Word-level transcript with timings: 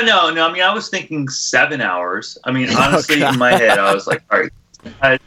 Yeah, 0.00 0.06
no, 0.06 0.30
no. 0.30 0.48
I 0.48 0.52
mean, 0.52 0.62
I 0.62 0.72
was 0.72 0.88
thinking 0.88 1.28
seven 1.28 1.80
hours. 1.80 2.38
I 2.44 2.52
mean, 2.52 2.68
honestly, 2.76 3.22
oh, 3.22 3.30
in 3.30 3.38
my 3.38 3.52
head, 3.52 3.78
I 3.78 3.94
was 3.94 4.06
like, 4.06 4.22
all 4.30 4.40
right, 4.40 4.52
I 5.02 5.18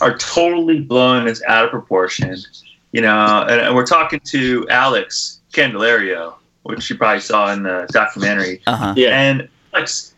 are 0.00 0.16
totally 0.18 0.80
blown 0.80 1.26
as 1.26 1.42
out 1.46 1.64
of 1.64 1.70
proportion. 1.70 2.36
You 2.92 3.02
know, 3.02 3.46
and, 3.48 3.60
and 3.60 3.74
we're 3.74 3.86
talking 3.86 4.20
to 4.20 4.66
Alex 4.70 5.40
Candelario, 5.52 6.34
which 6.62 6.88
you 6.88 6.96
probably 6.96 7.20
saw 7.20 7.52
in 7.52 7.62
the 7.62 7.86
documentary. 7.90 8.62
Uh-huh. 8.66 8.94
Yeah, 8.96 9.20
and 9.20 9.48
Alex, 9.74 10.14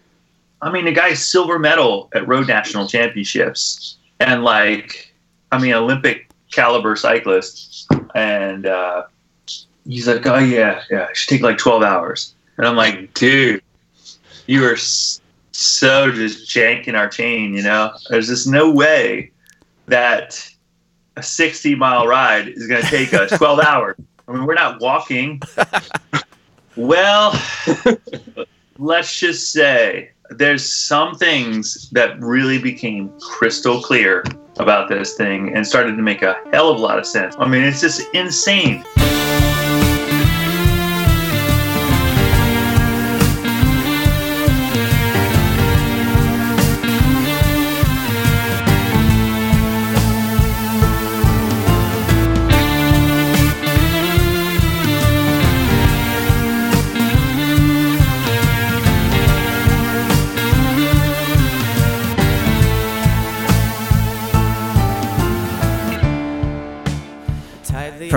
I 0.62 0.70
mean, 0.70 0.84
the 0.84 0.92
guy's 0.92 1.24
silver 1.24 1.58
medal 1.58 2.08
at 2.14 2.26
road 2.28 2.46
national 2.46 2.86
championships, 2.86 3.96
and 4.20 4.44
like, 4.44 5.12
I 5.50 5.58
mean, 5.58 5.72
Olympic 5.72 6.30
caliber 6.52 6.96
cyclist, 6.96 7.88
and 8.14 8.66
uh, 8.66 9.04
he's 9.86 10.06
like, 10.06 10.26
oh 10.26 10.38
yeah, 10.38 10.82
yeah, 10.90 11.08
it 11.08 11.16
should 11.16 11.30
take 11.30 11.42
like 11.42 11.58
twelve 11.58 11.82
hours, 11.82 12.34
and 12.58 12.66
I'm 12.66 12.76
like, 12.76 13.14
dude, 13.14 13.62
you 14.46 14.64
are 14.64 14.76
so 14.76 16.10
just 16.10 16.48
janking 16.48 16.94
our 16.94 17.08
chain, 17.08 17.54
you 17.54 17.62
know. 17.62 17.92
There's 18.10 18.26
just 18.26 18.48
no 18.48 18.70
way 18.70 19.30
that 19.86 20.48
a 21.16 21.22
60 21.22 21.74
mile 21.76 22.06
ride 22.06 22.48
is 22.48 22.66
going 22.66 22.82
to 22.82 22.88
take 22.88 23.14
us 23.14 23.30
12 23.38 23.60
hours. 23.60 23.96
I 24.26 24.32
mean, 24.32 24.44
we're 24.44 24.54
not 24.54 24.80
walking. 24.80 25.40
well, 26.76 27.40
let's 28.78 29.18
just 29.18 29.52
say 29.52 30.10
there's 30.30 30.70
some 30.70 31.14
things 31.14 31.88
that 31.90 32.20
really 32.20 32.58
became 32.58 33.08
crystal 33.20 33.80
clear 33.80 34.24
about 34.58 34.88
this 34.88 35.14
thing 35.14 35.54
and 35.54 35.66
started 35.66 35.96
to 35.96 36.02
make 36.02 36.22
a 36.22 36.36
hell 36.52 36.70
of 36.70 36.78
a 36.78 36.80
lot 36.80 36.98
of 36.98 37.06
sense. 37.06 37.36
I 37.38 37.48
mean, 37.48 37.62
it's 37.62 37.80
just 37.80 38.02
insane. 38.14 38.84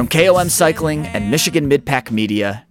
From 0.01 0.07
KOM 0.07 0.49
Cycling 0.49 1.05
and 1.05 1.29
Michigan 1.29 1.69
Midpack 1.69 2.09
Media, 2.09 2.65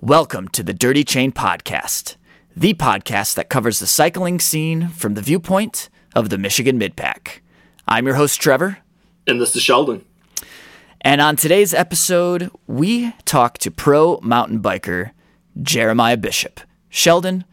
welcome 0.00 0.48
to 0.48 0.62
the 0.62 0.72
Dirty 0.72 1.04
Chain 1.04 1.30
Podcast, 1.30 2.16
the 2.56 2.72
podcast 2.72 3.34
that 3.34 3.50
covers 3.50 3.80
the 3.80 3.86
cycling 3.86 4.40
scene 4.40 4.88
from 4.88 5.12
the 5.12 5.20
viewpoint 5.20 5.90
of 6.14 6.30
the 6.30 6.38
Michigan 6.38 6.80
Midpack. 6.80 7.40
I'm 7.86 8.06
your 8.06 8.14
host, 8.14 8.40
Trevor. 8.40 8.78
And 9.26 9.38
this 9.38 9.54
is 9.54 9.62
Sheldon. 9.62 10.06
And 11.02 11.20
on 11.20 11.36
today's 11.36 11.74
episode, 11.74 12.50
we 12.66 13.12
talk 13.26 13.58
to 13.58 13.70
pro 13.70 14.18
mountain 14.22 14.62
biker 14.62 15.10
Jeremiah 15.60 16.16
Bishop. 16.16 16.60
Sheldon, 16.88 17.44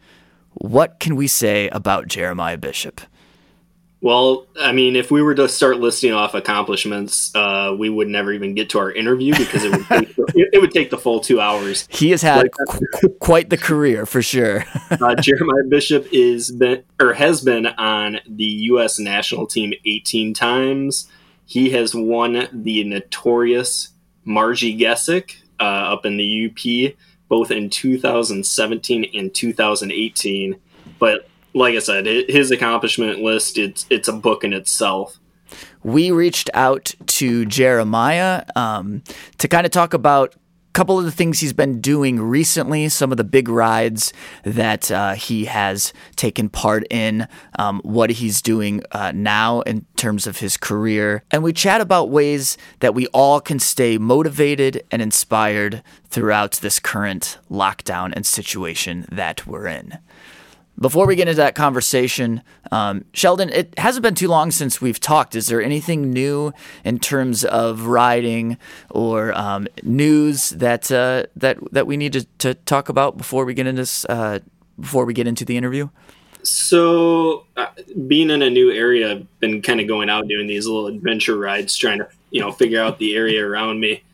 what 0.54 0.98
can 1.00 1.16
we 1.16 1.26
say 1.26 1.68
about 1.68 2.08
Jeremiah 2.08 2.56
Bishop? 2.56 3.02
Well, 4.00 4.46
I 4.60 4.70
mean, 4.70 4.94
if 4.94 5.10
we 5.10 5.22
were 5.22 5.34
to 5.34 5.48
start 5.48 5.78
listing 5.78 6.12
off 6.12 6.34
accomplishments, 6.34 7.34
uh, 7.34 7.74
we 7.76 7.90
would 7.90 8.06
never 8.08 8.32
even 8.32 8.54
get 8.54 8.70
to 8.70 8.78
our 8.78 8.92
interview 8.92 9.36
because 9.36 9.64
it 9.64 9.72
would 9.72 9.86
take, 9.88 10.14
it 10.36 10.60
would 10.60 10.70
take 10.70 10.90
the 10.90 10.98
full 10.98 11.20
two 11.20 11.40
hours. 11.40 11.88
He 11.90 12.10
has 12.10 12.22
had 12.22 12.48
qu- 12.68 13.08
quite 13.18 13.50
the 13.50 13.56
career 13.56 14.06
for 14.06 14.22
sure. 14.22 14.64
uh, 14.90 15.16
Jeremiah 15.16 15.64
Bishop 15.68 16.06
is 16.12 16.52
been 16.52 16.84
or 17.00 17.14
has 17.14 17.40
been 17.40 17.66
on 17.66 18.20
the 18.28 18.44
U.S. 18.44 19.00
national 19.00 19.46
team 19.46 19.72
18 19.84 20.32
times. 20.32 21.10
He 21.44 21.70
has 21.70 21.94
won 21.94 22.48
the 22.52 22.84
notorious 22.84 23.88
Marji 24.24 24.78
Gesick 24.78 25.36
uh, 25.58 25.62
up 25.92 26.06
in 26.06 26.18
the 26.18 26.46
UP 26.46 26.94
both 27.28 27.50
in 27.50 27.70
2017 27.70 29.10
and 29.14 29.32
2018. 29.34 30.56
But 30.98 31.28
like 31.54 31.74
I 31.74 31.80
said, 31.80 32.06
his 32.06 32.50
accomplishment 32.50 33.20
list 33.20 33.58
it's 33.58 33.86
it's 33.90 34.08
a 34.08 34.12
book 34.12 34.44
in 34.44 34.52
itself. 34.52 35.18
We 35.82 36.10
reached 36.10 36.50
out 36.54 36.94
to 37.06 37.46
Jeremiah 37.46 38.44
um, 38.54 39.02
to 39.38 39.48
kind 39.48 39.64
of 39.64 39.72
talk 39.72 39.94
about 39.94 40.34
a 40.34 40.38
couple 40.74 40.98
of 40.98 41.04
the 41.04 41.10
things 41.12 41.40
he's 41.40 41.54
been 41.54 41.80
doing 41.80 42.20
recently, 42.20 42.88
some 42.90 43.10
of 43.10 43.16
the 43.16 43.24
big 43.24 43.48
rides 43.48 44.12
that 44.42 44.90
uh, 44.90 45.14
he 45.14 45.46
has 45.46 45.92
taken 46.16 46.48
part 46.48 46.84
in, 46.90 47.26
um, 47.58 47.80
what 47.82 48.10
he's 48.10 48.42
doing 48.42 48.82
uh, 48.92 49.12
now 49.14 49.62
in 49.62 49.86
terms 49.96 50.26
of 50.26 50.38
his 50.38 50.56
career. 50.56 51.22
And 51.30 51.42
we 51.42 51.52
chat 51.52 51.80
about 51.80 52.10
ways 52.10 52.58
that 52.80 52.94
we 52.94 53.06
all 53.08 53.40
can 53.40 53.58
stay 53.58 53.96
motivated 53.96 54.84
and 54.90 55.00
inspired 55.00 55.82
throughout 56.10 56.52
this 56.60 56.78
current 56.78 57.38
lockdown 57.50 58.12
and 58.14 58.26
situation 58.26 59.06
that 59.10 59.46
we're 59.46 59.66
in. 59.66 59.98
Before 60.78 61.06
we 61.06 61.16
get 61.16 61.26
into 61.26 61.38
that 61.38 61.56
conversation, 61.56 62.42
um, 62.70 63.04
Sheldon, 63.12 63.48
it 63.48 63.76
hasn't 63.78 64.02
been 64.04 64.14
too 64.14 64.28
long 64.28 64.52
since 64.52 64.80
we've 64.80 65.00
talked. 65.00 65.34
Is 65.34 65.48
there 65.48 65.60
anything 65.60 66.12
new 66.12 66.52
in 66.84 67.00
terms 67.00 67.44
of 67.44 67.86
riding 67.86 68.58
or 68.90 69.32
um, 69.36 69.66
news 69.82 70.50
that 70.50 70.92
uh, 70.92 71.24
that 71.34 71.58
that 71.72 71.86
we 71.88 71.96
need 71.96 72.12
to, 72.12 72.24
to 72.38 72.54
talk 72.54 72.88
about 72.88 73.16
before 73.16 73.44
we 73.44 73.54
get 73.54 73.66
into 73.66 73.82
this, 73.82 74.04
uh, 74.04 74.38
before 74.78 75.04
we 75.04 75.14
get 75.14 75.26
into 75.26 75.44
the 75.44 75.56
interview? 75.56 75.88
So, 76.44 77.46
uh, 77.56 77.66
being 78.06 78.30
in 78.30 78.42
a 78.42 78.50
new 78.50 78.70
area, 78.70 79.10
I've 79.10 79.40
been 79.40 79.60
kind 79.60 79.80
of 79.80 79.88
going 79.88 80.08
out 80.08 80.28
doing 80.28 80.46
these 80.46 80.66
little 80.66 80.86
adventure 80.86 81.36
rides, 81.36 81.76
trying 81.76 81.98
to 81.98 82.08
you 82.30 82.40
know 82.40 82.52
figure 82.52 82.80
out 82.80 82.98
the 82.98 83.16
area 83.16 83.44
around 83.44 83.80
me, 83.80 84.04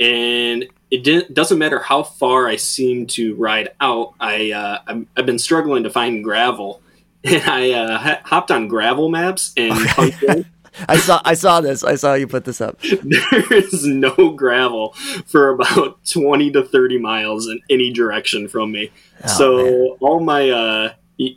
and 0.00 0.66
it 0.90 1.34
doesn't 1.34 1.58
matter 1.58 1.78
how 1.80 2.02
far 2.02 2.48
I 2.48 2.56
seem 2.56 3.06
to 3.08 3.34
ride 3.34 3.70
out. 3.80 4.14
I 4.20 4.52
uh, 4.52 4.78
i 4.86 5.06
have 5.16 5.26
been 5.26 5.38
struggling 5.38 5.82
to 5.82 5.90
find 5.90 6.24
gravel, 6.24 6.80
and 7.24 7.42
I 7.42 7.72
uh, 7.72 8.20
hopped 8.24 8.50
on 8.50 8.68
gravel 8.68 9.08
maps 9.08 9.52
and. 9.56 9.74
Okay. 9.98 10.44
I 10.88 10.96
saw 10.98 11.20
I 11.24 11.34
saw 11.34 11.60
this. 11.60 11.82
I 11.82 11.96
saw 11.96 12.14
you 12.14 12.28
put 12.28 12.44
this 12.44 12.60
up. 12.60 12.78
There 12.82 13.52
is 13.52 13.84
no 13.84 14.30
gravel 14.36 14.92
for 15.26 15.48
about 15.48 16.04
20 16.04 16.52
to 16.52 16.62
30 16.62 16.98
miles 16.98 17.48
in 17.48 17.60
any 17.68 17.92
direction 17.92 18.46
from 18.46 18.70
me. 18.70 18.92
Oh, 19.24 19.26
so 19.26 19.56
man. 19.56 19.96
all 20.00 20.20
my 20.20 20.50
uh 20.50 20.92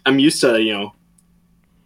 I'm 0.06 0.20
used 0.20 0.42
to, 0.42 0.62
you 0.62 0.74
know, 0.74 0.94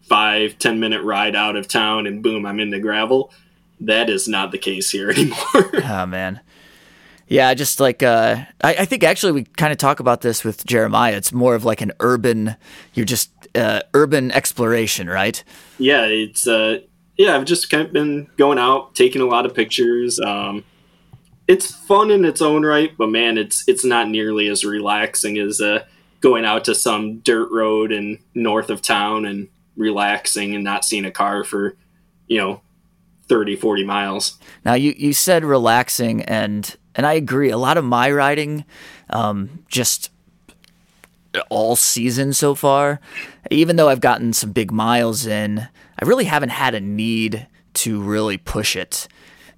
five, 0.01 0.59
ten 0.59 0.81
minute 0.81 1.03
ride 1.03 1.35
out 1.35 1.55
of 1.55 1.69
town 1.69 2.07
and 2.07 2.21
boom, 2.21 2.45
I'm 2.45 2.59
in 2.59 2.71
the 2.71 2.79
gravel. 2.79 3.31
That 3.79 4.09
is 4.09 4.27
not 4.27 4.51
the 4.51 4.57
case 4.57 4.89
here 4.89 5.09
anymore. 5.11 5.37
oh 5.85 6.05
man. 6.05 6.41
Yeah, 7.27 7.53
just 7.53 7.79
like 7.79 8.03
uh, 8.03 8.45
I, 8.61 8.75
I, 8.75 8.85
think 8.85 9.03
actually 9.03 9.31
we 9.31 9.43
kind 9.45 9.71
of 9.71 9.79
talk 9.79 9.99
about 9.99 10.21
this 10.21 10.43
with 10.43 10.65
Jeremiah. 10.65 11.15
It's 11.15 11.31
more 11.31 11.55
of 11.55 11.65
like 11.65 11.81
an 11.81 11.91
urban, 11.99 12.55
you're 12.93 13.05
just 13.05 13.31
uh, 13.55 13.81
urban 13.95 14.31
exploration, 14.31 15.09
right? 15.09 15.43
Yeah, 15.79 16.05
it's 16.05 16.47
uh, 16.47 16.79
yeah. 17.17 17.35
I've 17.35 17.45
just 17.45 17.71
kind 17.71 17.87
of 17.87 17.93
been 17.93 18.27
going 18.37 18.59
out, 18.59 18.93
taking 18.93 19.21
a 19.21 19.25
lot 19.25 19.45
of 19.47 19.55
pictures. 19.55 20.19
Um, 20.19 20.63
it's 21.47 21.73
fun 21.73 22.11
in 22.11 22.25
its 22.25 22.41
own 22.41 22.63
right, 22.63 22.95
but 22.95 23.09
man, 23.09 23.39
it's 23.39 23.63
it's 23.67 23.83
not 23.83 24.07
nearly 24.07 24.47
as 24.47 24.63
relaxing 24.63 25.39
as 25.39 25.59
uh, 25.61 25.83
going 26.21 26.45
out 26.45 26.65
to 26.65 26.75
some 26.75 27.19
dirt 27.19 27.49
road 27.51 27.91
and 27.91 28.19
north 28.35 28.69
of 28.69 28.81
town 28.83 29.25
and 29.25 29.47
relaxing 29.75 30.55
and 30.55 30.63
not 30.63 30.85
seeing 30.85 31.05
a 31.05 31.11
car 31.11 31.43
for 31.43 31.75
you 32.27 32.37
know 32.37 32.61
30 33.27 33.55
40 33.55 33.83
miles 33.83 34.39
now 34.63 34.73
you 34.73 34.93
you 34.97 35.13
said 35.13 35.43
relaxing 35.43 36.21
and 36.23 36.77
and 36.95 37.05
I 37.05 37.13
agree. 37.13 37.49
A 37.49 37.57
lot 37.57 37.77
of 37.77 37.85
my 37.85 38.09
riding, 38.11 38.65
um, 39.09 39.63
just 39.67 40.11
all 41.49 41.75
season 41.75 42.33
so 42.33 42.55
far, 42.55 42.99
even 43.51 43.75
though 43.75 43.89
I've 43.89 44.01
gotten 44.01 44.33
some 44.33 44.51
big 44.51 44.71
miles 44.71 45.25
in, 45.25 45.59
I 45.59 46.05
really 46.05 46.25
haven't 46.25 46.49
had 46.49 46.73
a 46.73 46.79
need 46.79 47.47
to 47.75 48.01
really 48.01 48.37
push 48.37 48.75
it. 48.75 49.07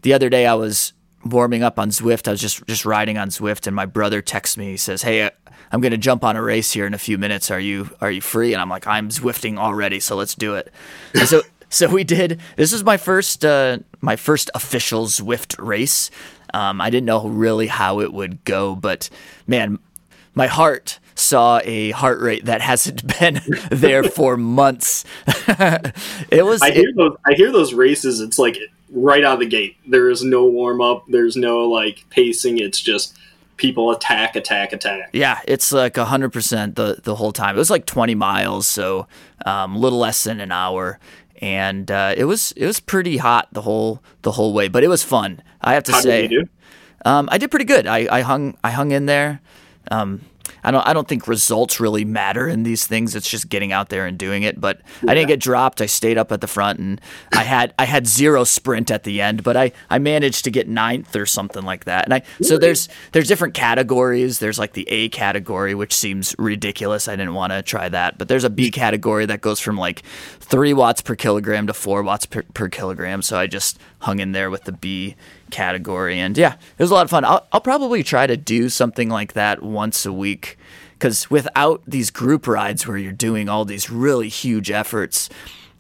The 0.01 0.13
other 0.13 0.29
day 0.29 0.45
I 0.45 0.55
was 0.55 0.93
warming 1.25 1.63
up 1.63 1.79
on 1.79 1.89
Zwift. 1.89 2.27
I 2.27 2.31
was 2.31 2.41
just 2.41 2.65
just 2.67 2.85
riding 2.85 3.17
on 3.17 3.29
Zwift, 3.29 3.67
and 3.67 3.75
my 3.75 3.85
brother 3.85 4.21
texts 4.21 4.57
me. 4.57 4.71
He 4.71 4.77
says, 4.77 5.01
"Hey, 5.01 5.29
I'm 5.71 5.81
going 5.81 5.91
to 5.91 5.97
jump 5.97 6.23
on 6.23 6.35
a 6.35 6.41
race 6.41 6.71
here 6.71 6.85
in 6.85 6.93
a 6.93 6.99
few 6.99 7.17
minutes. 7.17 7.51
Are 7.51 7.59
you 7.59 7.89
are 8.01 8.11
you 8.11 8.21
free?" 8.21 8.53
And 8.53 8.61
I'm 8.61 8.69
like, 8.69 8.87
"I'm 8.87 9.09
Zwifting 9.09 9.57
already, 9.57 9.99
so 9.99 10.15
let's 10.15 10.35
do 10.35 10.55
it." 10.55 10.71
So 11.25 11.41
so 11.69 11.89
we 11.89 12.03
did. 12.03 12.39
This 12.55 12.73
is 12.73 12.83
my 12.83 12.97
first 12.97 13.43
uh, 13.43 13.79
my 14.01 14.15
first 14.15 14.49
official 14.55 15.05
Zwift 15.07 15.55
race. 15.59 16.09
Um, 16.53 16.81
I 16.81 16.89
didn't 16.89 17.05
know 17.05 17.27
really 17.27 17.67
how 17.67 17.99
it 17.99 18.13
would 18.13 18.43
go, 18.43 18.75
but 18.75 19.09
man, 19.45 19.79
my 20.33 20.47
heart 20.47 20.99
saw 21.15 21.59
a 21.63 21.91
heart 21.91 22.21
rate 22.21 22.45
that 22.45 22.61
hasn't 22.61 23.05
been 23.19 23.41
there 23.71 24.03
for 24.03 24.37
months. 24.37 25.03
it 25.27 26.45
was. 26.45 26.61
I 26.61 26.71
hear 26.71 26.91
those. 26.95 27.17
I 27.25 27.33
hear 27.33 27.51
those 27.51 27.73
races. 27.73 28.21
It's 28.21 28.39
like 28.39 28.57
right 28.91 29.23
out 29.23 29.35
of 29.35 29.39
the 29.39 29.47
gate. 29.47 29.77
There 29.85 30.09
is 30.09 30.23
no 30.23 30.45
warm 30.45 30.81
up. 30.81 31.05
There's 31.07 31.35
no 31.35 31.67
like 31.67 32.05
pacing. 32.09 32.59
It's 32.59 32.79
just 32.79 33.17
people 33.57 33.91
attack, 33.91 34.35
attack, 34.35 34.71
attack. 34.71 35.09
Yeah, 35.11 35.39
it's 35.47 35.71
like 35.71 35.97
hundred 35.97 36.31
percent 36.31 36.75
the 36.75 36.99
the 37.03 37.15
whole 37.15 37.31
time. 37.31 37.55
It 37.55 37.59
was 37.59 37.69
like 37.69 37.85
twenty 37.85 38.15
miles, 38.15 38.67
so 38.67 39.07
um, 39.45 39.75
a 39.75 39.79
little 39.79 39.99
less 39.99 40.23
than 40.23 40.39
an 40.39 40.51
hour, 40.51 40.99
and 41.39 41.89
uh, 41.91 42.13
it 42.17 42.25
was 42.25 42.51
it 42.53 42.65
was 42.65 42.79
pretty 42.79 43.17
hot 43.17 43.47
the 43.51 43.61
whole 43.61 44.01
the 44.21 44.31
whole 44.31 44.53
way, 44.53 44.67
but 44.67 44.83
it 44.83 44.87
was 44.87 45.03
fun. 45.03 45.41
I 45.61 45.73
have 45.73 45.83
to 45.85 45.91
How 45.91 46.01
say, 46.01 46.21
did 46.23 46.31
you 46.31 46.43
do? 46.43 46.49
Um, 47.05 47.29
I 47.31 47.37
did 47.37 47.51
pretty 47.51 47.65
good. 47.65 47.87
I, 47.87 48.07
I 48.11 48.21
hung 48.21 48.57
I 48.63 48.71
hung 48.71 48.91
in 48.91 49.05
there. 49.05 49.41
Um, 49.91 50.21
I 50.67 50.71
don't 50.71 50.85
I 50.85 50.91
don't 50.91 51.07
think 51.07 51.29
results 51.29 51.79
really 51.79 52.03
matter 52.03 52.45
in 52.45 52.63
these 52.63 52.85
things. 52.85 53.15
It's 53.15 53.29
just 53.29 53.47
getting 53.47 53.71
out 53.71 53.87
there 53.87 54.05
and 54.05 54.17
doing 54.17 54.43
it. 54.43 54.59
But 54.59 54.81
I 55.07 55.13
didn't 55.13 55.29
get 55.29 55.39
dropped. 55.39 55.79
I 55.79 55.85
stayed 55.85 56.17
up 56.17 56.29
at 56.33 56.41
the 56.41 56.47
front 56.47 56.79
and 56.79 56.99
I 57.31 57.43
had 57.43 57.73
I 57.79 57.85
had 57.85 58.05
zero 58.05 58.43
sprint 58.43 58.91
at 58.91 59.05
the 59.05 59.21
end, 59.21 59.43
but 59.43 59.55
I, 59.55 59.71
I 59.89 59.97
managed 59.97 60.43
to 60.43 60.51
get 60.51 60.67
ninth 60.67 61.15
or 61.15 61.25
something 61.25 61.63
like 61.63 61.85
that. 61.85 62.03
And 62.03 62.13
I 62.15 62.23
so 62.41 62.57
there's 62.57 62.89
there's 63.13 63.29
different 63.29 63.53
categories. 63.53 64.39
There's 64.39 64.59
like 64.59 64.73
the 64.73 64.85
A 64.89 65.07
category, 65.07 65.73
which 65.73 65.95
seems 65.95 66.35
ridiculous. 66.37 67.07
I 67.07 67.15
didn't 67.15 67.33
want 67.33 67.53
to 67.53 67.61
try 67.61 67.87
that. 67.87 68.17
But 68.17 68.27
there's 68.27 68.43
a 68.43 68.49
B 68.49 68.69
category 68.69 69.25
that 69.25 69.39
goes 69.39 69.61
from 69.61 69.77
like 69.77 70.03
three 70.41 70.73
watts 70.73 71.01
per 71.01 71.15
kilogram 71.15 71.67
to 71.67 71.73
four 71.73 72.03
watts 72.03 72.25
per, 72.25 72.43
per 72.53 72.67
kilogram. 72.67 73.21
So 73.21 73.39
I 73.39 73.47
just 73.47 73.79
hung 73.99 74.19
in 74.19 74.33
there 74.33 74.49
with 74.49 74.65
the 74.65 74.73
B 74.73 75.15
category. 75.49 76.19
And 76.19 76.37
yeah, 76.37 76.53
it 76.53 76.83
was 76.83 76.91
a 76.91 76.93
lot 76.93 77.05
of 77.05 77.09
fun. 77.09 77.23
I'll, 77.23 77.47
I'll 77.53 77.61
probably 77.61 78.03
try 78.03 78.27
to 78.27 78.35
do 78.35 78.67
something 78.67 79.09
like 79.09 79.33
that 79.33 79.63
once 79.63 80.05
a 80.05 80.11
week 80.11 80.56
because 80.97 81.29
without 81.29 81.83
these 81.85 82.09
group 82.09 82.47
rides 82.47 82.87
where 82.87 82.97
you're 82.97 83.11
doing 83.11 83.49
all 83.49 83.65
these 83.65 83.89
really 83.89 84.29
huge 84.29 84.71
efforts, 84.71 85.29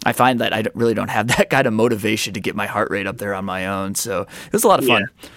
I 0.05 0.13
find 0.13 0.39
that 0.39 0.53
I 0.53 0.63
really 0.75 0.93
don't 0.93 1.09
have 1.09 1.27
that 1.37 1.49
kind 1.49 1.67
of 1.67 1.73
motivation 1.73 2.33
to 2.33 2.39
get 2.39 2.55
my 2.55 2.67
heart 2.67 2.91
rate 2.91 3.07
up 3.07 3.17
there 3.17 3.33
on 3.33 3.45
my 3.45 3.65
own. 3.67 3.95
So 3.95 4.21
it 4.21 4.53
was 4.53 4.63
a 4.63 4.67
lot 4.67 4.79
of 4.79 4.85
fun. 4.85 5.07
Yeah. 5.21 5.29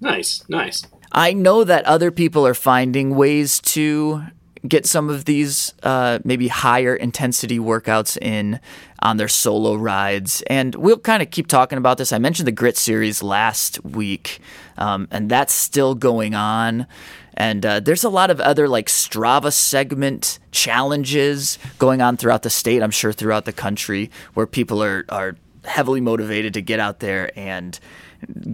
Nice, 0.00 0.44
nice. 0.48 0.82
I 1.12 1.32
know 1.32 1.64
that 1.64 1.84
other 1.84 2.10
people 2.10 2.46
are 2.46 2.54
finding 2.54 3.14
ways 3.14 3.60
to 3.60 4.24
get 4.66 4.86
some 4.86 5.08
of 5.08 5.24
these 5.24 5.74
uh, 5.82 6.18
maybe 6.24 6.48
higher 6.48 6.94
intensity 6.94 7.58
workouts 7.58 8.18
in 8.20 8.60
on 9.00 9.16
their 9.16 9.28
solo 9.28 9.74
rides. 9.74 10.42
And 10.48 10.74
we'll 10.74 10.98
kind 10.98 11.22
of 11.22 11.30
keep 11.30 11.46
talking 11.46 11.78
about 11.78 11.98
this. 11.98 12.12
I 12.12 12.18
mentioned 12.18 12.46
the 12.46 12.52
Grit 12.52 12.76
Series 12.76 13.22
last 13.22 13.82
week, 13.84 14.40
um, 14.76 15.08
and 15.10 15.30
that's 15.30 15.54
still 15.54 15.94
going 15.94 16.34
on. 16.34 16.86
And 17.34 17.64
uh, 17.64 17.80
there's 17.80 18.04
a 18.04 18.10
lot 18.10 18.30
of 18.30 18.40
other 18.40 18.68
like 18.68 18.88
Strava 18.88 19.52
segment 19.52 20.38
challenges 20.50 21.58
going 21.78 22.02
on 22.02 22.18
throughout 22.18 22.42
the 22.42 22.50
state, 22.50 22.82
I'm 22.82 22.90
sure 22.90 23.12
throughout 23.12 23.46
the 23.46 23.52
country, 23.52 24.10
where 24.34 24.46
people 24.46 24.82
are, 24.82 25.06
are 25.08 25.36
heavily 25.64 26.02
motivated 26.02 26.52
to 26.54 26.60
get 26.60 26.80
out 26.80 27.00
there 27.00 27.30
and 27.38 27.78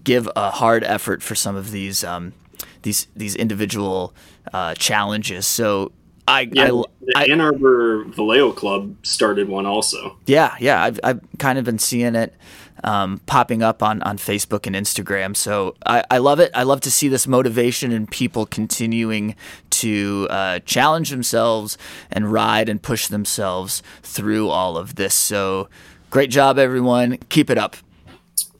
give 0.04 0.28
a 0.36 0.50
hard 0.50 0.84
effort 0.84 1.22
for 1.22 1.34
some 1.34 1.56
of 1.56 1.72
these 1.72 2.04
um, 2.04 2.32
these 2.86 3.08
these 3.16 3.34
individual 3.34 4.14
uh, 4.54 4.74
challenges. 4.74 5.44
So 5.44 5.90
I, 6.28 6.48
Yeah, 6.52 6.64
I, 6.64 6.68
the 6.68 6.86
I 7.16 7.24
Ann 7.24 7.40
Arbor 7.40 8.04
Velo 8.04 8.52
Club 8.52 8.94
started 9.04 9.48
one 9.48 9.66
also. 9.66 10.16
yeah 10.26 10.54
yeah 10.60 10.82
I've 10.82 11.00
I've 11.02 11.20
kind 11.38 11.58
of 11.58 11.64
been 11.64 11.80
seeing 11.80 12.14
it 12.14 12.32
um, 12.84 13.20
popping 13.26 13.60
up 13.62 13.82
on 13.82 14.02
on 14.02 14.18
Facebook 14.18 14.66
and 14.66 14.76
Instagram. 14.76 15.36
So 15.36 15.74
I, 15.84 16.04
I 16.10 16.18
love 16.18 16.38
it. 16.38 16.52
I 16.54 16.62
love 16.62 16.80
to 16.82 16.90
see 16.90 17.08
this 17.08 17.26
motivation 17.26 17.90
and 17.90 18.08
people 18.08 18.46
continuing 18.46 19.34
to 19.70 20.28
uh, 20.30 20.58
challenge 20.60 21.10
themselves 21.10 21.76
and 22.12 22.32
ride 22.32 22.68
and 22.68 22.80
push 22.80 23.08
themselves 23.08 23.82
through 24.02 24.48
all 24.48 24.76
of 24.78 24.94
this. 24.94 25.14
So 25.14 25.68
great 26.10 26.30
job, 26.30 26.56
everyone. 26.58 27.18
Keep 27.28 27.50
it 27.50 27.58
up. 27.58 27.76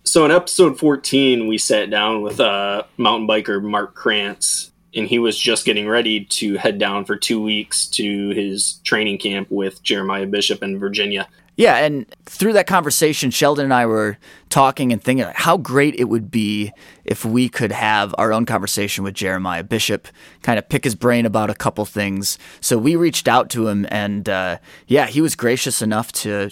So 0.06 0.24
in 0.24 0.30
episode 0.30 0.78
14, 0.78 1.48
we 1.48 1.58
sat 1.58 1.90
down 1.90 2.22
with 2.22 2.38
uh, 2.38 2.84
mountain 2.96 3.26
biker 3.26 3.60
Mark 3.60 3.96
Krantz, 3.96 4.70
and 4.94 5.08
he 5.08 5.18
was 5.18 5.36
just 5.36 5.64
getting 5.64 5.88
ready 5.88 6.24
to 6.26 6.54
head 6.54 6.78
down 6.78 7.04
for 7.04 7.16
two 7.16 7.42
weeks 7.42 7.88
to 7.88 8.28
his 8.30 8.74
training 8.84 9.18
camp 9.18 9.48
with 9.50 9.82
Jeremiah 9.82 10.26
Bishop 10.26 10.62
in 10.62 10.78
Virginia. 10.78 11.26
Yeah, 11.56 11.78
and 11.78 12.06
through 12.24 12.52
that 12.52 12.68
conversation, 12.68 13.32
Sheldon 13.32 13.64
and 13.64 13.74
I 13.74 13.86
were 13.86 14.16
talking 14.48 14.92
and 14.92 15.02
thinking 15.02 15.26
how 15.34 15.56
great 15.56 15.96
it 15.96 16.04
would 16.04 16.30
be 16.30 16.70
if 17.04 17.24
we 17.24 17.48
could 17.48 17.72
have 17.72 18.14
our 18.16 18.32
own 18.32 18.46
conversation 18.46 19.02
with 19.02 19.14
Jeremiah 19.14 19.64
Bishop, 19.64 20.06
kind 20.42 20.58
of 20.58 20.68
pick 20.68 20.84
his 20.84 20.94
brain 20.94 21.26
about 21.26 21.50
a 21.50 21.54
couple 21.54 21.84
things. 21.84 22.38
So 22.60 22.78
we 22.78 22.94
reached 22.94 23.26
out 23.26 23.50
to 23.50 23.66
him, 23.66 23.86
and 23.90 24.28
uh, 24.28 24.58
yeah, 24.86 25.06
he 25.06 25.20
was 25.20 25.34
gracious 25.34 25.82
enough 25.82 26.12
to 26.12 26.50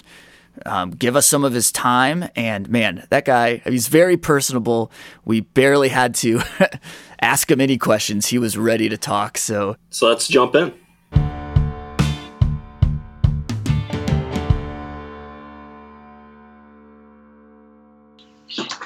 um, 0.66 0.90
give 0.90 1.16
us 1.16 1.26
some 1.26 1.44
of 1.44 1.52
his 1.52 1.72
time. 1.72 2.28
And 2.36 2.68
man, 2.68 3.06
that 3.10 3.24
guy, 3.24 3.58
he's 3.64 3.88
very 3.88 4.16
personable. 4.16 4.90
We 5.24 5.40
barely 5.40 5.88
had 5.88 6.14
to 6.16 6.40
ask 7.20 7.50
him 7.50 7.60
any 7.60 7.78
questions. 7.78 8.26
He 8.26 8.38
was 8.38 8.56
ready 8.56 8.88
to 8.88 8.96
talk. 8.96 9.38
So 9.38 9.76
So 9.90 10.08
let's 10.08 10.28
jump 10.28 10.54
in. 10.54 10.72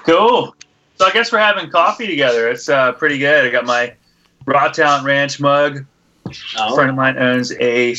Cool. 0.04 0.54
So 0.96 1.06
I 1.06 1.12
guess 1.12 1.30
we're 1.30 1.38
having 1.38 1.70
coffee 1.70 2.06
together. 2.06 2.48
It's 2.48 2.68
uh, 2.68 2.92
pretty 2.92 3.18
good. 3.18 3.44
I 3.44 3.50
got 3.50 3.66
my 3.66 3.94
Raw 4.46 4.68
Talent 4.68 5.04
Ranch 5.04 5.38
mug. 5.38 5.84
A 6.58 6.74
friend 6.74 6.90
of 6.90 6.96
mine 6.96 7.18
owns 7.18 7.52
a 7.52 7.94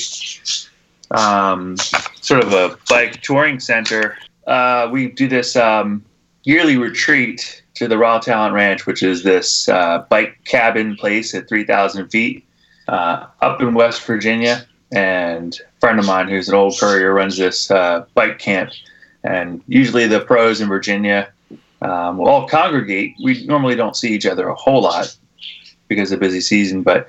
um, 1.12 1.78
sort 2.22 2.44
of 2.44 2.54
a 2.54 2.78
bike 2.90 3.22
touring 3.22 3.60
center. 3.60 4.18
Uh, 4.48 4.90
we 4.92 5.12
do 5.12 5.28
this 5.28 5.56
um, 5.56 6.04
yearly 6.44 6.78
retreat 6.78 7.64
to 7.76 7.88
the 7.88 7.98
Raw 7.98 8.20
Talent 8.20 8.54
Ranch, 8.54 8.86
which 8.86 9.04
is 9.04 9.24
this 9.24 9.70
uh, 9.70 10.06
bike 10.10 10.38
cabin 10.46 10.96
place 10.96 11.34
at 11.34 11.48
3,000 11.48 12.10
feet 12.10 12.46
uh, 12.88 13.28
up 13.42 13.62
in 13.62 13.74
West 13.74 14.04
Virginia. 14.04 14.66
And 14.92 15.56
a 15.60 15.80
friend 15.80 16.00
of 16.00 16.06
mine 16.06 16.28
who's 16.28 16.50
an 16.50 16.56
old 16.56 16.78
courier 16.80 17.14
runs 17.14 17.38
this 17.38 17.70
uh, 17.70 18.06
bike 18.16 18.40
camp. 18.40 18.72
And 19.24 19.62
usually 19.68 20.08
the 20.08 20.22
pros 20.22 20.62
in 20.62 20.68
Virginia 20.68 21.32
um, 21.82 22.18
will 22.18 22.28
all 22.28 22.48
congregate. 22.48 23.16
We 23.24 23.46
normally 23.46 23.76
don't 23.76 23.96
see 23.96 24.14
each 24.14 24.26
other 24.26 24.48
a 24.48 24.56
whole 24.56 24.82
lot 24.82 25.16
because 25.88 26.12
of 26.12 26.20
busy 26.20 26.42
season, 26.42 26.84
but 26.84 27.08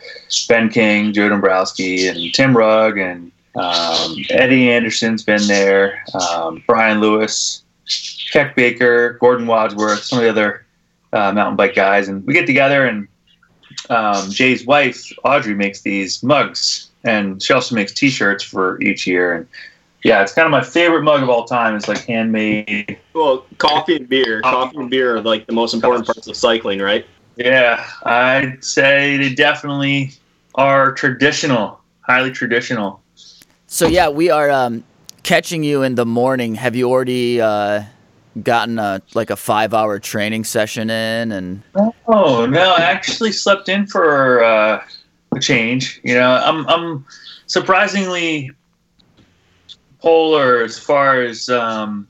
Ben 0.48 0.68
King, 0.70 1.12
Joe 1.12 1.28
Dombrowski, 1.28 2.06
and 2.06 2.32
Tim 2.32 2.56
Rugg, 2.56 2.98
and 2.98 3.30
um, 3.56 4.16
Eddie 4.30 4.70
Anderson's 4.70 5.22
been 5.22 5.46
there, 5.46 6.04
um, 6.14 6.62
Brian 6.66 7.00
Lewis, 7.00 7.62
Keck 8.32 8.54
Baker, 8.54 9.14
Gordon 9.20 9.46
Wadsworth, 9.46 10.04
some 10.04 10.18
of 10.18 10.24
the 10.24 10.30
other 10.30 10.66
uh, 11.12 11.32
mountain 11.32 11.56
bike 11.56 11.74
guys, 11.74 12.08
and 12.08 12.24
we 12.26 12.32
get 12.32 12.46
together 12.46 12.86
and 12.86 13.08
um, 13.88 14.30
Jay's 14.30 14.64
wife 14.66 15.10
Audrey 15.24 15.54
makes 15.54 15.82
these 15.82 16.22
mugs, 16.22 16.90
and 17.04 17.42
she 17.42 17.52
also 17.52 17.74
makes 17.74 17.92
T-shirts 17.92 18.44
for 18.44 18.80
each 18.80 19.06
year. 19.06 19.34
And 19.34 19.46
yeah, 20.04 20.22
it's 20.22 20.32
kind 20.32 20.46
of 20.46 20.52
my 20.52 20.62
favorite 20.62 21.02
mug 21.02 21.22
of 21.22 21.28
all 21.28 21.44
time. 21.44 21.76
It's 21.76 21.88
like 21.88 22.04
handmade. 22.04 22.98
Well, 23.14 23.44
coffee 23.58 23.96
and 23.96 24.08
beer. 24.08 24.40
Coffee 24.42 24.76
and 24.76 24.90
beer 24.90 25.16
are 25.16 25.20
like 25.20 25.46
the 25.46 25.52
most 25.52 25.74
important 25.74 26.06
parts 26.06 26.26
of 26.26 26.36
cycling, 26.36 26.80
right? 26.80 27.06
Yeah, 27.36 27.86
I'd 28.04 28.62
say 28.62 29.16
they 29.16 29.34
definitely 29.34 30.12
are 30.54 30.92
traditional, 30.92 31.80
highly 32.02 32.30
traditional. 32.30 33.00
So 33.72 33.86
yeah, 33.86 34.08
we 34.08 34.30
are 34.30 34.50
um, 34.50 34.82
catching 35.22 35.62
you 35.62 35.84
in 35.84 35.94
the 35.94 36.04
morning. 36.04 36.56
Have 36.56 36.74
you 36.74 36.90
already 36.90 37.40
uh, 37.40 37.84
gotten 38.42 38.80
a 38.80 39.00
like 39.14 39.30
a 39.30 39.36
five 39.36 39.72
hour 39.72 40.00
training 40.00 40.42
session 40.42 40.90
in? 40.90 41.30
And 41.30 41.62
Oh 42.08 42.46
no, 42.46 42.72
I 42.72 42.80
actually 42.80 43.30
slept 43.30 43.68
in 43.68 43.86
for 43.86 44.42
uh, 44.42 44.84
a 45.36 45.40
change. 45.40 46.00
You 46.02 46.14
know, 46.14 46.32
I'm 46.32 46.66
I'm 46.66 47.06
surprisingly 47.46 48.50
polar 50.00 50.64
as 50.64 50.76
far 50.76 51.22
as 51.22 51.48
um, 51.48 52.08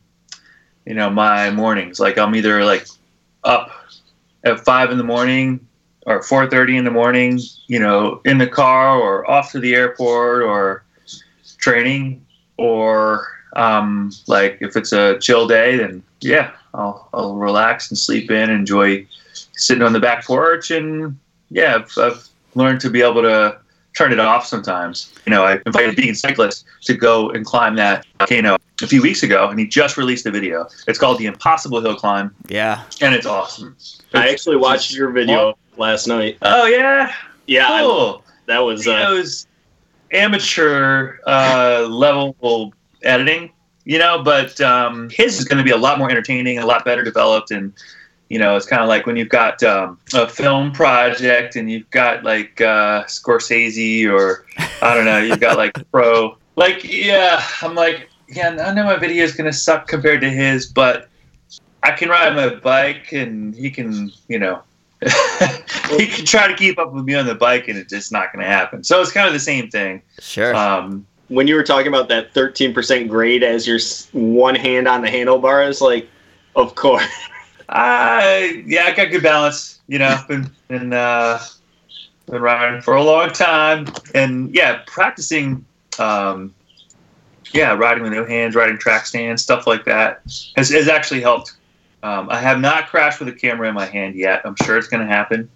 you 0.86 0.94
know 0.94 1.10
my 1.10 1.50
mornings. 1.50 2.00
Like 2.00 2.16
I'm 2.16 2.34
either 2.34 2.64
like 2.64 2.86
up 3.44 3.70
at 4.44 4.64
five 4.64 4.90
in 4.90 4.96
the 4.96 5.04
morning 5.04 5.60
or 6.06 6.22
four 6.22 6.48
thirty 6.48 6.78
in 6.78 6.86
the 6.86 6.90
morning. 6.90 7.38
You 7.66 7.80
know, 7.80 8.22
in 8.24 8.38
the 8.38 8.48
car 8.48 8.98
or 8.98 9.30
off 9.30 9.52
to 9.52 9.60
the 9.60 9.74
airport 9.74 10.42
or 10.42 10.84
training 11.60 12.24
or 12.56 13.28
um, 13.54 14.10
like 14.26 14.58
if 14.60 14.76
it's 14.76 14.92
a 14.92 15.18
chill 15.18 15.46
day, 15.46 15.76
then 15.76 16.02
yeah, 16.20 16.52
I'll, 16.74 17.08
I'll 17.12 17.36
relax 17.36 17.90
and 17.90 17.98
sleep 17.98 18.30
in, 18.30 18.50
enjoy 18.50 19.06
sitting 19.56 19.82
on 19.82 19.92
the 19.92 20.00
back 20.00 20.24
porch, 20.24 20.70
and 20.70 21.18
yeah, 21.50 21.76
I've, 21.76 21.98
I've 21.98 22.28
learned 22.54 22.80
to 22.82 22.90
be 22.90 23.02
able 23.02 23.22
to 23.22 23.58
turn 23.96 24.12
it 24.12 24.20
off 24.20 24.46
sometimes. 24.46 25.12
You 25.26 25.30
know, 25.30 25.44
I 25.44 25.58
invited 25.66 25.96
Vegan 25.96 26.14
Cyclist 26.14 26.64
to 26.82 26.94
go 26.94 27.30
and 27.30 27.44
climb 27.44 27.76
that 27.76 28.06
volcano 28.18 28.56
a 28.82 28.86
few 28.86 29.02
weeks 29.02 29.22
ago, 29.22 29.48
and 29.48 29.58
he 29.58 29.66
just 29.66 29.96
released 29.96 30.26
a 30.26 30.30
video. 30.30 30.68
It's 30.86 30.98
called 30.98 31.18
the 31.18 31.26
Impossible 31.26 31.80
Hill 31.80 31.96
Climb, 31.96 32.34
yeah, 32.48 32.84
and 33.00 33.14
it's 33.14 33.26
awesome. 33.26 33.76
I 34.14 34.28
actually 34.30 34.56
watched 34.56 34.92
your 34.92 35.10
video 35.10 35.56
last 35.76 36.06
night. 36.06 36.38
Oh 36.42 36.66
yeah, 36.66 37.12
Yeah, 37.46 37.66
I- 37.68 38.16
that 38.46 38.58
was 38.60 38.86
It 38.86 38.92
uh, 38.94 39.12
was 39.12 39.46
amateur 40.12 41.18
uh, 41.26 41.86
level 41.88 42.72
editing, 43.02 43.50
you 43.84 43.98
know, 43.98 44.22
but 44.22 44.60
um, 44.60 45.08
his 45.10 45.38
is 45.38 45.44
going 45.44 45.58
to 45.58 45.64
be 45.64 45.70
a 45.70 45.76
lot 45.76 45.98
more 45.98 46.10
entertaining, 46.10 46.58
a 46.58 46.66
lot 46.66 46.84
better 46.84 47.02
developed, 47.02 47.50
and 47.50 47.72
You 48.28 48.38
know, 48.38 48.56
it's 48.56 48.66
kind 48.66 48.80
of 48.80 48.88
like 48.88 49.06
when 49.06 49.16
you've 49.16 49.28
got 49.28 49.60
um, 49.64 49.98
a 50.14 50.28
film 50.28 50.70
project 50.70 51.56
and 51.56 51.68
you've 51.68 51.90
got 51.90 52.22
like 52.22 52.60
uh, 52.60 53.02
Scorsese 53.04 54.08
or 54.08 54.46
I 54.80 54.94
don't 54.94 55.04
know, 55.04 55.18
you've 55.18 55.40
got 55.40 55.56
like 55.56 55.74
pro. 55.92 56.38
Like, 56.54 56.84
yeah, 56.84 57.42
I'm 57.60 57.74
like, 57.74 58.08
yeah, 58.28 58.50
I 58.50 58.72
know 58.72 58.84
my 58.84 58.96
video 58.96 59.24
is 59.24 59.34
gonna 59.34 59.52
suck 59.52 59.88
compared 59.88 60.20
to 60.20 60.30
his, 60.30 60.66
but 60.66 61.08
I 61.82 61.90
can 61.90 62.08
ride 62.08 62.36
my 62.36 62.54
bike 62.54 63.12
and 63.12 63.52
he 63.52 63.68
can, 63.68 64.12
you 64.28 64.38
know, 64.38 64.62
he 65.96 66.06
can 66.06 66.24
try 66.24 66.46
to 66.46 66.54
keep 66.54 66.78
up 66.78 66.92
with 66.92 67.04
me 67.04 67.14
on 67.14 67.26
the 67.26 67.34
bike 67.34 67.68
and 67.68 67.78
it's 67.78 67.90
just 67.90 68.12
not 68.12 68.32
gonna 68.32 68.46
happen. 68.46 68.84
So 68.84 69.00
it's 69.00 69.12
kind 69.12 69.26
of 69.26 69.32
the 69.32 69.40
same 69.40 69.70
thing. 69.70 70.02
Sure. 70.18 70.54
Um, 70.54 71.06
When 71.28 71.46
you 71.46 71.54
were 71.54 71.62
talking 71.62 71.86
about 71.86 72.08
that 72.08 72.34
13% 72.34 73.08
grade 73.08 73.42
as 73.42 73.66
your 73.66 73.78
one 74.12 74.54
hand 74.54 74.88
on 74.88 75.00
the 75.02 75.10
handlebars, 75.10 75.80
like, 75.80 76.08
of 76.56 76.74
course. 76.74 77.04
I 77.70 78.64
yeah, 78.66 78.86
I 78.86 78.94
got 78.94 79.10
good 79.10 79.22
balance. 79.22 79.80
You 79.86 80.00
know, 80.00 80.20
been 80.28 80.50
been 80.66 80.92
uh, 80.92 81.40
been 82.26 82.42
riding 82.42 82.82
for 82.82 82.96
a 82.96 83.02
long 83.02 83.30
time, 83.30 83.86
and 84.14 84.52
yeah, 84.54 84.82
practicing. 84.86 85.64
Um, 85.98 86.52
yeah, 87.52 87.74
riding 87.74 88.02
with 88.02 88.12
no 88.12 88.24
hands, 88.24 88.54
riding 88.54 88.78
track 88.78 89.06
stands, 89.06 89.42
stuff 89.42 89.66
like 89.66 89.84
that 89.84 90.22
has, 90.56 90.70
has 90.70 90.88
actually 90.88 91.20
helped. 91.20 91.56
Um, 92.02 92.28
I 92.30 92.38
have 92.40 92.60
not 92.60 92.88
crashed 92.88 93.20
with 93.20 93.28
a 93.28 93.32
camera 93.32 93.68
in 93.68 93.74
my 93.74 93.86
hand 93.86 94.14
yet. 94.14 94.40
I'm 94.44 94.56
sure 94.64 94.78
it's 94.78 94.88
going 94.88 95.06
to 95.06 95.12
happen, 95.12 95.50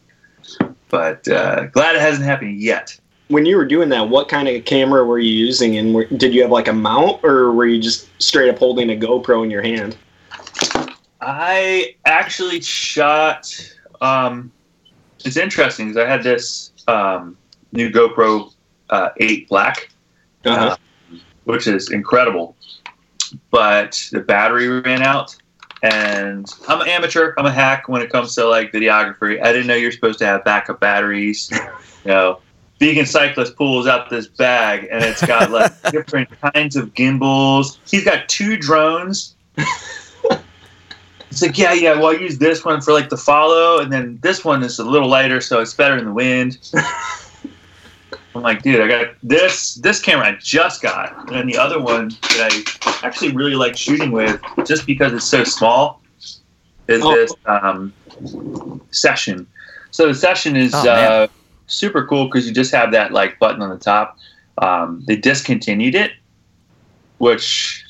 but 0.91 1.27
uh, 1.29 1.67
glad 1.67 1.97
it 1.97 2.03
hasn't 2.03 2.25
happened 2.27 2.61
yet. 2.61 2.99
When 3.29 3.47
you 3.47 3.57
were 3.57 3.65
doing 3.65 3.89
that, 3.89 4.09
what 4.11 4.29
kind 4.29 4.47
of 4.49 4.65
camera 4.67 5.05
were 5.05 5.19
you 5.19 5.33
using? 5.33 5.79
And 5.79 5.95
were, 5.95 6.05
did 6.05 6.35
you 6.35 6.43
have 6.43 6.51
like 6.51 6.69
a 6.69 6.73
mount 6.75 7.25
or 7.25 7.53
were 7.53 7.65
you 7.65 7.81
just 7.81 8.09
straight 8.23 8.51
up 8.51 8.59
holding 8.59 8.91
a 8.91 8.95
GoPro 8.97 9.43
in 9.43 9.51
your 9.51 9.63
hand? 9.63 9.97
I 11.21 11.95
actually 12.05 12.61
shot. 12.61 13.51
Um, 14.03 14.53
it's 15.25 15.39
interesting 15.39 15.89
because 15.89 16.05
I 16.05 16.09
had 16.09 16.23
this 16.23 16.73
um, 16.87 17.39
new 17.73 17.91
GoPro 17.91 18.53
uh, 18.91 19.09
8 19.17 19.49
Black, 19.49 19.89
Uh-huh. 20.45 20.77
which 21.45 21.67
is 21.67 21.91
incredible. 21.91 22.55
But 23.51 24.07
the 24.13 24.21
battery 24.21 24.69
ran 24.69 25.01
out, 25.03 25.35
and 25.85 26.50
I'm 26.67 26.81
an 26.81 26.88
amateur. 26.88 27.35
I'm 27.37 27.45
a 27.45 27.53
hack 27.53 27.91
when 27.91 28.00
it 28.00 28.09
comes 28.09 28.35
to 28.37 28.47
like 28.47 28.73
videography. 28.73 29.41
I 29.43 29.53
didn't 29.53 29.67
know 29.67 29.75
you're 29.75 29.93
supposed 29.93 30.19
to 30.21 30.26
have 30.26 30.43
backup 30.45 30.81
batteries. 30.81 31.53
You 32.07 32.11
know, 32.11 32.41
vegan 32.81 33.07
cyclist 33.07 33.57
pulls 33.57 33.87
out 33.87 34.11
this 34.11 34.26
bag, 34.26 34.87
and 34.93 35.03
it's 35.03 35.25
got 35.25 35.50
like 35.50 35.73
different 35.91 36.29
kinds 36.43 36.76
of 36.76 36.93
gimbals. 36.93 37.79
He's 37.87 38.05
got 38.05 38.29
two 38.29 38.59
drones. 38.59 39.35
It's 39.57 41.41
like, 41.41 41.57
yeah, 41.57 41.73
yeah. 41.73 41.95
Well, 41.95 42.09
I 42.09 42.21
use 42.21 42.37
this 42.37 42.62
one 42.62 42.83
for 42.83 42.93
like 42.93 43.09
the 43.09 43.17
follow, 43.17 43.79
and 43.81 43.91
then 43.91 44.19
this 44.23 44.45
one 44.45 44.62
is 44.62 44.79
a 44.79 44.85
little 44.85 45.09
lighter, 45.09 45.41
so 45.41 45.61
it's 45.61 45.73
better 45.73 45.97
in 45.97 46.05
the 46.05 46.12
wind. 46.12 46.59
I'm 48.35 48.42
like, 48.42 48.62
dude, 48.62 48.80
I 48.80 48.88
got 48.88 49.14
this 49.23 49.75
this 49.75 50.00
camera 50.00 50.26
I 50.26 50.38
just 50.40 50.83
got, 50.83 51.16
and 51.26 51.37
then 51.37 51.47
the 51.47 51.56
other 51.56 51.80
one 51.80 52.09
that 52.37 52.75
I 52.85 53.06
actually 53.06 53.33
really 53.33 53.54
like 53.54 53.76
shooting 53.76 54.11
with, 54.12 54.40
just 54.66 54.87
because 54.87 55.12
it's 55.12 55.28
so 55.28 55.44
small, 55.44 56.02
is 56.88 57.02
Oh. 57.04 57.14
this 57.14 57.33
um, 57.47 57.94
session. 58.90 59.47
So 59.90 60.09
the 60.09 60.14
session 60.14 60.56
is 60.56 60.75
Oh, 60.75 60.88
uh, 60.88 61.26
super 61.66 62.06
cool 62.06 62.26
because 62.26 62.47
you 62.47 62.52
just 62.52 62.73
have 62.73 62.92
that 62.92 63.12
like 63.12 63.38
button 63.38 63.62
on 63.62 63.71
the 63.71 63.78
top. 63.78 64.16
Um, 64.59 65.02
they 65.06 65.16
discontinued 65.16 65.94
it, 65.94 66.12
which 67.18 67.85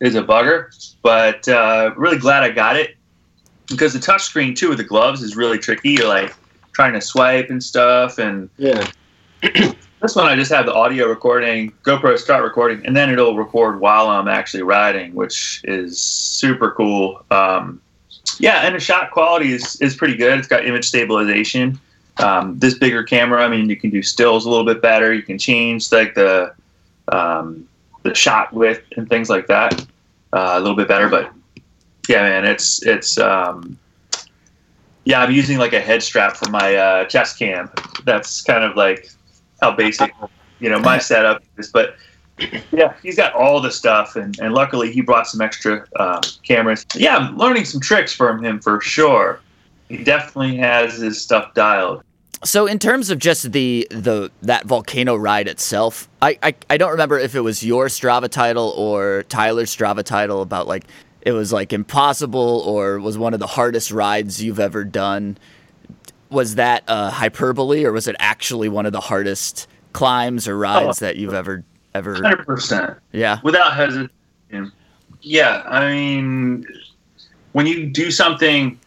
is 0.00 0.14
a 0.14 0.22
bugger, 0.22 0.68
but 1.02 1.46
uh, 1.48 1.92
really 1.96 2.18
glad 2.18 2.42
I 2.42 2.50
got 2.50 2.76
it 2.76 2.96
because 3.68 3.92
the 3.92 3.98
touchscreen 3.98 4.56
too 4.56 4.68
with 4.70 4.78
the 4.78 4.84
gloves 4.84 5.22
is 5.22 5.36
really 5.36 5.58
tricky. 5.58 5.90
You're 5.90 6.08
like 6.08 6.34
trying 6.74 6.92
to 6.94 7.00
swipe 7.00 7.50
and 7.50 7.62
stuff, 7.62 8.18
and 8.18 8.48
Yeah. 8.56 8.86
this 10.00 10.14
one 10.14 10.26
I 10.26 10.36
just 10.36 10.52
have 10.52 10.66
the 10.66 10.74
audio 10.74 11.06
recording, 11.06 11.72
GoPro 11.82 12.18
start 12.18 12.42
recording, 12.42 12.84
and 12.84 12.96
then 12.96 13.10
it'll 13.10 13.36
record 13.36 13.80
while 13.80 14.08
I'm 14.08 14.28
actually 14.28 14.62
riding, 14.62 15.14
which 15.14 15.62
is 15.64 16.00
super 16.00 16.72
cool. 16.72 17.24
Um, 17.30 17.80
yeah, 18.38 18.66
and 18.66 18.74
the 18.74 18.80
shot 18.80 19.10
quality 19.10 19.52
is, 19.52 19.76
is 19.80 19.96
pretty 19.96 20.16
good. 20.16 20.38
It's 20.38 20.48
got 20.48 20.66
image 20.66 20.86
stabilization. 20.86 21.78
Um, 22.18 22.58
this 22.58 22.74
bigger 22.74 23.02
camera, 23.02 23.42
I 23.44 23.48
mean, 23.48 23.70
you 23.70 23.76
can 23.76 23.90
do 23.90 24.02
stills 24.02 24.44
a 24.44 24.50
little 24.50 24.64
bit 24.64 24.82
better. 24.82 25.14
You 25.14 25.22
can 25.22 25.38
change 25.38 25.90
like 25.90 26.14
the 26.14 26.54
um, 27.08 27.66
the 28.02 28.14
shot 28.14 28.52
width 28.52 28.82
and 28.96 29.08
things 29.08 29.30
like 29.30 29.46
that 29.46 29.80
uh, 30.32 30.52
a 30.54 30.60
little 30.60 30.76
bit 30.76 30.88
better. 30.88 31.08
But 31.08 31.32
yeah, 32.08 32.22
man, 32.22 32.44
it's 32.44 32.84
it's 32.84 33.18
um, 33.18 33.78
yeah. 35.04 35.22
I'm 35.22 35.32
using 35.32 35.58
like 35.58 35.72
a 35.72 35.80
head 35.80 36.02
strap 36.02 36.36
for 36.36 36.50
my 36.50 36.76
uh, 36.76 37.04
chest 37.06 37.38
cam. 37.38 37.70
That's 38.04 38.42
kind 38.42 38.64
of 38.64 38.76
like 38.76 39.10
how 39.60 39.72
basic 39.72 40.12
you 40.60 40.68
know 40.68 40.78
my 40.80 40.98
setup 40.98 41.42
is. 41.56 41.70
But 41.70 41.96
yeah, 42.72 42.94
he's 43.02 43.16
got 43.16 43.34
all 43.34 43.60
the 43.60 43.70
stuff, 43.70 44.16
and, 44.16 44.38
and 44.40 44.54
luckily 44.54 44.92
he 44.92 45.00
brought 45.00 45.26
some 45.26 45.40
extra 45.40 45.86
um, 45.98 46.20
cameras. 46.46 46.86
Yeah, 46.94 47.16
I'm 47.16 47.36
learning 47.36 47.64
some 47.64 47.80
tricks 47.80 48.12
from 48.12 48.44
him 48.44 48.60
for 48.60 48.80
sure. 48.80 49.40
He 49.88 50.04
definitely 50.04 50.56
has 50.58 50.98
his 50.98 51.20
stuff 51.20 51.52
dialed. 51.54 52.02
So 52.42 52.66
in 52.66 52.78
terms 52.78 53.10
of 53.10 53.18
just 53.18 53.52
the 53.52 53.86
the 53.90 54.30
that 54.42 54.64
volcano 54.64 55.14
ride 55.14 55.46
itself, 55.46 56.08
I, 56.22 56.38
I 56.42 56.54
I 56.70 56.76
don't 56.78 56.92
remember 56.92 57.18
if 57.18 57.34
it 57.34 57.40
was 57.40 57.62
your 57.62 57.86
Strava 57.86 58.30
title 58.30 58.72
or 58.76 59.24
Tyler's 59.28 59.74
Strava 59.74 60.02
title 60.02 60.40
about 60.40 60.66
like 60.66 60.84
it 61.20 61.32
was 61.32 61.52
like 61.52 61.72
impossible 61.72 62.62
or 62.64 62.98
was 62.98 63.18
one 63.18 63.34
of 63.34 63.40
the 63.40 63.46
hardest 63.46 63.90
rides 63.90 64.42
you've 64.42 64.60
ever 64.60 64.84
done. 64.84 65.36
Was 66.30 66.54
that 66.56 66.84
uh, 66.88 67.10
hyperbole 67.10 67.84
or 67.84 67.92
was 67.92 68.06
it 68.06 68.16
actually 68.18 68.68
one 68.68 68.86
of 68.86 68.92
the 68.92 69.00
hardest 69.00 69.66
climbs 69.92 70.46
or 70.46 70.56
rides 70.56 71.00
that 71.00 71.16
you've 71.16 71.34
ever 71.34 71.64
ever? 71.94 72.14
Hundred 72.14 72.46
percent. 72.46 72.96
Yeah. 73.12 73.40
without 73.42 73.74
hesitation. 73.74 74.72
Yeah, 75.22 75.62
I 75.66 75.90
mean, 75.90 76.66
when 77.52 77.66
you 77.66 77.90
do 77.90 78.10
something, 78.10 78.78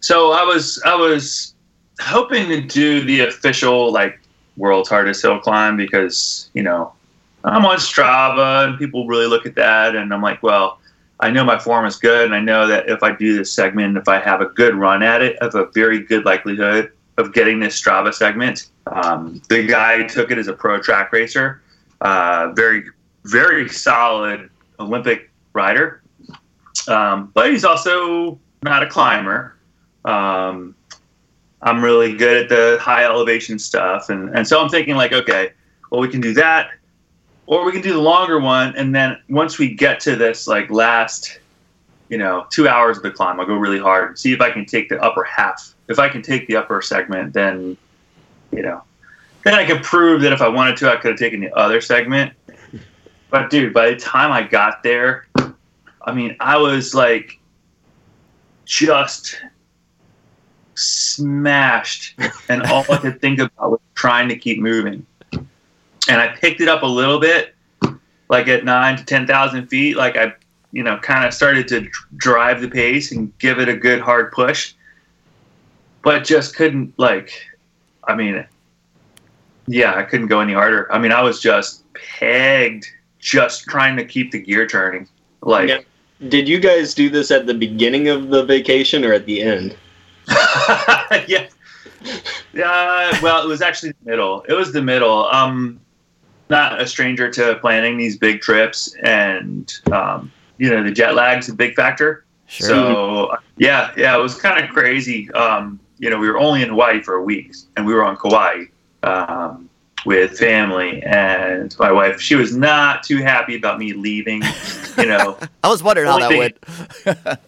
so 0.00 0.32
I 0.32 0.42
was 0.44 0.80
I 0.84 0.94
was 0.94 1.54
hoping 2.00 2.48
to 2.48 2.60
do 2.60 3.04
the 3.04 3.20
official 3.20 3.92
like 3.92 4.18
world's 4.56 4.88
hardest 4.88 5.22
hill 5.22 5.38
climb 5.38 5.76
because 5.76 6.50
you 6.54 6.62
know 6.62 6.92
I'm 7.44 7.64
on 7.64 7.78
Strava 7.78 8.68
and 8.68 8.78
people 8.78 9.06
really 9.06 9.26
look 9.26 9.46
at 9.46 9.54
that, 9.56 9.96
and 9.96 10.12
I'm 10.14 10.22
like, 10.22 10.42
well, 10.42 10.78
I 11.22 11.30
know 11.30 11.44
my 11.44 11.56
form 11.56 11.86
is 11.86 11.96
good, 11.96 12.24
and 12.24 12.34
I 12.34 12.40
know 12.40 12.66
that 12.66 12.88
if 12.88 13.04
I 13.04 13.12
do 13.12 13.36
this 13.38 13.52
segment, 13.52 13.96
if 13.96 14.08
I 14.08 14.18
have 14.18 14.40
a 14.40 14.46
good 14.46 14.74
run 14.74 15.04
at 15.04 15.22
it, 15.22 15.36
I 15.40 15.44
have 15.44 15.54
a 15.54 15.66
very 15.66 16.00
good 16.00 16.24
likelihood 16.24 16.90
of 17.16 17.32
getting 17.32 17.60
this 17.60 17.80
Strava 17.80 18.12
segment. 18.12 18.70
Um, 18.88 19.40
the 19.48 19.64
guy 19.64 20.02
took 20.02 20.32
it 20.32 20.38
as 20.38 20.48
a 20.48 20.52
pro 20.52 20.80
track 20.82 21.12
racer, 21.12 21.62
uh, 22.00 22.52
very 22.56 22.84
very 23.24 23.68
solid 23.68 24.50
Olympic 24.80 25.30
rider, 25.52 26.02
um, 26.88 27.30
but 27.34 27.52
he's 27.52 27.64
also 27.64 28.40
not 28.64 28.82
a 28.82 28.88
climber. 28.88 29.56
Um, 30.04 30.74
I'm 31.62 31.84
really 31.84 32.16
good 32.16 32.42
at 32.42 32.48
the 32.48 32.78
high 32.80 33.04
elevation 33.04 33.60
stuff, 33.60 34.10
and, 34.10 34.36
and 34.36 34.44
so 34.44 34.60
I'm 34.60 34.68
thinking 34.68 34.96
like, 34.96 35.12
okay, 35.12 35.52
well 35.92 36.00
we 36.00 36.08
can 36.08 36.20
do 36.20 36.34
that, 36.34 36.70
or 37.46 37.64
we 37.64 37.72
can 37.72 37.82
do 37.82 37.92
the 37.92 38.00
longer 38.00 38.38
one, 38.38 38.74
and 38.76 38.94
then 38.94 39.18
once 39.28 39.58
we 39.58 39.74
get 39.74 40.00
to 40.00 40.16
this 40.16 40.46
like 40.46 40.70
last, 40.70 41.40
you 42.08 42.18
know, 42.18 42.46
two 42.50 42.68
hours 42.68 42.96
of 42.96 43.02
the 43.02 43.10
climb, 43.10 43.40
I'll 43.40 43.46
go 43.46 43.54
really 43.54 43.78
hard 43.78 44.08
and 44.08 44.18
see 44.18 44.32
if 44.32 44.40
I 44.40 44.50
can 44.50 44.64
take 44.64 44.88
the 44.88 45.02
upper 45.02 45.24
half. 45.24 45.74
If 45.88 45.98
I 45.98 46.08
can 46.08 46.22
take 46.22 46.46
the 46.46 46.56
upper 46.56 46.80
segment, 46.82 47.34
then, 47.34 47.76
you 48.52 48.62
know, 48.62 48.82
then 49.44 49.54
I 49.54 49.66
could 49.66 49.82
prove 49.82 50.22
that 50.22 50.32
if 50.32 50.40
I 50.40 50.48
wanted 50.48 50.76
to, 50.78 50.90
I 50.90 50.96
could 50.96 51.12
have 51.12 51.18
taken 51.18 51.40
the 51.40 51.52
other 51.56 51.80
segment. 51.80 52.32
But 53.30 53.50
dude, 53.50 53.72
by 53.72 53.90
the 53.90 53.96
time 53.96 54.30
I 54.30 54.42
got 54.42 54.82
there, 54.82 55.26
I 56.02 56.12
mean, 56.12 56.36
I 56.38 56.58
was 56.58 56.94
like 56.94 57.38
just 58.64 59.42
smashed, 60.74 62.14
and 62.48 62.62
all 62.62 62.84
I 62.90 62.98
could 62.98 63.20
think 63.20 63.40
about 63.40 63.72
was 63.72 63.80
trying 63.94 64.28
to 64.28 64.36
keep 64.36 64.60
moving. 64.60 65.06
And 66.12 66.20
I 66.20 66.28
picked 66.28 66.60
it 66.60 66.68
up 66.68 66.82
a 66.82 66.86
little 66.86 67.18
bit, 67.18 67.54
like 68.28 68.46
at 68.46 68.66
nine 68.66 68.98
to 68.98 69.04
ten 69.04 69.26
thousand 69.26 69.68
feet. 69.68 69.96
Like 69.96 70.18
I, 70.18 70.34
you 70.70 70.82
know, 70.82 70.98
kind 70.98 71.26
of 71.26 71.32
started 71.32 71.66
to 71.68 71.88
drive 72.16 72.60
the 72.60 72.68
pace 72.68 73.12
and 73.12 73.36
give 73.38 73.58
it 73.58 73.68
a 73.70 73.74
good 73.74 73.98
hard 73.98 74.30
push, 74.30 74.74
but 76.02 76.22
just 76.22 76.54
couldn't 76.54 76.92
like. 76.98 77.32
I 78.04 78.14
mean, 78.14 78.44
yeah, 79.66 79.94
I 79.94 80.02
couldn't 80.02 80.26
go 80.26 80.40
any 80.40 80.52
harder. 80.52 80.92
I 80.92 80.98
mean, 80.98 81.12
I 81.12 81.22
was 81.22 81.40
just 81.40 81.82
pegged, 81.94 82.86
just 83.18 83.64
trying 83.64 83.96
to 83.96 84.04
keep 84.04 84.32
the 84.32 84.38
gear 84.38 84.66
turning. 84.66 85.08
Like, 85.40 85.70
Yeah. 85.70 85.78
Did 86.28 86.46
you 86.46 86.60
guys 86.60 86.94
do 86.94 87.08
this 87.08 87.30
at 87.30 87.46
the 87.46 87.54
beginning 87.54 88.08
of 88.08 88.28
the 88.28 88.44
vacation 88.44 89.02
or 89.04 89.14
at 89.14 89.24
the 89.24 89.42
end? 89.42 89.74
yeah. 91.26 91.46
Yeah, 92.52 93.20
well, 93.22 93.42
it 93.42 93.48
was 93.48 93.62
actually 93.62 93.92
the 94.04 94.10
middle. 94.10 94.42
It 94.48 94.52
was 94.52 94.72
the 94.72 94.82
middle. 94.82 95.26
Um, 95.26 95.80
not 96.52 96.80
a 96.80 96.86
stranger 96.86 97.28
to 97.30 97.56
planning 97.56 97.96
these 97.96 98.16
big 98.16 98.40
trips, 98.40 98.94
and 99.02 99.72
um, 99.90 100.30
you 100.58 100.70
know, 100.70 100.84
the 100.84 100.92
jet 100.92 101.16
lag's 101.16 101.48
a 101.48 101.54
big 101.54 101.74
factor. 101.74 102.24
Sure. 102.46 102.68
So 102.68 103.36
yeah, 103.56 103.92
yeah, 103.96 104.16
it 104.16 104.20
was 104.20 104.36
kind 104.40 104.62
of 104.62 104.70
crazy. 104.70 105.28
Um, 105.32 105.80
you 105.98 106.10
know, 106.10 106.18
we 106.18 106.28
were 106.28 106.38
only 106.38 106.62
in 106.62 106.68
Hawaii 106.68 107.02
for 107.02 107.14
a 107.14 107.22
week, 107.22 107.54
and 107.76 107.86
we 107.86 107.94
were 107.94 108.04
on 108.04 108.16
Kauai 108.16 108.66
um, 109.02 109.70
with 110.04 110.38
family. 110.38 111.02
And 111.02 111.74
my 111.78 111.90
wife, 111.90 112.20
she 112.20 112.34
was 112.34 112.54
not 112.54 113.02
too 113.02 113.18
happy 113.18 113.56
about 113.56 113.78
me 113.78 113.92
leaving. 113.92 114.42
You 114.98 115.06
know, 115.06 115.38
I 115.62 115.68
was 115.68 115.82
wondering 115.82 116.08
how 116.08 116.18
that 116.18 116.26
Only 116.26 116.38
went. 116.38 116.58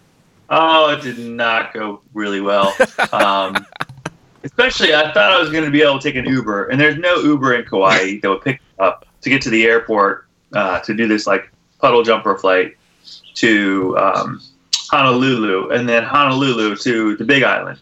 oh, 0.51 0.91
it 0.91 1.03
did 1.03 1.19
not 1.19 1.75
go 1.75 2.01
really 2.15 2.41
well. 2.41 2.75
Um, 3.13 3.67
especially, 4.45 4.95
I 4.95 5.13
thought 5.13 5.33
I 5.33 5.39
was 5.39 5.51
going 5.51 5.65
to 5.65 5.71
be 5.71 5.83
able 5.83 5.99
to 5.99 6.03
take 6.03 6.17
an 6.17 6.27
Uber, 6.27 6.69
and 6.69 6.81
there's 6.81 6.97
no 6.97 7.17
Uber 7.17 7.55
in 7.55 7.65
Kauai 7.65 8.21
that 8.21 8.29
would 8.29 8.43
pick 8.43 8.61
up 8.79 9.07
to 9.23 9.31
get 9.31 9.43
to 9.43 9.51
the 9.51 9.65
airport 9.65 10.27
uh, 10.53 10.81
to 10.81 10.95
do 10.95 11.09
this 11.09 11.27
like 11.27 11.51
puddle 11.81 12.03
jumper 12.03 12.37
flight 12.37 12.77
to 13.35 13.97
um, 13.99 14.41
Honolulu, 14.91 15.71
and 15.71 15.89
then 15.89 16.05
Honolulu 16.05 16.77
to 16.77 17.17
the 17.17 17.25
Big 17.25 17.43
Island. 17.43 17.81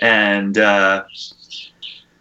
And 0.00 0.58
uh, 0.58 1.04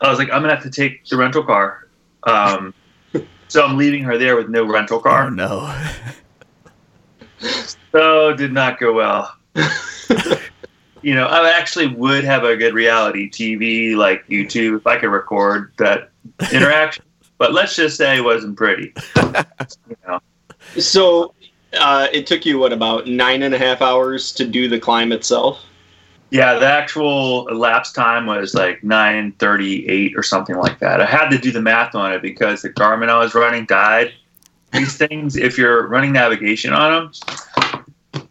I 0.01 0.09
was 0.09 0.17
like, 0.17 0.29
I'm 0.31 0.41
gonna 0.41 0.53
have 0.53 0.63
to 0.63 0.71
take 0.71 1.05
the 1.05 1.17
rental 1.17 1.43
car. 1.43 1.87
Um, 2.23 2.73
so 3.47 3.65
I'm 3.65 3.77
leaving 3.77 4.03
her 4.03 4.17
there 4.17 4.35
with 4.35 4.49
no 4.49 4.65
rental 4.65 4.99
car. 4.99 5.25
Oh 5.25 5.29
no. 5.29 5.75
So 7.91 8.33
did 8.33 8.51
not 8.51 8.79
go 8.79 8.93
well. 8.93 9.33
you 11.01 11.15
know, 11.15 11.25
I 11.25 11.49
actually 11.51 11.87
would 11.87 12.23
have 12.23 12.43
a 12.43 12.55
good 12.55 12.73
reality 12.73 13.29
TV 13.29 13.95
like 13.95 14.27
YouTube 14.27 14.77
if 14.77 14.87
I 14.87 14.97
could 14.97 15.09
record 15.09 15.71
that 15.77 16.11
interaction. 16.53 17.03
But 17.39 17.53
let's 17.53 17.75
just 17.75 17.97
say 17.97 18.17
it 18.17 18.21
wasn't 18.21 18.55
pretty. 18.55 18.93
You 19.89 19.95
know, 20.07 20.19
So 20.77 21.33
uh, 21.73 22.07
it 22.13 22.27
took 22.27 22.45
you 22.45 22.59
what 22.59 22.71
about 22.71 23.07
nine 23.07 23.41
and 23.41 23.53
a 23.55 23.57
half 23.57 23.81
hours 23.81 24.31
to 24.33 24.45
do 24.45 24.67
the 24.69 24.79
climb 24.79 25.11
itself? 25.11 25.65
yeah, 26.31 26.59
the 26.59 26.65
actual 26.67 27.47
elapsed 27.47 27.95
time 27.95 28.27
was 28.27 28.53
like 28.53 28.83
nine 28.83 29.31
thirty-eight 29.39 30.15
or 30.15 30.21
something 30.21 30.55
like 30.57 30.77
that. 30.77 31.01
I 31.01 31.05
had 31.07 31.29
to 31.29 31.39
do 31.39 31.51
the 31.51 31.61
math 31.61 31.95
on 31.95 32.11
it 32.13 32.21
because 32.21 32.61
the 32.61 32.69
Garmin 32.69 33.09
I 33.09 33.17
was 33.17 33.33
running 33.33 33.65
died. 33.65 34.13
These 34.71 34.95
things, 34.97 35.35
if 35.35 35.57
you're 35.57 35.87
running 35.87 36.11
navigation 36.11 36.71
on 36.71 37.11
them, 38.13 38.23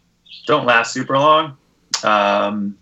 don't 0.46 0.64
last 0.64 0.92
super 0.92 1.18
long. 1.18 1.56
Um, 2.04 2.78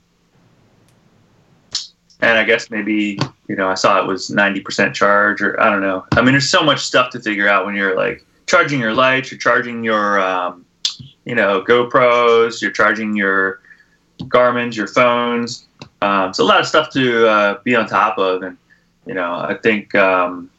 and 2.27 2.37
I 2.39 2.43
guess 2.43 2.71
maybe 2.71 3.19
you 3.49 3.55
know 3.55 3.69
I 3.69 3.75
saw 3.75 4.01
it 4.03 4.07
was 4.07 4.31
ninety 4.31 4.61
percent 4.61 4.95
charge, 4.95 5.41
or 5.41 5.59
I 5.61 5.71
don't 5.71 5.81
know. 5.81 6.05
I 6.13 6.23
mean, 6.23 6.33
there's 6.33 6.51
so 6.51 6.63
much 6.63 6.81
stuff 6.81 7.11
to 7.13 7.21
figure 7.21 7.49
out 7.49 7.65
when 7.65 7.77
you're 7.77 7.97
like 7.97 8.27
charging 8.47 8.81
your 8.81 8.95
lights, 8.95 9.31
you're 9.31 9.39
charging 9.39 9.85
your 9.85 10.21
um, 10.21 10.67
you 11.25 11.37
know 11.37 11.63
GoPros, 11.63 12.61
you're 12.61 12.73
charging 12.73 13.17
your 13.17 13.61
Garmin's, 14.29 14.77
your 14.77 14.89
phones. 14.89 15.67
Um, 16.03 16.35
so 16.35 16.43
a 16.43 16.47
lot 16.47 16.61
of 16.61 16.67
stuff 16.67 16.91
to 16.91 17.29
uh, 17.29 17.59
be 17.63 17.77
on 17.77 17.87
top 17.87 18.19
of, 18.19 18.43
and 18.43 18.57
you 19.07 19.15
know, 19.15 19.37
I 19.37 19.55
think, 19.63 19.95
um, 19.95 20.51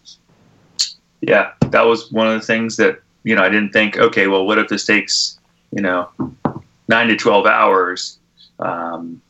yeah, 1.21 1.51
that 1.71 1.85
was 1.85 2.11
one 2.11 2.27
of 2.27 2.33
the 2.39 2.45
things 2.45 2.77
that 2.77 3.01
you 3.23 3.35
know 3.35 3.43
I 3.43 3.49
didn't 3.49 3.73
think. 3.73 3.97
Okay, 3.97 4.27
well, 4.27 4.45
what 4.45 4.57
if 4.57 4.69
this 4.69 4.85
takes 4.85 5.37
you 5.71 5.81
know 5.81 6.09
nine 6.87 7.09
to 7.09 7.17
twelve 7.17 7.45
hours? 7.45 8.19
Um, 8.59 9.21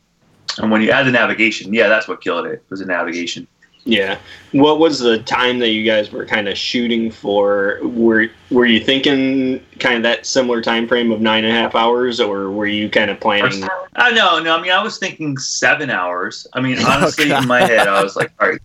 and 0.58 0.70
when 0.70 0.82
you 0.82 0.90
add 0.90 1.06
the 1.06 1.12
navigation, 1.12 1.72
yeah, 1.72 1.88
that's 1.88 2.08
what 2.08 2.20
killed 2.20 2.46
it. 2.46 2.62
Was 2.70 2.80
the 2.80 2.86
navigation. 2.86 3.46
Yeah. 3.84 4.18
What 4.52 4.78
was 4.78 4.98
the 4.98 5.18
time 5.20 5.60
that 5.60 5.70
you 5.70 5.82
guys 5.82 6.12
were 6.12 6.26
kind 6.26 6.46
of 6.46 6.58
shooting 6.58 7.10
for? 7.10 7.78
Were 7.82 8.28
Were 8.50 8.66
you 8.66 8.80
thinking 8.80 9.64
kind 9.78 9.96
of 9.96 10.02
that 10.02 10.26
similar 10.26 10.60
time 10.60 10.86
frame 10.86 11.10
of 11.10 11.22
nine 11.22 11.44
and 11.44 11.56
a 11.56 11.58
half 11.58 11.74
hours, 11.74 12.20
or 12.20 12.50
were 12.50 12.66
you 12.66 12.90
kind 12.90 13.10
of 13.10 13.18
planning? 13.18 13.64
Uh, 13.96 14.10
no, 14.10 14.40
no. 14.40 14.56
I 14.56 14.60
mean, 14.60 14.72
I 14.72 14.82
was 14.82 14.98
thinking 14.98 15.38
seven 15.38 15.88
hours. 15.90 16.46
I 16.52 16.60
mean, 16.60 16.76
Oh, 16.80 16.90
honestly, 16.90 17.30
in 17.30 17.46
my 17.46 17.60
head, 17.62 17.88
I 17.88 18.02
was 18.02 18.14
like, 18.14 18.30
all 18.40 18.50
right, 18.50 18.60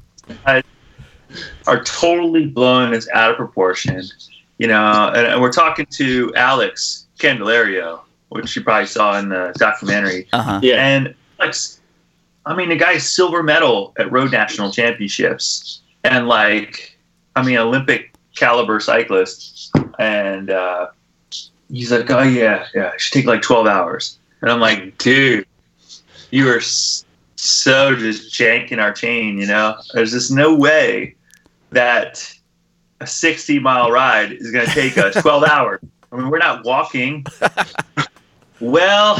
I 0.45 0.61
are 1.67 1.81
totally 1.83 2.45
blown 2.45 2.91
this 2.91 3.07
out 3.13 3.31
of 3.31 3.37
proportion. 3.37 4.01
You 4.57 4.67
know, 4.67 5.11
and, 5.15 5.25
and 5.25 5.41
we're 5.41 5.53
talking 5.53 5.85
to 5.91 6.33
Alex 6.35 7.07
Candelario, 7.17 8.01
which 8.27 8.55
you 8.57 8.63
probably 8.63 8.87
saw 8.87 9.17
in 9.17 9.29
the 9.29 9.53
documentary. 9.57 10.27
Uh 10.33 10.41
huh. 10.41 10.59
Yeah. 10.61 10.85
And 10.85 11.15
Alex, 11.39 11.79
I 12.45 12.55
mean, 12.55 12.69
the 12.69 12.75
guy's 12.75 13.09
silver 13.09 13.41
medal 13.43 13.93
at 13.97 14.11
road 14.11 14.31
national 14.31 14.71
championships, 14.71 15.81
and 16.03 16.27
like, 16.27 16.97
I 17.35 17.43
mean, 17.43 17.57
Olympic 17.57 18.13
caliber 18.35 18.79
cyclist. 18.79 19.71
And 19.99 20.49
uh, 20.49 20.87
he's 21.71 21.91
like, 21.91 22.09
oh 22.09 22.23
yeah, 22.23 22.67
yeah, 22.73 22.93
it 22.93 23.01
should 23.01 23.13
take 23.13 23.25
like 23.25 23.41
twelve 23.41 23.67
hours. 23.67 24.17
And 24.41 24.51
I'm 24.51 24.59
like, 24.59 24.97
dude, 24.97 25.45
you 26.31 26.49
are 26.49 26.59
so 26.59 27.95
just 27.95 28.33
janking 28.33 28.79
our 28.79 28.91
chain. 28.91 29.37
You 29.37 29.47
know, 29.47 29.77
there's 29.93 30.11
just 30.11 30.31
no 30.31 30.55
way 30.55 31.15
that 31.71 32.33
a 32.99 33.07
60 33.07 33.59
mile 33.59 33.91
ride 33.91 34.31
is 34.31 34.51
going 34.51 34.65
to 34.65 34.71
take 34.73 34.97
us 34.97 35.15
12 35.21 35.43
hours. 35.43 35.79
I 36.11 36.17
mean, 36.17 36.29
we're 36.29 36.37
not 36.39 36.65
walking. 36.65 37.25
Well, 38.59 39.17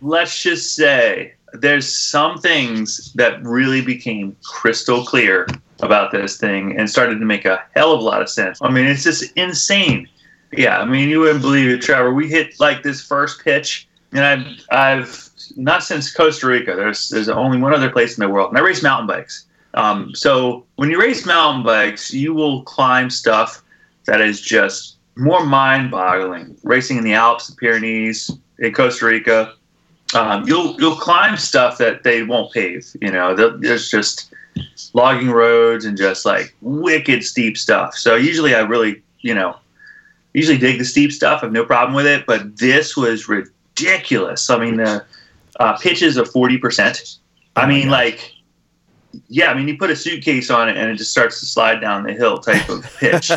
let's 0.00 0.42
just 0.42 0.74
say 0.74 1.34
there's 1.52 1.94
some 1.94 2.38
things 2.38 3.12
that 3.14 3.42
really 3.42 3.82
became 3.82 4.36
crystal 4.44 5.04
clear 5.04 5.46
about 5.80 6.12
this 6.12 6.36
thing 6.36 6.78
and 6.78 6.88
started 6.88 7.18
to 7.18 7.24
make 7.24 7.44
a 7.44 7.62
hell 7.74 7.92
of 7.92 8.00
a 8.00 8.04
lot 8.04 8.22
of 8.22 8.28
sense. 8.28 8.58
I 8.62 8.70
mean, 8.70 8.86
it's 8.86 9.02
just 9.02 9.32
insane. 9.36 10.08
Yeah, 10.52 10.78
I 10.78 10.84
mean, 10.84 11.08
you 11.08 11.20
wouldn't 11.20 11.42
believe 11.42 11.70
it, 11.70 11.82
Trevor. 11.82 12.12
We 12.12 12.28
hit 12.28 12.60
like 12.60 12.82
this 12.82 13.02
first 13.02 13.42
pitch, 13.42 13.88
and 14.12 14.24
I've, 14.24 14.66
I've 14.70 15.28
not 15.56 15.82
since 15.82 16.12
Costa 16.12 16.46
Rica. 16.46 16.76
There's, 16.76 17.08
there's 17.08 17.28
only 17.28 17.58
one 17.58 17.74
other 17.74 17.90
place 17.90 18.16
in 18.16 18.22
the 18.22 18.28
world, 18.28 18.50
and 18.50 18.58
I 18.58 18.60
race 18.60 18.82
mountain 18.82 19.06
bikes. 19.06 19.46
Um, 19.74 20.14
so 20.14 20.66
when 20.76 20.90
you 20.90 21.00
race 21.00 21.24
mountain 21.24 21.64
bikes, 21.64 22.12
you 22.12 22.34
will 22.34 22.62
climb 22.62 23.08
stuff 23.08 23.62
that 24.04 24.20
is 24.20 24.40
just 24.40 24.96
more 25.16 25.44
mind-boggling. 25.44 26.56
Racing 26.62 26.98
in 26.98 27.04
the 27.04 27.14
Alps, 27.14 27.48
the 27.48 27.56
Pyrenees, 27.56 28.30
in 28.58 28.72
Costa 28.72 29.06
Rica, 29.06 29.54
um, 30.14 30.46
you'll 30.46 30.78
you'll 30.80 30.96
climb 30.96 31.36
stuff 31.36 31.78
that 31.78 32.02
they 32.02 32.22
won't 32.22 32.52
pave. 32.52 32.86
You 33.00 33.10
know, 33.10 33.34
there's 33.34 33.90
just 33.90 34.32
logging 34.92 35.30
roads 35.30 35.84
and 35.84 35.96
just 35.96 36.24
like 36.24 36.54
wicked 36.60 37.24
steep 37.24 37.56
stuff. 37.56 37.94
So 37.96 38.16
usually 38.16 38.54
I 38.54 38.60
really, 38.60 39.02
you 39.20 39.34
know, 39.34 39.56
usually 40.34 40.58
dig 40.58 40.78
the 40.78 40.84
steep 40.84 41.12
stuff. 41.12 41.42
I 41.42 41.46
have 41.46 41.52
no 41.52 41.64
problem 41.64 41.94
with 41.94 42.06
it. 42.06 42.26
But 42.26 42.58
this 42.58 42.96
was 42.96 43.28
ridiculous. 43.28 44.50
I 44.50 44.58
mean, 44.58 44.76
the 44.76 45.04
uh, 45.58 45.76
pitches 45.78 46.16
of 46.16 46.30
forty 46.30 46.58
percent. 46.58 47.18
I 47.56 47.66
mean, 47.66 47.88
like, 47.88 48.34
yeah. 49.28 49.50
I 49.50 49.54
mean, 49.54 49.68
you 49.68 49.76
put 49.78 49.90
a 49.90 49.96
suitcase 49.96 50.50
on 50.50 50.68
it 50.68 50.76
and 50.76 50.90
it 50.90 50.96
just 50.96 51.10
starts 51.10 51.40
to 51.40 51.46
slide 51.46 51.80
down 51.80 52.04
the 52.04 52.12
hill 52.12 52.38
type 52.38 52.68
of 52.68 52.84
pitch. 52.98 53.30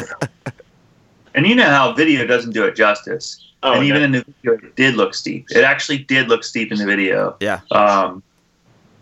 and 1.33 1.45
you 1.45 1.55
know 1.55 1.69
how 1.69 1.93
video 1.93 2.25
doesn't 2.25 2.51
do 2.51 2.65
it 2.65 2.75
justice 2.75 3.45
Oh, 3.65 3.73
and 3.73 3.83
even 3.83 3.99
no. 3.99 4.05
in 4.05 4.11
the 4.11 4.25
video, 4.43 4.67
it 4.67 4.75
did 4.75 4.95
look 4.95 5.15
steep. 5.15 5.47
It 5.49 5.63
actually 5.63 5.97
did 5.97 6.27
look 6.27 6.43
steep 6.43 6.71
in 6.71 6.77
the 6.77 6.85
video. 6.85 7.35
Yeah. 7.39 7.61
Um, 7.71 8.21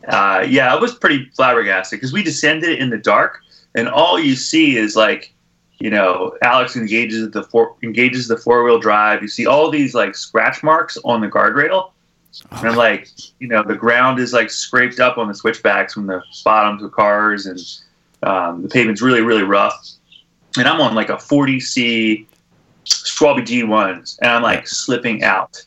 uh, 0.07 0.45
yeah, 0.47 0.73
it 0.73 0.81
was 0.81 0.95
pretty 0.95 1.29
flabbergasted 1.35 1.97
because 1.97 2.13
we 2.13 2.23
descended 2.23 2.79
in 2.79 2.89
the 2.89 2.97
dark, 2.97 3.41
and 3.75 3.89
all 3.89 4.17
you 4.17 4.35
see 4.35 4.77
is 4.77 4.95
like, 4.95 5.33
you 5.79 5.89
know, 5.89 6.37
Alex 6.41 6.77
engages 6.77 7.29
the 7.31 7.43
four 7.43 7.75
engages 7.83 8.29
the 8.29 8.37
four 8.37 8.63
wheel 8.63 8.79
drive. 8.79 9.21
You 9.21 9.27
see 9.27 9.45
all 9.45 9.69
these 9.69 9.93
like 9.93 10.15
scratch 10.15 10.63
marks 10.63 10.97
on 11.03 11.19
the 11.19 11.27
guardrail, 11.27 11.91
and 12.51 12.77
like, 12.77 13.09
you 13.39 13.49
know, 13.49 13.63
the 13.63 13.75
ground 13.75 14.19
is 14.19 14.31
like 14.31 14.49
scraped 14.49 15.01
up 15.01 15.17
on 15.17 15.27
the 15.27 15.35
switchbacks 15.35 15.93
from 15.93 16.07
the 16.07 16.23
bottoms 16.45 16.83
of 16.83 16.93
cars, 16.93 17.47
and 17.47 17.59
um, 18.23 18.61
the 18.61 18.69
pavement's 18.69 19.01
really 19.01 19.21
really 19.21 19.43
rough. 19.43 19.89
And 20.57 20.67
I'm 20.67 20.79
on 20.79 20.95
like 20.95 21.09
a 21.09 21.15
40C 21.15 22.27
Schwalbe 22.85 23.39
G1s, 23.39 24.19
and 24.21 24.31
I'm 24.31 24.43
like 24.43 24.67
slipping 24.67 25.23
out. 25.23 25.63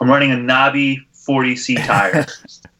I'm 0.00 0.08
running 0.08 0.32
a 0.32 0.36
Navi 0.36 0.98
40C 1.14 1.84
tire, 1.86 2.26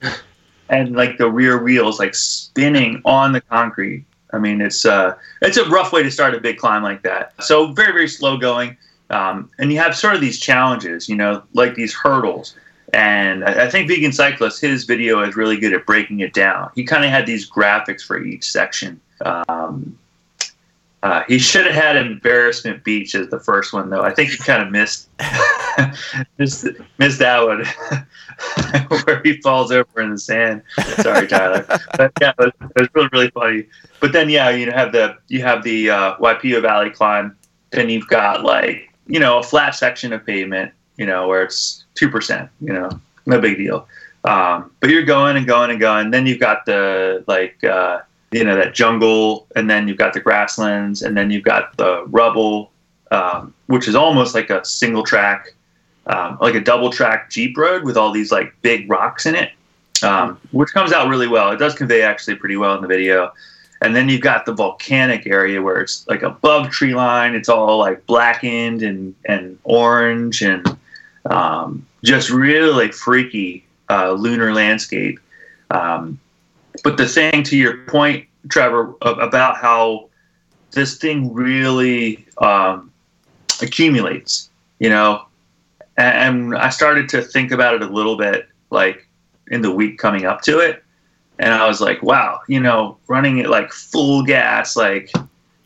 and 0.68 0.94
like 0.94 1.18
the 1.18 1.30
rear 1.30 1.62
wheels 1.62 1.98
like 1.98 2.14
spinning 2.14 3.00
on 3.04 3.32
the 3.32 3.40
concrete. 3.40 4.04
I 4.32 4.38
mean, 4.38 4.60
it's 4.60 4.84
uh, 4.84 5.14
it's 5.42 5.56
a 5.56 5.68
rough 5.68 5.92
way 5.92 6.02
to 6.02 6.10
start 6.10 6.34
a 6.34 6.40
big 6.40 6.58
climb 6.58 6.82
like 6.82 7.02
that. 7.02 7.32
So 7.42 7.72
very 7.72 7.92
very 7.92 8.08
slow 8.08 8.36
going, 8.36 8.76
um, 9.10 9.50
and 9.58 9.72
you 9.72 9.78
have 9.78 9.96
sort 9.96 10.14
of 10.14 10.20
these 10.20 10.40
challenges, 10.40 11.08
you 11.08 11.16
know, 11.16 11.42
like 11.52 11.74
these 11.74 11.94
hurdles. 11.94 12.56
And 12.92 13.44
I, 13.44 13.64
I 13.64 13.70
think 13.70 13.88
Vegan 13.88 14.12
Cyclist, 14.12 14.60
his 14.60 14.84
video 14.84 15.22
is 15.22 15.36
really 15.36 15.56
good 15.58 15.72
at 15.72 15.86
breaking 15.86 16.20
it 16.20 16.32
down. 16.32 16.70
He 16.74 16.84
kind 16.84 17.04
of 17.04 17.10
had 17.10 17.26
these 17.26 17.48
graphics 17.48 18.02
for 18.02 18.22
each 18.22 18.44
section. 18.50 19.00
Um, 19.24 19.98
uh, 21.04 21.22
he 21.28 21.38
should 21.38 21.66
have 21.66 21.74
had 21.74 21.96
Embarrassment 21.96 22.82
Beach 22.82 23.14
as 23.14 23.28
the 23.28 23.38
first 23.38 23.74
one, 23.74 23.90
though. 23.90 24.02
I 24.02 24.10
think 24.10 24.30
he 24.30 24.38
kind 24.38 24.62
of 24.62 24.70
missed 24.70 25.10
missed, 26.38 26.66
missed 26.96 27.18
that 27.18 27.44
one 27.44 27.66
where 29.04 29.20
he 29.22 29.36
falls 29.42 29.70
over 29.70 30.00
in 30.00 30.12
the 30.12 30.18
sand. 30.18 30.62
Sorry, 31.02 31.26
Tyler. 31.28 31.66
But 31.98 32.10
yeah, 32.22 32.32
it 32.38 32.38
was, 32.38 32.52
it 32.58 32.80
was 32.80 32.88
really 32.94 33.08
really 33.12 33.30
funny. 33.32 33.66
But 34.00 34.14
then 34.14 34.30
yeah, 34.30 34.48
you 34.48 34.70
have 34.70 34.92
the 34.92 35.18
you 35.28 35.42
have 35.42 35.62
the 35.62 35.90
uh, 35.90 36.16
Waipio 36.16 36.62
Valley 36.62 36.88
climb. 36.88 37.36
Then 37.70 37.90
you've 37.90 38.08
got 38.08 38.42
like 38.42 38.90
you 39.06 39.20
know 39.20 39.40
a 39.40 39.42
flat 39.42 39.74
section 39.74 40.14
of 40.14 40.24
pavement, 40.24 40.72
you 40.96 41.04
know 41.04 41.28
where 41.28 41.42
it's 41.42 41.84
two 41.94 42.08
percent. 42.08 42.48
You 42.62 42.72
know, 42.72 42.88
no 43.26 43.42
big 43.42 43.58
deal. 43.58 43.86
Um, 44.24 44.70
but 44.80 44.88
you're 44.88 45.02
going 45.02 45.36
and 45.36 45.46
going 45.46 45.70
and 45.70 45.78
going. 45.78 46.10
Then 46.10 46.26
you've 46.26 46.40
got 46.40 46.64
the 46.64 47.24
like 47.26 47.62
uh, 47.62 48.00
you 48.34 48.44
know 48.44 48.56
that 48.56 48.74
jungle, 48.74 49.46
and 49.56 49.70
then 49.70 49.86
you've 49.88 49.98
got 49.98 50.12
the 50.12 50.20
grasslands, 50.20 51.02
and 51.02 51.16
then 51.16 51.30
you've 51.30 51.44
got 51.44 51.76
the 51.76 52.04
rubble, 52.06 52.70
um, 53.10 53.54
which 53.66 53.86
is 53.86 53.94
almost 53.94 54.34
like 54.34 54.50
a 54.50 54.64
single 54.64 55.04
track, 55.04 55.54
um, 56.06 56.38
like 56.40 56.54
a 56.54 56.60
double 56.60 56.90
track 56.90 57.30
Jeep 57.30 57.56
road 57.56 57.84
with 57.84 57.96
all 57.96 58.12
these 58.12 58.32
like 58.32 58.52
big 58.62 58.90
rocks 58.90 59.24
in 59.26 59.34
it, 59.34 59.52
um, 60.02 60.38
which 60.50 60.70
comes 60.72 60.92
out 60.92 61.08
really 61.08 61.28
well. 61.28 61.52
It 61.52 61.58
does 61.58 61.74
convey 61.74 62.02
actually 62.02 62.34
pretty 62.36 62.56
well 62.56 62.74
in 62.74 62.82
the 62.82 62.88
video. 62.88 63.32
And 63.80 63.94
then 63.94 64.08
you've 64.08 64.22
got 64.22 64.46
the 64.46 64.52
volcanic 64.52 65.26
area 65.26 65.60
where 65.60 65.78
it's 65.80 66.08
like 66.08 66.22
above 66.22 66.70
tree 66.70 66.94
line. 66.94 67.34
It's 67.34 67.50
all 67.50 67.78
like 67.78 68.06
blackened 68.06 68.82
and, 68.82 69.14
and 69.26 69.58
orange 69.64 70.40
and 70.40 70.78
um, 71.26 71.86
just 72.02 72.30
really 72.30 72.90
freaky 72.92 73.64
uh, 73.90 74.12
lunar 74.12 74.54
landscape. 74.54 75.20
Um, 75.70 76.18
but 76.84 76.98
the 76.98 77.08
thing 77.08 77.42
to 77.42 77.56
your 77.56 77.78
point, 77.86 78.28
Trevor, 78.50 78.94
about 79.00 79.56
how 79.56 80.10
this 80.70 80.98
thing 80.98 81.32
really 81.32 82.26
um, 82.38 82.92
accumulates, 83.60 84.50
you 84.78 84.90
know, 84.90 85.24
and 85.96 86.54
I 86.56 86.68
started 86.68 87.08
to 87.08 87.22
think 87.22 87.52
about 87.52 87.74
it 87.74 87.82
a 87.82 87.86
little 87.86 88.16
bit, 88.16 88.48
like 88.70 89.08
in 89.48 89.62
the 89.62 89.70
week 89.70 89.98
coming 89.98 90.26
up 90.26 90.42
to 90.42 90.58
it, 90.58 90.84
and 91.38 91.52
I 91.52 91.66
was 91.66 91.80
like, 91.80 92.02
wow, 92.02 92.40
you 92.48 92.60
know, 92.60 92.98
running 93.08 93.38
it 93.38 93.48
like 93.48 93.72
full 93.72 94.22
gas, 94.22 94.76
like 94.76 95.10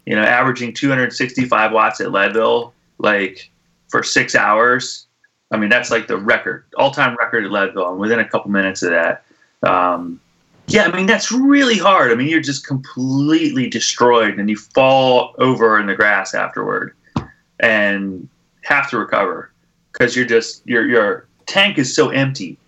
you 0.07 0.15
know, 0.15 0.23
averaging 0.23 0.73
265 0.73 1.73
watts 1.73 2.01
at 2.01 2.13
Leadville, 2.13 2.73
like 2.99 3.51
for 3.89 4.03
six 4.03 4.35
hours. 4.35 5.07
I 5.51 5.57
mean, 5.57 5.69
that's 5.69 5.91
like 5.91 6.07
the 6.07 6.17
record, 6.17 6.65
all-time 6.77 7.17
record 7.17 7.45
at 7.45 7.51
Leadville, 7.51 7.91
and 7.91 7.99
within 7.99 8.21
a 8.21 8.29
couple 8.29 8.51
minutes 8.51 8.83
of 8.83 8.91
that. 8.91 9.25
Um, 9.63 10.21
yeah, 10.69 10.85
I 10.85 10.95
mean 10.95 11.07
that's 11.07 11.33
really 11.33 11.79
hard. 11.79 12.13
I 12.13 12.15
mean 12.15 12.29
you're 12.29 12.41
just 12.41 12.67
completely 12.67 13.69
destroyed 13.69 14.39
and 14.39 14.49
you 14.49 14.57
fall 14.57 15.35
over 15.39 15.79
in 15.81 15.87
the 15.87 15.95
grass 15.95 16.35
afterward 16.35 16.95
and 17.61 18.29
have 18.63 18.91
to 18.91 18.99
recover 18.99 19.51
because 19.93 20.15
you're 20.15 20.27
just 20.27 20.67
your 20.67 20.87
your 20.87 21.27
tank 21.47 21.79
is 21.79 21.95
so 21.95 22.11
empty. 22.11 22.59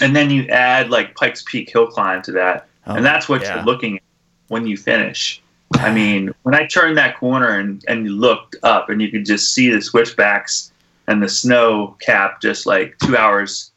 And 0.00 0.14
then 0.14 0.30
you 0.30 0.46
add 0.48 0.90
like 0.90 1.14
Pikes 1.16 1.42
Peak 1.46 1.70
hill 1.70 1.86
climb 1.86 2.22
to 2.22 2.32
that, 2.32 2.68
oh, 2.86 2.94
and 2.94 3.04
that's 3.04 3.28
what 3.28 3.42
yeah. 3.42 3.56
you're 3.56 3.64
looking 3.64 3.96
at 3.96 4.02
when 4.48 4.66
you 4.66 4.76
finish. 4.76 5.42
I 5.74 5.92
mean, 5.92 6.32
when 6.42 6.54
I 6.54 6.66
turned 6.66 6.96
that 6.98 7.18
corner 7.18 7.58
and 7.58 7.84
and 7.88 8.04
you 8.04 8.12
looked 8.12 8.56
up 8.62 8.90
and 8.90 9.00
you 9.02 9.10
could 9.10 9.24
just 9.24 9.54
see 9.54 9.70
the 9.70 9.82
switchbacks 9.82 10.72
and 11.06 11.22
the 11.22 11.28
snow 11.28 11.96
cap 12.00 12.40
just 12.40 12.66
like 12.66 12.96
two 12.98 13.16
hours, 13.16 13.72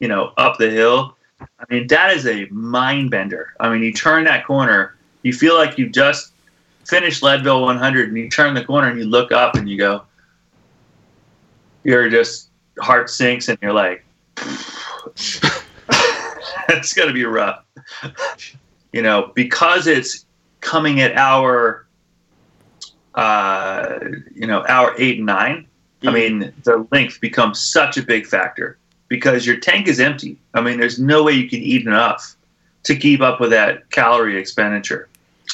you 0.00 0.08
know, 0.08 0.32
up 0.36 0.58
the 0.58 0.70
hill 0.70 1.16
I 1.40 1.64
mean, 1.70 1.86
that 1.88 2.16
is 2.16 2.26
a 2.26 2.46
mind 2.46 3.10
bender. 3.10 3.54
I 3.60 3.68
mean, 3.70 3.82
you 3.82 3.92
turn 3.92 4.24
that 4.24 4.44
corner, 4.46 4.96
you 5.22 5.32
feel 5.32 5.56
like 5.56 5.78
you 5.78 5.88
just 5.88 6.32
finished 6.86 7.22
Leadville 7.22 7.62
100, 7.62 8.08
and 8.08 8.18
you 8.18 8.28
turn 8.28 8.54
the 8.54 8.64
corner 8.64 8.88
and 8.88 8.98
you 8.98 9.04
look 9.04 9.30
up 9.32 9.54
and 9.54 9.68
you 9.68 9.76
go, 9.76 10.02
your 11.84 12.08
just 12.08 12.50
heart 12.80 13.10
sinks, 13.10 13.48
and 13.48 13.58
you're 13.62 13.72
like, 13.72 14.04
it's 16.68 16.92
going 16.92 17.08
to 17.08 17.14
be 17.14 17.24
rough. 17.24 17.64
You 18.92 19.02
know, 19.02 19.32
because 19.34 19.86
it's 19.86 20.24
coming 20.60 21.00
at 21.00 21.16
our, 21.16 21.86
uh, 23.14 23.98
you 24.34 24.46
know, 24.46 24.64
hour 24.68 24.94
eight 24.98 25.18
and 25.18 25.26
9 25.26 25.66
mm-hmm. 26.02 26.08
I 26.08 26.12
mean, 26.12 26.52
the 26.64 26.86
length 26.90 27.20
becomes 27.20 27.60
such 27.60 27.96
a 27.96 28.02
big 28.02 28.26
factor 28.26 28.78
because 29.08 29.46
your 29.46 29.56
tank 29.56 29.88
is 29.88 30.00
empty. 30.00 30.36
I 30.54 30.60
mean, 30.60 30.78
there's 30.78 30.98
no 30.98 31.24
way 31.24 31.32
you 31.32 31.48
can 31.48 31.60
eat 31.60 31.86
enough 31.86 32.36
to 32.84 32.94
keep 32.94 33.20
up 33.20 33.40
with 33.40 33.50
that 33.50 33.90
calorie 33.90 34.38
expenditure. 34.38 35.08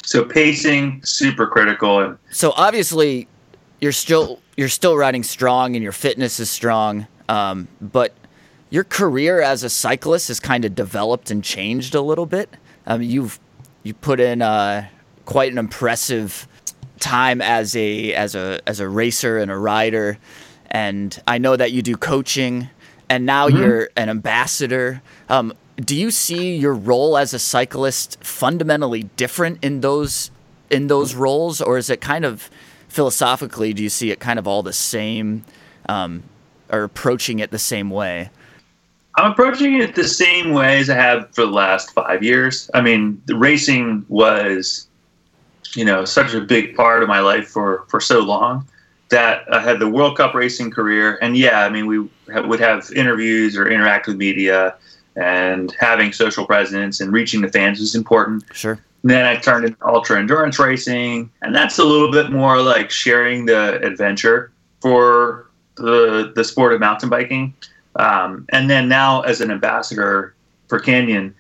So 0.05 0.25
pacing 0.25 1.03
super 1.05 1.47
critical. 1.47 2.01
And 2.01 2.19
so 2.31 2.53
obviously, 2.57 3.29
you're 3.81 3.93
still 3.93 4.41
you're 4.57 4.69
still 4.69 4.97
riding 4.97 5.23
strong 5.23 5.77
and 5.77 5.83
your 5.83 5.93
fitness 5.93 6.39
is 6.41 6.51
strong, 6.51 7.07
um, 7.29 7.69
but 7.81 8.13
your 8.71 8.85
career 8.85 9.41
as 9.41 9.63
a 9.63 9.71
cyclist 9.71 10.29
has 10.29 10.41
kind 10.41 10.65
of 10.65 10.75
developed 10.75 11.31
and 11.31 11.43
changed 11.43 11.95
a 11.95 12.01
little 12.01 12.27
bit. 12.27 12.49
Um, 12.87 13.03
you've 13.03 13.39
you 13.83 13.95
put 13.95 14.21
in 14.21 14.43
uh, 14.43 14.89
quite 15.25 15.53
an 15.53 15.59
impressive 15.59 16.49
time 17.01 17.41
as 17.41 17.77
a 17.77 18.15
as 18.15 18.35
a 18.35 18.61
as 18.67 18.81
a 18.81 18.89
racer 18.89 19.39
and 19.39 19.51
a 19.51 19.57
rider, 19.57 20.19
and 20.71 21.21
I 21.27 21.39
know 21.39 21.57
that 21.57 21.73
you 21.73 21.83
do 21.83 21.97
coaching 21.97 22.69
and 23.09 23.27
now 23.27 23.49
mm-hmm. 23.49 23.59
you're 23.59 23.91
an 23.97 24.09
ambassador. 24.09 25.03
Um, 25.29 25.53
do 25.77 25.97
you 25.97 26.11
see 26.11 26.57
your 26.57 26.75
role 26.75 27.17
as 27.17 27.35
a 27.35 27.39
cyclist 27.39 28.23
fundamentally 28.23 29.05
different 29.17 29.63
in 29.63 29.81
those 29.81 30.31
in 30.71 30.87
those 30.87 31.15
roles, 31.15 31.61
or 31.61 31.79
is 31.79 31.91
it 31.91 32.01
kind 32.01 32.25
of 32.25 32.49
philosophically? 32.89 33.73
Do 33.73 33.83
you 33.83 33.89
see 33.89 34.11
it 34.11 34.21
kind 34.21 34.39
of 34.39 34.49
all 34.49 34.63
the 34.63 34.73
same, 34.73 35.45
um, 35.89 36.23
or 36.71 36.85
approaching 36.85 37.39
it 37.39 37.51
the 37.51 37.59
same 37.59 37.91
way? 37.91 38.31
I'm 39.17 39.33
approaching 39.33 39.81
it 39.81 39.95
the 39.95 40.09
same 40.09 40.53
way 40.53 40.79
as 40.79 40.91
I 40.91 40.97
have 40.97 41.33
for 41.35 41.43
the 41.43 41.53
last 41.53 41.93
five 41.93 42.23
years. 42.23 42.69
I 42.75 42.81
mean, 42.81 43.21
the 43.27 43.37
racing 43.37 44.05
was, 44.09 44.89
you 45.77 45.85
know, 45.85 46.05
such 46.05 46.35
a 46.35 46.41
big 46.41 46.75
part 46.75 47.03
of 47.03 47.09
my 47.09 47.21
life 47.21 47.49
for 47.49 47.85
for 47.89 48.01
so 48.01 48.21
long 48.21 48.67
that 49.15 49.45
I 49.55 49.61
had 49.61 49.79
the 49.79 49.89
World 49.89 50.17
Cup 50.17 50.35
racing 50.35 50.73
career, 50.73 51.19
and 51.23 51.37
yeah, 51.37 51.61
I 51.61 51.69
mean, 51.69 51.87
we 51.87 52.01
would 52.27 52.59
have 52.59 52.91
interviews 52.97 53.57
or 53.57 53.71
interact 53.71 54.09
with 54.09 54.17
media, 54.17 54.75
and 55.15 55.73
having 55.79 56.13
social 56.13 56.45
presence 56.45 57.01
and 57.01 57.13
reaching 57.13 57.41
the 57.41 57.49
fans 57.49 57.79
was 57.79 57.95
important. 57.95 58.43
Sure. 58.53 58.73
And 59.03 59.11
then 59.13 59.25
I 59.25 59.37
turned 59.37 59.67
into 59.67 59.87
ultra 59.87 60.19
endurance 60.19 60.59
racing, 60.59 61.31
and 61.43 61.55
that's 61.55 61.79
a 61.79 61.85
little 61.85 62.11
bit 62.11 62.33
more 62.33 62.61
like 62.61 62.91
sharing 62.91 63.47
the 63.47 63.81
adventure 63.87 64.51
for 64.81 65.47
the 65.77 66.33
the 66.35 66.43
sport 66.43 66.73
of 66.73 66.81
mountain 66.81 67.09
biking. 67.09 67.55
Um, 67.95 68.47
and 68.49 68.69
then 68.69 68.89
now, 68.89 69.21
as 69.21 69.41
an 69.41 69.53
ambassador 69.53 70.35
for 70.67 70.81
Canyon, 70.81 71.33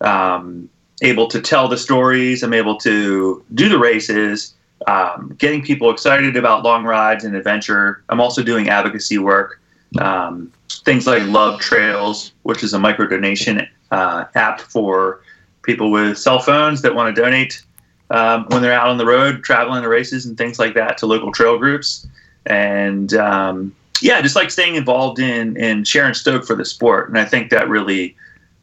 um, 0.00 0.68
able 1.02 1.28
to 1.28 1.40
tell 1.40 1.68
the 1.68 1.78
stories, 1.78 2.42
I'm 2.42 2.54
able 2.54 2.76
to 2.78 3.44
do 3.54 3.68
the 3.68 3.78
races 3.78 4.54
um, 4.86 5.34
getting 5.38 5.62
people 5.62 5.90
excited 5.90 6.36
about 6.36 6.62
long 6.62 6.84
rides 6.84 7.24
and 7.24 7.36
adventure. 7.36 8.02
I'm 8.08 8.20
also 8.20 8.42
doing 8.42 8.68
advocacy 8.68 9.18
work, 9.18 9.60
um, 9.98 10.52
things 10.84 11.06
like 11.06 11.22
Love 11.24 11.60
Trails, 11.60 12.32
which 12.42 12.62
is 12.62 12.72
a 12.72 12.78
micro 12.78 13.06
donation 13.06 13.68
uh, 13.90 14.24
app 14.34 14.60
for 14.60 15.20
people 15.62 15.90
with 15.90 16.18
cell 16.18 16.38
phones 16.38 16.82
that 16.82 16.94
want 16.94 17.14
to 17.14 17.22
donate 17.22 17.62
um, 18.10 18.46
when 18.48 18.62
they're 18.62 18.72
out 18.72 18.88
on 18.88 18.98
the 18.98 19.06
road 19.06 19.44
traveling 19.44 19.82
to 19.82 19.88
races 19.88 20.26
and 20.26 20.36
things 20.36 20.58
like 20.58 20.74
that 20.74 20.98
to 20.98 21.06
local 21.06 21.32
trail 21.32 21.58
groups. 21.58 22.06
And 22.46 23.12
um, 23.14 23.74
yeah, 24.00 24.20
just 24.22 24.36
like 24.36 24.50
staying 24.50 24.76
involved 24.76 25.18
in 25.18 25.56
in 25.56 25.84
sharing 25.84 26.14
stoke 26.14 26.44
for 26.44 26.56
the 26.56 26.64
sport. 26.64 27.08
And 27.08 27.18
I 27.18 27.24
think 27.24 27.50
that 27.50 27.68
really, 27.68 28.16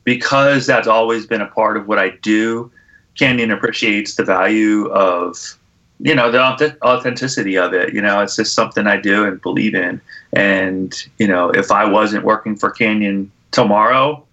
because 0.03 0.65
that's 0.65 0.87
always 0.87 1.25
been 1.25 1.41
a 1.41 1.47
part 1.47 1.77
of 1.77 1.87
what 1.87 1.99
I 1.99 2.09
do, 2.21 2.71
Canyon 3.17 3.51
appreciates 3.51 4.15
the 4.15 4.23
value 4.23 4.87
of 4.87 5.56
you 5.99 6.13
know 6.13 6.31
the 6.31 6.77
authenticity 6.83 7.57
of 7.57 7.73
it 7.73 7.93
you 7.93 8.01
know 8.01 8.21
it's 8.21 8.35
just 8.35 8.53
something 8.53 8.85
i 8.85 8.97
do 8.97 9.25
and 9.25 9.41
believe 9.41 9.73
in. 9.75 9.99
And 10.33 10.95
you 11.17 11.27
know 11.27 11.49
if 11.49 11.71
i 11.71 11.85
wasn't 11.85 12.23
working 12.23 12.55
for 12.55 12.69
canyon 12.69 13.31
tomorrow 13.51 14.23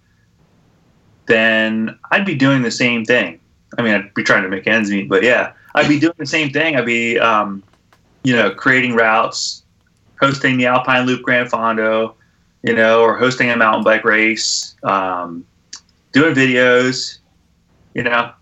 then 1.27 1.99
i'd 2.11 2.27
be 2.27 2.35
doing 2.35 2.63
the 2.63 2.71
same 2.71 3.05
thing. 3.05 3.41
I 3.79 3.83
mean 3.83 3.95
i'd 3.95 4.15
be 4.15 4.23
trying 4.23 4.43
to 4.43 4.49
make 4.49 4.67
ends 4.67 4.91
meet 4.91 5.09
but 5.09 5.23
yeah 5.23 5.53
i'd 5.75 5.89
be 5.89 5.99
doing 5.99 6.15
the 6.19 6.27
same 6.27 6.51
thing. 6.51 6.77
I'd 6.77 6.87
be 6.87 7.19
um, 7.19 7.63
you 8.25 8.35
know 8.35 8.51
creating 8.51 8.95
routes 8.95 9.63
hosting 10.21 10.57
the 10.59 10.67
alpine 10.67 11.07
loop 11.07 11.23
grand 11.23 11.51
fondo 11.51 12.15
you 12.63 12.75
know 12.75 13.03
or 13.03 13.17
hosting 13.17 13.51
a 13.51 13.57
mountain 13.57 13.85
bike 13.85 14.05
race 14.05 14.75
um, 14.83 15.47
doing 16.13 16.35
videos 16.35 17.19
you 17.95 18.03
know 18.03 18.33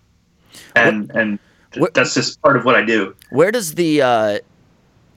and 0.75 1.11
and 1.11 1.39
where, 1.77 1.91
that's 1.93 2.13
just 2.13 2.41
part 2.41 2.57
of 2.57 2.65
what 2.65 2.75
I 2.75 2.83
do. 2.83 3.15
Where 3.29 3.51
does 3.51 3.75
the 3.75 4.01
uh, 4.01 4.39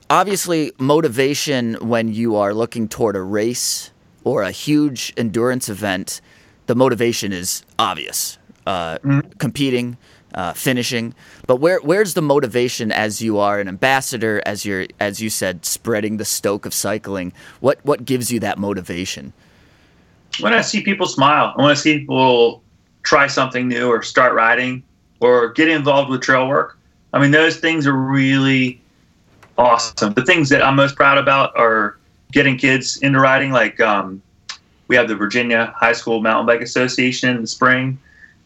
obviously 0.09 0.71
motivation 0.79 1.75
when 1.75 2.13
you 2.13 2.35
are 2.35 2.53
looking 2.53 2.87
toward 2.87 3.15
a 3.15 3.21
race 3.21 3.91
or 4.23 4.43
a 4.43 4.51
huge 4.51 5.13
endurance 5.17 5.69
event? 5.69 6.21
The 6.67 6.75
motivation 6.75 7.31
is 7.31 7.63
obvious. 7.79 8.37
Uh, 8.65 8.97
mm-hmm. 8.97 9.29
Competing, 9.37 9.97
uh, 10.33 10.51
finishing, 10.51 11.15
but 11.45 11.55
where 11.55 11.79
where's 11.79 12.15
the 12.15 12.21
motivation 12.21 12.91
as 12.91 13.21
you 13.21 13.37
are 13.37 13.61
an 13.61 13.69
ambassador, 13.69 14.41
as 14.45 14.65
you're 14.65 14.87
as 14.99 15.21
you 15.21 15.29
said, 15.29 15.63
spreading 15.65 16.17
the 16.17 16.25
stoke 16.25 16.65
of 16.65 16.73
cycling? 16.73 17.31
What 17.61 17.79
what 17.83 18.03
gives 18.03 18.29
you 18.29 18.41
that 18.41 18.57
motivation? 18.57 19.31
When 20.41 20.53
I 20.53 20.59
see 20.59 20.81
people 20.81 21.07
smile, 21.07 21.53
I 21.57 21.61
want 21.61 21.77
to 21.77 21.81
see 21.81 21.99
people 21.99 22.61
try 23.03 23.27
something 23.27 23.69
new 23.69 23.87
or 23.87 24.03
start 24.03 24.33
riding 24.33 24.83
or 25.19 25.49
get 25.49 25.69
involved 25.69 26.09
with 26.09 26.21
trail 26.21 26.47
work. 26.47 26.77
I 27.13 27.19
mean, 27.19 27.31
those 27.31 27.57
things 27.57 27.87
are 27.87 27.93
really 27.93 28.81
awesome. 29.57 30.13
The 30.13 30.23
things 30.23 30.49
that 30.49 30.63
I'm 30.63 30.75
most 30.75 30.95
proud 30.95 31.17
about 31.17 31.57
are 31.57 31.97
getting 32.31 32.57
kids 32.57 32.97
into 32.97 33.19
riding. 33.19 33.51
Like 33.51 33.79
um, 33.79 34.21
we 34.87 34.95
have 34.95 35.07
the 35.07 35.15
Virginia 35.15 35.73
High 35.75 35.93
School 35.93 36.21
Mountain 36.21 36.45
Bike 36.45 36.61
Association 36.61 37.29
in 37.29 37.41
the 37.41 37.47
spring. 37.47 37.97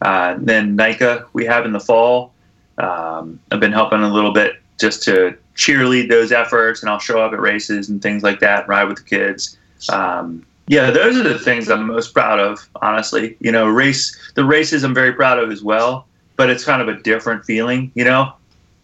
Uh, 0.01 0.35
then 0.39 0.75
NICA 0.75 1.27
we 1.33 1.45
have 1.45 1.65
in 1.65 1.73
the 1.73 1.79
fall. 1.79 2.33
Um, 2.77 3.39
I've 3.51 3.59
been 3.59 3.71
helping 3.71 4.01
a 4.01 4.11
little 4.11 4.31
bit 4.31 4.61
just 4.79 5.03
to 5.03 5.37
cheerlead 5.55 6.09
those 6.09 6.31
efforts, 6.31 6.81
and 6.81 6.89
I'll 6.89 6.99
show 6.99 7.21
up 7.21 7.33
at 7.33 7.39
races 7.39 7.89
and 7.89 8.01
things 8.01 8.23
like 8.23 8.39
that, 8.39 8.67
ride 8.67 8.85
with 8.85 8.97
the 8.97 9.03
kids. 9.03 9.57
Um, 9.89 10.45
yeah, 10.67 10.89
those 10.89 11.17
are 11.17 11.23
the 11.23 11.37
things 11.37 11.69
I'm 11.69 11.85
most 11.87 12.13
proud 12.13 12.39
of, 12.39 12.67
honestly. 12.81 13.37
You 13.39 13.51
know, 13.51 13.67
race 13.67 14.17
the 14.35 14.45
races 14.45 14.83
I'm 14.83 14.93
very 14.93 15.13
proud 15.13 15.37
of 15.37 15.51
as 15.51 15.61
well, 15.61 16.07
but 16.41 16.49
it's 16.49 16.63
kind 16.63 16.81
of 16.81 16.87
a 16.87 16.99
different 17.03 17.45
feeling, 17.45 17.91
you 17.93 18.03
know. 18.03 18.33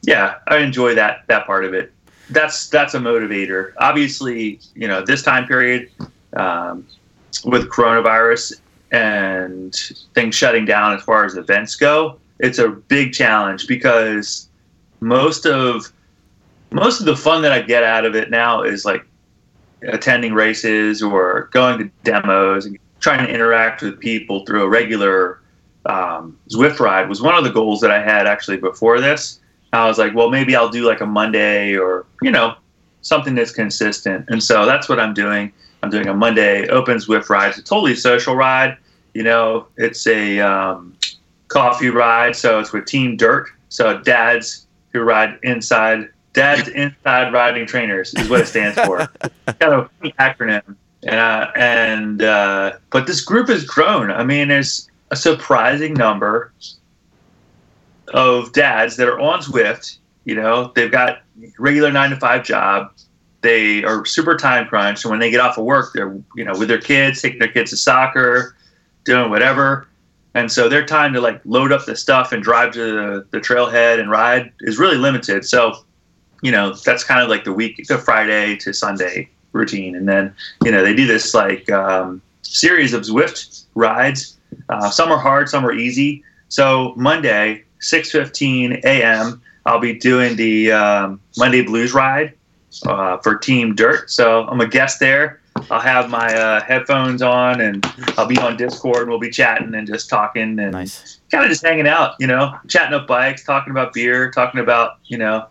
Yeah, 0.04 0.36
I 0.46 0.60
enjoy 0.60 0.94
that 0.94 1.24
that 1.26 1.48
part 1.48 1.66
of 1.66 1.74
it. 1.74 1.92
That's 2.30 2.70
that's 2.70 2.94
a 2.94 3.00
motivator. 3.00 3.74
Obviously, 3.80 4.60
you 4.76 4.88
know, 4.88 5.04
this 5.04 5.24
time 5.24 5.48
period 5.48 5.90
um, 6.36 6.86
with 7.46 7.68
coronavirus 7.68 8.62
and 8.92 9.76
things 10.14 10.36
shutting 10.36 10.66
down 10.66 10.94
as 10.94 11.02
far 11.02 11.26
as 11.26 11.36
events 11.36 11.76
go, 11.76 12.20
it's 12.38 12.60
a 12.60 12.70
big 12.70 13.12
challenge 13.12 13.68
because 13.68 14.50
most 15.00 15.48
of 15.48 15.92
most 16.70 17.00
of 17.00 17.08
the 17.08 17.16
fun 17.16 17.42
that 17.42 17.52
I 17.52 17.64
get 17.64 17.84
out 17.84 18.06
of 18.06 18.16
it 18.16 18.30
now 18.30 18.62
is 18.62 18.86
like 18.86 19.04
attending 19.82 20.36
races 20.36 21.02
or 21.02 21.50
going 21.54 21.80
to 21.80 21.90
demos 22.04 22.68
and 22.68 22.78
trying 23.00 23.26
to 23.26 23.34
interact 23.34 23.82
with 23.82 24.00
people 24.00 24.46
through 24.46 24.62
a 24.62 24.70
regular 24.70 25.40
um, 25.88 26.38
Zwift 26.50 26.80
ride 26.80 27.10
was 27.10 27.22
one 27.22 27.36
of 27.36 27.44
the 27.44 27.50
goals 27.50 27.82
that 27.82 27.92
I 27.92 28.02
had 28.02 28.28
actually 28.28 28.58
before 28.58 29.00
this. 29.00 29.40
I 29.74 29.88
was 29.88 29.98
like, 29.98 30.16
well, 30.16 30.30
maybe 30.30 30.56
I'll 30.56 30.70
do 30.70 30.86
like 30.86 31.02
a 31.02 31.06
Monday 31.06 31.76
or, 31.76 32.06
you 32.22 32.32
know, 32.32 32.56
something 33.02 33.36
that's 33.36 33.52
consistent. 33.52 34.26
And 34.30 34.42
so 34.42 34.66
that's 34.66 34.88
what 34.90 35.00
I'm 35.00 35.14
doing. 35.14 35.52
I'm 35.84 35.90
doing 35.90 36.08
a 36.08 36.14
Monday 36.14 36.68
open 36.70 36.98
Zwift 36.98 37.30
ride. 37.30 37.50
It's 37.50 37.60
a 37.60 37.64
totally 37.64 37.96
social 37.96 38.36
ride. 38.36 38.78
You 39.14 39.24
know, 39.24 39.68
it's 39.78 40.08
a 40.08 40.40
um, 40.40 40.96
coffee 41.48 41.90
ride. 41.90 42.36
So 42.36 42.60
it's 42.60 42.72
with 42.72 42.86
Team 42.86 43.18
Dirt. 43.18 43.50
So 43.70 44.00
dads 44.00 44.68
who 44.94 45.02
ride 45.02 45.38
inside 45.44 46.10
Dad's 46.38 46.68
Inside 46.68 47.34
Riding 47.34 47.66
Trainers 47.66 48.14
is 48.14 48.30
what 48.30 48.42
it 48.42 48.48
stands 48.48 48.80
for. 48.80 49.08
kind 49.60 49.74
of 49.74 49.90
acronym. 50.20 50.76
Uh, 51.08 51.48
and 51.56 52.22
uh, 52.22 52.74
but 52.92 53.08
this 53.08 53.22
group 53.22 53.48
has 53.50 53.64
grown. 53.64 54.12
I 54.12 54.24
mean, 54.24 54.50
there's 54.50 54.88
a 55.12 55.16
surprising 55.16 55.94
number 55.94 56.52
of 58.10 58.54
dads 58.54 58.98
that 58.98 59.08
are 59.08 59.20
on 59.20 59.40
Zwift. 59.42 59.98
You 60.26 60.36
know, 60.36 60.72
they've 60.76 60.92
got 60.92 61.22
regular 61.58 61.92
nine 61.92 62.10
to 62.10 62.18
five 62.18 62.44
job. 62.44 62.92
They 63.42 63.84
are 63.84 64.06
super 64.06 64.36
time 64.36 64.68
crunched, 64.68 65.06
and 65.06 65.12
when 65.12 65.20
they 65.20 65.32
get 65.32 65.40
off 65.40 65.58
of 65.58 65.66
work, 65.66 65.94
they're 65.94 66.18
you 66.36 66.44
know 66.44 66.54
with 66.58 66.68
their 66.68 66.82
kids, 66.82 67.22
taking 67.22 67.40
their 67.40 67.52
kids 67.52 67.72
to 67.72 67.78
soccer, 67.78 68.56
doing 69.04 69.30
whatever. 69.30 69.88
And 70.34 70.52
so 70.52 70.70
their 70.70 70.86
time 70.86 71.14
to 71.14 71.22
like 71.22 71.42
load 71.46 71.72
up 71.72 71.86
the 71.86 71.96
stuff 71.96 72.32
and 72.32 72.44
drive 72.44 72.74
to 72.74 72.80
the, 72.80 73.28
the 73.32 73.40
trailhead 73.40 74.00
and 74.00 74.12
ride 74.12 74.52
is 74.60 74.78
really 74.78 74.98
limited. 74.98 75.46
So 75.46 75.84
you 76.42 76.52
know, 76.52 76.74
that's 76.74 77.04
kind 77.04 77.22
of 77.22 77.30
like 77.30 77.44
the 77.44 77.54
week, 77.54 77.88
the 77.88 77.98
Friday 77.98 78.56
to 78.58 78.74
Sunday 78.74 79.30
routine. 79.54 79.96
And 79.96 80.08
then, 80.08 80.34
you 80.64 80.72
know, 80.72 80.84
they 80.84 80.94
do 80.94 81.08
this 81.08 81.34
like 81.34 81.70
um, 81.72 82.22
series 82.42 82.94
of 82.94 83.04
Zwift 83.04 83.66
rides. 83.76 84.37
Uh, 84.70 84.90
some 84.90 85.12
are 85.12 85.18
hard, 85.18 85.50
some 85.50 85.66
are 85.66 85.74
easy. 85.74 86.24
So 86.50 86.94
Monday, 86.96 87.64
6:15 87.82 88.84
a.m., 88.84 89.42
I'll 89.66 89.80
be 89.80 89.94
doing 89.94 90.36
the 90.36 90.72
um, 90.72 91.20
Monday 91.38 91.62
Blues 91.62 91.94
ride 91.94 92.34
uh, 92.86 93.18
for 93.18 93.36
Team 93.36 93.76
Dirt. 93.76 94.10
So 94.10 94.48
I'm 94.48 94.62
a 94.62 94.68
guest 94.68 95.00
there. 95.00 95.42
I'll 95.70 95.82
have 95.82 96.10
my 96.10 96.34
uh, 96.34 96.62
headphones 96.62 97.22
on 97.22 97.62
and 97.62 97.86
I'll 98.18 98.28
be 98.28 98.38
on 98.38 98.58
Discord. 98.58 99.02
And 99.02 99.10
we'll 99.10 99.20
be 99.20 99.30
chatting 99.30 99.74
and 99.74 99.88
just 99.88 100.10
talking 100.10 100.60
and 100.60 100.72
nice. 100.72 101.20
kind 101.32 101.44
of 101.44 101.50
just 101.50 101.64
hanging 101.64 101.88
out, 101.88 102.16
you 102.20 102.28
know, 102.28 102.58
chatting 102.68 102.94
up 102.94 103.08
bikes, 103.08 103.44
talking 103.44 103.72
about 103.72 103.94
beer, 103.94 104.32
talking 104.32 104.60
about, 104.62 105.00
you 105.06 105.18
know, 105.18 105.48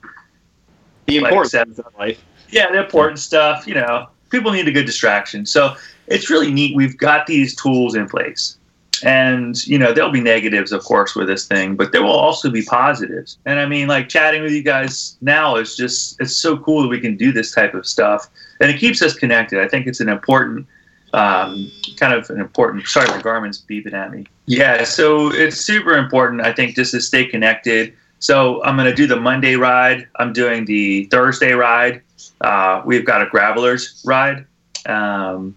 the 1.07 1.19
important 1.19 1.77
like 1.79 1.99
life. 1.99 2.25
Yeah, 2.51 2.71
the 2.71 2.85
important 2.85 3.19
stuff. 3.19 3.67
You 3.67 3.75
know, 3.75 4.09
people 4.31 4.53
need 4.53 4.69
a 4.69 4.73
good 4.73 4.87
distraction. 4.87 5.47
So 5.47 5.77
it's 6.07 6.31
really 6.31 6.53
neat. 6.53 6.77
We've 6.77 6.97
got 6.97 7.27
these 7.27 7.55
tools 7.55 7.95
in 7.95 8.09
place. 8.09 8.59
And, 9.03 9.67
you 9.67 9.79
know, 9.79 9.93
there'll 9.93 10.11
be 10.11 10.21
negatives, 10.21 10.73
of 10.73 10.83
course, 10.85 11.15
with 11.15 11.29
this 11.29 11.47
thing, 11.47 11.77
but 11.77 11.93
there 11.93 12.03
will 12.03 12.11
also 12.11 12.51
be 12.51 12.63
positives. 12.63 13.39
And 13.45 13.61
I 13.61 13.67
mean, 13.67 13.89
like 13.89 14.09
chatting 14.09 14.43
with 14.43 14.53
you 14.53 14.63
guys 14.63 15.17
now 15.21 15.57
is 15.57 15.77
just, 15.77 16.21
it's 16.21 16.37
so 16.37 16.57
cool 16.57 16.83
that 16.83 16.89
we 16.89 17.01
can 17.01 17.17
do 17.17 17.33
this 17.33 17.53
type 17.53 17.75
of 17.75 17.87
stuff. 17.87 18.29
And 18.61 18.71
it 18.71 18.79
keeps 18.79 19.03
us 19.03 19.15
connected. 19.15 19.61
I 19.61 19.69
think 19.69 19.87
it's 19.87 20.01
an 20.01 20.09
important, 20.09 20.67
um, 21.13 21.71
kind 21.97 22.15
of 22.15 22.29
an 22.31 22.41
important, 22.41 22.87
sorry, 22.87 23.09
my 23.09 23.21
Garmin's 23.21 23.63
beeping 23.63 23.93
at 23.93 24.13
me. 24.13 24.27
Yeah, 24.47 24.85
so 24.85 25.33
it's 25.33 25.57
super 25.57 25.97
important, 25.97 26.43
I 26.43 26.53
think, 26.53 26.75
just 26.75 26.93
to 26.93 27.01
stay 27.01 27.27
connected 27.27 27.95
so 28.19 28.63
I'm 28.65 28.77
going 28.77 28.89
to 28.89 28.95
do 28.95 29.07
the 29.07 29.17
Monday 29.17 29.57
ride. 29.57 30.09
I'm 30.17 30.33
doing 30.33 30.65
the 30.65 31.05
Thursday 31.07 31.53
ride. 31.53 32.03
Uh, 32.41 32.83
we've 32.85 33.05
got 33.05 33.23
a 33.23 33.27
Gravelers 33.27 34.03
ride 34.05 34.47
um, 34.87 35.57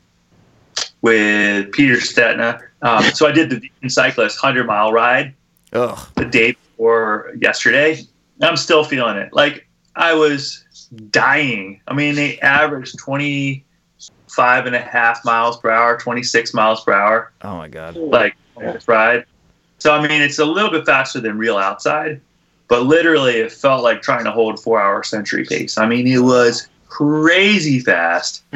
with 1.02 1.72
Peter 1.72 1.96
Stetina. 1.96 2.62
Um, 2.82 3.04
so 3.04 3.28
I 3.28 3.32
did 3.32 3.50
the 3.50 3.58
Vegan 3.58 3.90
Cyclist 3.90 4.42
100 4.42 4.66
mile 4.66 4.92
ride 4.92 5.34
Ugh. 5.74 6.00
the 6.16 6.26
day 6.26 6.54
before 6.54 7.34
yesterday. 7.40 8.02
I'm 8.42 8.58
still 8.58 8.84
feeling 8.84 9.18
it. 9.18 9.34
Like 9.34 9.68
I 9.96 10.14
was 10.14 10.66
dying. 11.10 11.82
I 11.88 11.94
mean, 11.94 12.16
they 12.16 12.40
averaged 12.40 12.98
25 13.00 14.66
and 14.66 14.76
a 14.76 14.80
half 14.80 15.26
miles 15.26 15.58
per 15.58 15.70
hour, 15.70 15.98
26 15.98 16.54
miles 16.54 16.84
per 16.84 16.94
hour. 16.94 17.32
Oh 17.42 17.58
my 17.58 17.68
God. 17.68 17.96
Like 17.98 18.36
this 18.58 18.88
ride. 18.88 19.26
So, 19.80 19.94
I 19.94 20.06
mean, 20.06 20.22
it's 20.22 20.40
a 20.40 20.46
little 20.46 20.72
bit 20.72 20.86
faster 20.86 21.20
than 21.20 21.38
real 21.38 21.58
outside 21.58 22.22
but 22.70 22.84
literally 22.84 23.34
it 23.34 23.52
felt 23.52 23.84
like 23.84 24.02
trying 24.02 24.24
to 24.24 24.32
hold 24.32 24.62
four 24.62 24.80
hour 24.80 25.04
century 25.04 25.44
pace. 25.44 25.78
I 25.78 25.86
mean, 25.86 26.08
it 26.08 26.20
was 26.20 26.70
crazy 26.88 27.82
fast. 27.82 28.44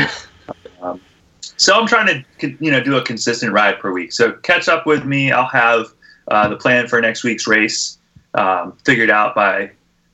so 1.63 1.79
I'm 1.79 1.87
trying 1.87 2.25
to 2.39 2.57
you 2.59 2.69
know 2.69 2.83
do 2.83 2.97
a 2.97 3.01
consistent 3.01 3.53
ride 3.53 3.79
per 3.79 3.91
week. 3.91 4.11
So 4.11 4.33
catch 4.33 4.67
up 4.67 4.85
with 4.85 5.05
me. 5.05 5.31
I'll 5.31 5.47
have 5.47 5.87
uh, 6.27 6.49
the 6.49 6.57
plan 6.57 6.87
for 6.87 6.99
next 6.99 7.23
week's 7.23 7.47
race 7.47 7.97
um, 8.33 8.77
figured 8.83 9.09
out 9.09 9.33
by 9.33 9.71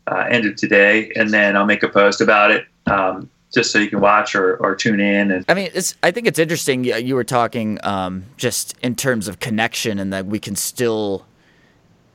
uh, 0.08 0.26
end 0.30 0.46
of 0.46 0.56
today, 0.56 1.12
and 1.16 1.32
then 1.32 1.58
I'll 1.58 1.66
make 1.66 1.82
a 1.82 1.90
post 1.90 2.22
about 2.22 2.52
it. 2.52 2.66
Um, 2.86 3.30
just 3.52 3.72
so 3.72 3.80
you 3.80 3.90
can 3.90 4.00
watch 4.00 4.36
or, 4.36 4.58
or 4.58 4.76
tune 4.76 5.00
in. 5.00 5.32
And 5.32 5.44
I 5.50 5.56
mean, 5.56 5.72
it's. 5.74 5.96
I 6.04 6.12
think 6.12 6.28
it's 6.28 6.38
interesting. 6.38 6.84
You 6.84 7.16
were 7.16 7.24
talking 7.24 7.80
um, 7.82 8.26
just 8.38 8.76
in 8.84 8.96
terms 8.96 9.28
of 9.28 9.40
connection, 9.40 9.98
and 9.98 10.14
that 10.14 10.28
we 10.28 10.40
can 10.40 10.56
still 10.56 11.26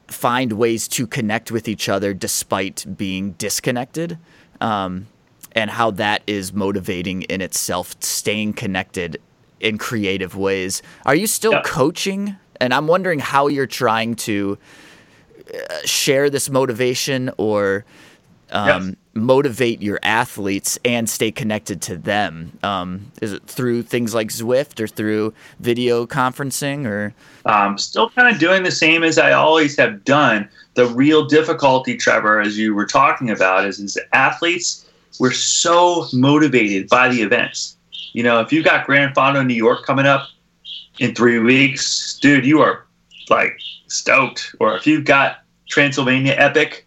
find 0.07 0.53
ways 0.53 0.87
to 0.87 1.09
connect 1.09 1.51
with 1.51 1.66
each 1.66 1.88
other 1.88 2.14
despite 2.14 2.87
being 2.97 3.33
disconnected. 3.33 4.16
Um, 4.61 5.09
and 5.54 5.70
how 5.70 5.90
that 5.92 6.22
is 6.26 6.52
motivating 6.52 7.22
in 7.22 7.40
itself, 7.40 7.94
staying 8.00 8.54
connected 8.54 9.20
in 9.60 9.78
creative 9.78 10.36
ways. 10.36 10.82
Are 11.06 11.14
you 11.14 11.26
still 11.26 11.52
yeah. 11.52 11.62
coaching? 11.64 12.36
And 12.60 12.74
I'm 12.74 12.86
wondering 12.86 13.18
how 13.18 13.48
you're 13.48 13.66
trying 13.66 14.14
to 14.16 14.58
uh, 15.52 15.78
share 15.84 16.30
this 16.30 16.50
motivation 16.50 17.30
or 17.38 17.84
um, 18.54 18.88
yes. 18.88 18.96
motivate 19.14 19.82
your 19.82 19.98
athletes 20.02 20.78
and 20.84 21.08
stay 21.08 21.30
connected 21.30 21.82
to 21.82 21.96
them? 21.96 22.56
Um, 22.62 23.12
is 23.20 23.32
it 23.32 23.44
through 23.46 23.82
things 23.82 24.14
like 24.14 24.28
Zwift 24.28 24.80
or 24.80 24.86
through 24.86 25.34
video 25.60 26.06
conferencing 26.06 26.86
or? 26.86 27.14
Um, 27.44 27.76
still 27.78 28.10
kind 28.10 28.32
of 28.32 28.40
doing 28.40 28.62
the 28.62 28.70
same 28.70 29.02
as 29.02 29.18
I 29.18 29.32
always 29.32 29.76
have 29.76 30.04
done. 30.04 30.48
The 30.74 30.86
real 30.86 31.26
difficulty, 31.26 31.96
Trevor, 31.96 32.40
as 32.40 32.56
you 32.56 32.74
were 32.74 32.86
talking 32.86 33.30
about, 33.30 33.66
is, 33.66 33.80
is 33.80 33.98
athletes 34.12 34.84
we're 35.18 35.33
so 35.33 36.07
motivated 36.12 36.88
by 36.88 37.09
the 37.09 37.22
events. 37.22 37.77
You 38.12 38.22
know, 38.22 38.40
if 38.40 38.53
you've 38.53 38.64
got 38.64 38.87
Grand 38.87 39.14
Fondo 39.14 39.44
New 39.44 39.55
York 39.55 39.85
coming 39.85 40.07
up 40.07 40.29
in 40.98 41.14
three 41.14 41.38
weeks, 41.38 42.18
dude, 42.20 42.46
you 42.46 42.61
are 42.61 42.87
like 43.29 43.59
stoked. 43.88 44.55
Or 44.61 44.77
if 44.77 44.87
you've 44.87 45.05
got 45.05 45.38
Transylvania 45.68 46.35
Epic 46.37 46.85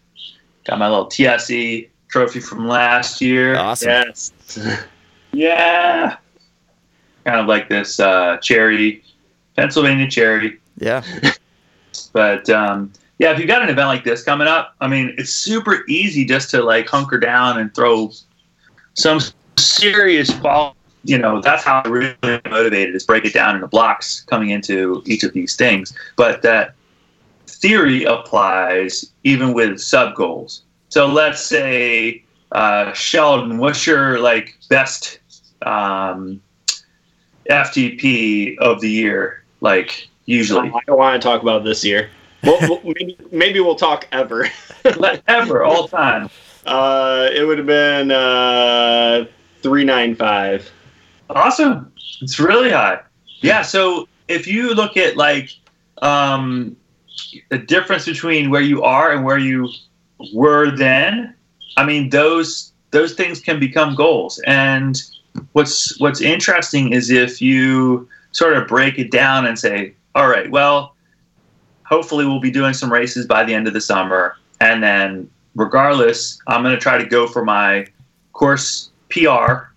Got 0.68 0.80
my 0.80 0.90
little 0.90 1.06
TSE 1.06 1.90
trophy 2.10 2.42
from 2.42 2.68
last 2.68 3.22
year. 3.22 3.56
Awesome. 3.56 3.88
Yes. 3.88 4.34
yeah. 5.32 6.18
Kind 7.24 7.40
of 7.40 7.48
like 7.48 7.70
this 7.70 8.02
uh, 8.02 8.36
cherry, 8.42 9.02
Pennsylvania 9.56 10.10
charity. 10.10 10.58
Yeah. 10.78 11.04
but 12.12 12.50
um, 12.50 12.92
yeah, 13.20 13.32
if 13.32 13.40
you've 13.40 13.48
got 13.48 13.62
an 13.62 13.70
event 13.70 13.88
like 13.88 14.04
this 14.04 14.24
coming 14.24 14.48
up, 14.48 14.76
I 14.80 14.88
mean, 14.88 15.14
it's 15.18 15.32
super 15.32 15.84
easy 15.88 16.26
just 16.26 16.50
to 16.52 16.62
like 16.62 16.88
hunker 16.88 17.20
down 17.20 17.60
and 17.60 17.74
throw 17.74 18.12
some 18.94 19.20
serious 19.58 20.32
ball. 20.32 20.76
You 21.04 21.18
know, 21.18 21.42
that's 21.42 21.64
how 21.64 21.82
I'm 21.86 21.92
really 21.92 22.16
motivated 22.24 22.96
is 22.96 23.06
break 23.06 23.26
it 23.26 23.34
down 23.34 23.56
into 23.56 23.68
blocks 23.68 24.22
coming 24.22 24.50
into 24.50 25.02
each 25.06 25.24
of 25.24 25.34
these 25.34 25.56
things. 25.56 25.94
But 26.16 26.42
that 26.42 26.76
theory 27.48 28.04
applies 28.04 29.12
even 29.24 29.54
with 29.54 29.80
sub 29.80 30.16
goals. 30.16 30.64
So 30.90 31.08
let's 31.08 31.42
say, 31.42 32.24
uh, 32.52 32.94
Sheldon, 32.94 33.58
what's 33.58 33.88
your 33.88 34.20
like 34.20 34.58
best 34.70 35.20
um, 35.62 36.42
FTP 37.50 38.58
of 38.60 38.82
the 38.82 38.90
year. 38.90 39.44
Like 39.62 40.08
usually, 40.26 40.70
I 40.70 40.80
don't 40.86 40.98
want 40.98 41.22
to 41.22 41.26
talk 41.26 41.42
about 41.42 41.64
this 41.64 41.84
year. 41.84 42.10
Well, 42.44 42.58
well, 42.62 42.82
maybe, 42.84 43.18
maybe 43.32 43.60
we'll 43.60 43.76
talk 43.76 44.08
ever. 44.12 44.48
ever 45.28 45.64
all 45.64 45.88
time. 45.88 46.30
Uh, 46.66 47.30
it 47.34 47.44
would 47.44 47.58
have 47.58 47.68
been 47.68 48.12
uh, 48.12 49.26
three 49.62 49.84
nine 49.84 50.16
five. 50.16 50.70
Awesome. 51.30 51.92
It's 52.22 52.40
really 52.40 52.72
high. 52.72 53.02
Yeah. 53.42 53.62
So 53.62 54.08
if 54.28 54.48
you 54.48 54.74
look 54.74 54.98
at 54.98 55.18
like 55.18 55.52
um, 56.02 56.76
the 57.50 57.58
difference 57.58 58.06
between 58.06 58.50
where 58.50 58.62
you 58.62 58.84
are 58.84 59.12
and 59.12 59.24
where 59.24 59.38
you 59.38 59.70
were 60.34 60.72
then, 60.76 61.34
I 61.78 61.86
mean 61.86 62.10
those 62.10 62.74
those 62.92 63.14
things 63.14 63.40
can 63.40 63.60
become 63.60 63.96
goals. 63.96 64.40
And 64.46 65.02
what's 65.54 66.00
what's 66.00 66.22
interesting 66.22 66.94
is 66.94 67.10
if 67.10 67.42
you 67.42 68.08
sort 68.32 68.54
of 68.54 68.68
break 68.68 69.00
it 69.00 69.12
down 69.12 69.46
and 69.46 69.58
say, 69.58 69.94
all 70.16 70.28
right, 70.28 70.50
well, 70.52 70.96
hopefully 71.88 72.26
we'll 72.26 72.40
be 72.40 72.52
doing 72.52 72.74
some 72.74 72.92
races 72.92 73.26
by 73.26 73.44
the 73.44 73.54
end 73.54 73.68
of 73.68 73.74
the 73.74 73.82
summer, 73.82 74.36
and 74.60 74.84
then 74.84 75.30
regardless, 75.56 76.40
I'm 76.48 76.64
going 76.64 76.76
to 76.76 76.82
try 76.82 76.98
to 76.98 77.06
go 77.06 77.28
for 77.28 77.44
my 77.44 77.88
course 78.34 78.92
PR 79.10 79.68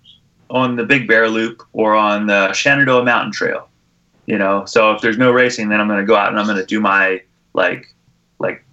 on 0.51 0.77
the 0.77 0.85
Big 0.85 1.09
Bear 1.09 1.29
Loop 1.29 1.63
or 1.73 1.95
on 1.95 2.27
the 2.27 2.53
Shenandoah 2.53 3.05
Mountain 3.05 3.33
Trail. 3.33 3.69
You 4.27 4.39
know, 4.39 4.65
so 4.65 4.93
if 4.93 5.01
there's 5.01 5.19
no 5.19 5.33
racing, 5.33 5.71
then 5.71 5.81
I'm 5.81 5.89
going 5.89 6.01
to 6.01 6.07
go 6.07 6.15
out 6.15 6.29
and 6.29 6.39
I'm 6.39 6.47
going 6.47 6.59
to 6.59 6.67
do 6.67 6.81
my 6.81 7.23
like 7.55 7.93
like 8.39 8.65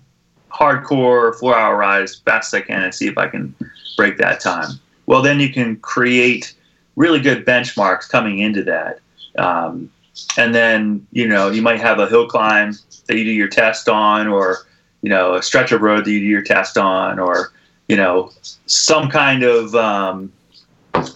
hardcore 0.52 1.36
four 1.36 1.58
hour 1.58 1.78
ride 1.78 2.04
as 2.04 2.18
fast 2.18 2.54
as 2.54 2.62
I 2.62 2.62
can 2.62 2.84
and 2.84 2.94
see 2.94 3.08
if 3.08 3.18
I 3.18 3.28
can 3.28 3.56
break 3.96 4.18
that 4.18 4.40
time. 4.40 4.80
Well, 5.08 5.22
then 5.22 5.40
you 5.40 5.52
can 5.52 5.78
create 5.78 6.54
really 6.96 7.20
good 7.20 7.46
benchmarks 7.46 8.10
coming 8.10 8.40
into 8.40 8.64
that. 8.64 9.00
Um, 9.38 9.90
and 10.38 10.54
then 10.54 11.06
you 11.12 11.28
know 11.28 11.50
you 11.50 11.62
might 11.62 11.80
have 11.80 12.00
a 12.00 12.08
hill 12.08 12.28
climb 12.28 12.74
that 13.08 13.18
you 13.18 13.24
do 13.24 13.32
your 13.32 13.48
test 13.48 13.90
on, 13.90 14.28
or 14.28 14.60
you 15.02 15.10
know 15.10 15.36
a 15.36 15.44
stretch 15.44 15.72
of 15.72 15.82
road 15.82 16.06
that 16.06 16.12
you 16.12 16.20
do 16.20 16.26
your 16.26 16.42
test 16.42 16.78
on, 16.78 17.20
or 17.20 17.52
you 17.88 17.96
know 17.96 18.32
some 18.66 19.10
kind 19.10 19.44
of 19.44 19.74
um, 19.76 20.32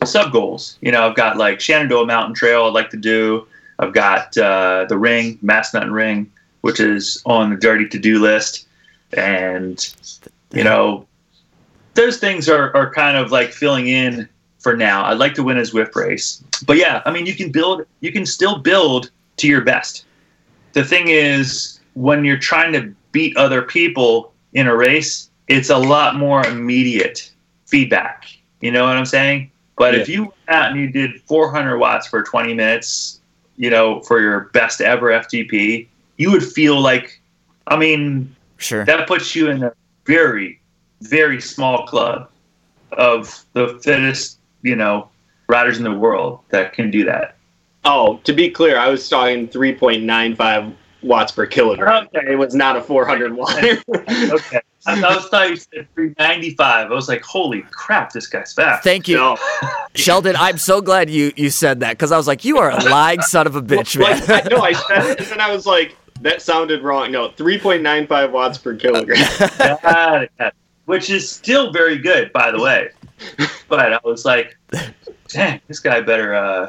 sub 0.06 0.32
goals. 0.32 0.78
You 0.82 0.92
know, 0.92 1.08
I've 1.08 1.16
got 1.16 1.38
like 1.38 1.60
Shenandoah 1.60 2.06
Mountain 2.06 2.36
Trail 2.36 2.66
I'd 2.66 2.74
like 2.74 2.90
to 2.92 2.98
do. 2.98 3.48
I've 3.80 3.94
got 3.94 4.38
uh, 4.38 4.86
the 4.88 4.98
Ring, 4.98 5.40
Massanutten 5.44 5.92
Ring, 5.92 6.32
which 6.62 6.80
is 6.80 7.22
on 7.26 7.50
the 7.50 7.56
dirty 7.56 7.88
to 7.90 8.00
do 8.00 8.22
list, 8.22 8.68
and 9.14 9.84
you 10.52 10.64
know 10.64 11.08
those 11.94 12.18
things 12.18 12.48
are, 12.48 12.76
are 12.76 12.94
kind 12.94 13.18
of 13.18 13.32
like 13.32 13.52
filling 13.52 13.88
in 13.88 14.30
for 14.62 14.78
now. 14.78 15.06
I'd 15.06 15.18
like 15.18 15.34
to 15.36 15.44
win 15.44 15.58
a 15.58 15.62
Zwift 15.62 15.96
race, 15.96 16.44
but 16.66 16.78
yeah, 16.78 17.02
I 17.06 17.12
mean 17.12 17.26
you 17.26 17.36
can 17.36 17.52
build, 17.52 17.86
you 18.00 18.12
can 18.12 18.26
still 18.26 18.60
build 18.60 19.12
to 19.38 19.48
your 19.48 19.62
best. 19.62 20.06
The 20.74 20.84
thing 20.84 21.10
is, 21.10 21.80
when 21.94 22.24
you're 22.24 22.38
trying 22.38 22.72
to 22.74 22.94
beat 23.12 23.36
other 23.36 23.62
people 23.62 24.34
in 24.54 24.68
a 24.68 24.76
race, 24.76 25.30
it's 25.48 25.70
a 25.70 25.78
lot 25.78 26.16
more 26.16 26.46
immediate 26.46 27.32
feedback. 27.66 28.28
You 28.62 28.72
know 28.72 28.86
what 28.86 28.96
I'm 28.96 29.06
saying? 29.06 29.52
But 29.78 29.94
yeah. 29.94 30.00
if 30.02 30.10
you 30.10 30.22
went 30.24 30.34
out 30.48 30.72
and 30.72 30.80
you 30.80 30.90
did 30.90 31.22
400 31.22 31.78
watts 31.78 32.08
for 32.08 32.22
20 32.24 32.54
minutes, 32.54 33.20
you 33.58 33.70
know, 33.70 34.02
for 34.02 34.22
your 34.22 34.52
best 34.54 34.80
ever 34.82 35.08
FTP, 35.08 35.88
you 36.18 36.32
would 36.32 36.44
feel 36.44 36.80
like, 36.80 37.20
I 37.68 37.78
mean, 37.78 38.36
sure, 38.58 38.86
that 38.86 39.08
puts 39.08 39.36
you 39.36 39.50
in 39.50 39.64
a 39.64 39.74
very, 40.06 40.62
very 41.02 41.42
small 41.42 41.88
club 41.88 42.30
of 42.92 43.44
the 43.54 43.80
fittest, 43.84 44.40
you 44.64 44.76
know, 44.76 45.10
riders 45.48 45.78
in 45.78 45.84
the 45.84 45.94
world 45.94 46.40
that 46.50 46.74
can 46.74 46.92
do 46.92 47.06
that. 47.06 47.36
Oh, 47.84 48.18
to 48.24 48.34
be 48.34 48.50
clear, 48.50 48.78
I 48.78 48.90
was 48.90 49.08
talking 49.10 49.48
3.95 49.48 50.76
watts 51.02 51.32
per 51.32 51.46
kilogram. 51.46 52.08
Okay. 52.16 52.34
It 52.34 52.36
was 52.36 52.54
not 52.54 52.78
a 52.78 52.82
400 52.82 53.36
watt. 53.36 53.64
okay. 53.90 54.62
I 54.86 55.16
was 55.16 55.28
thought 55.28 55.50
you 55.50 55.56
said 55.56 55.88
395. 55.94 56.92
I 56.92 56.94
was 56.94 57.08
like, 57.08 57.24
holy 57.24 57.62
crap, 57.72 58.12
this 58.12 58.28
guy's 58.28 58.54
fast. 58.54 58.84
Thank 58.84 59.08
you. 59.08 59.18
No. 59.18 59.38
Sheldon, 59.96 60.36
I'm 60.36 60.58
so 60.58 60.82
glad 60.82 61.10
you, 61.10 61.32
you 61.36 61.50
said 61.50 61.82
that 61.82 61.92
because 61.92 62.12
I 62.12 62.18
was 62.18 62.28
like, 62.28 62.44
you 62.44 62.58
are 62.58 62.72
a 62.72 62.84
lying 62.86 63.22
son 63.22 63.46
of 63.46 63.56
a 63.56 63.62
bitch, 63.62 63.98
man. 63.98 64.20
Like, 64.28 64.46
I 64.46 64.50
know, 64.50 64.62
I 64.62 64.74
said 64.74 65.20
it, 65.20 65.32
and 65.32 65.42
I 65.42 65.52
was 65.52 65.66
like, 65.66 65.96
that 66.22 66.42
sounded 66.42 66.82
wrong. 66.84 67.12
No, 67.12 67.30
3.95 67.30 68.32
watts 68.32 68.58
per 68.58 68.76
kilogram. 68.76 70.28
Which 70.86 71.10
is 71.10 71.30
still 71.30 71.72
very 71.72 71.98
good, 71.98 72.34
by 72.34 72.52
the 72.52 72.60
way. 72.60 72.90
But 73.68 73.94
I 73.94 74.00
was 74.04 74.26
like, 74.26 74.58
dang, 75.30 75.62
this 75.70 75.80
guy 75.80 76.02
better, 76.02 76.36
uh, 76.36 76.68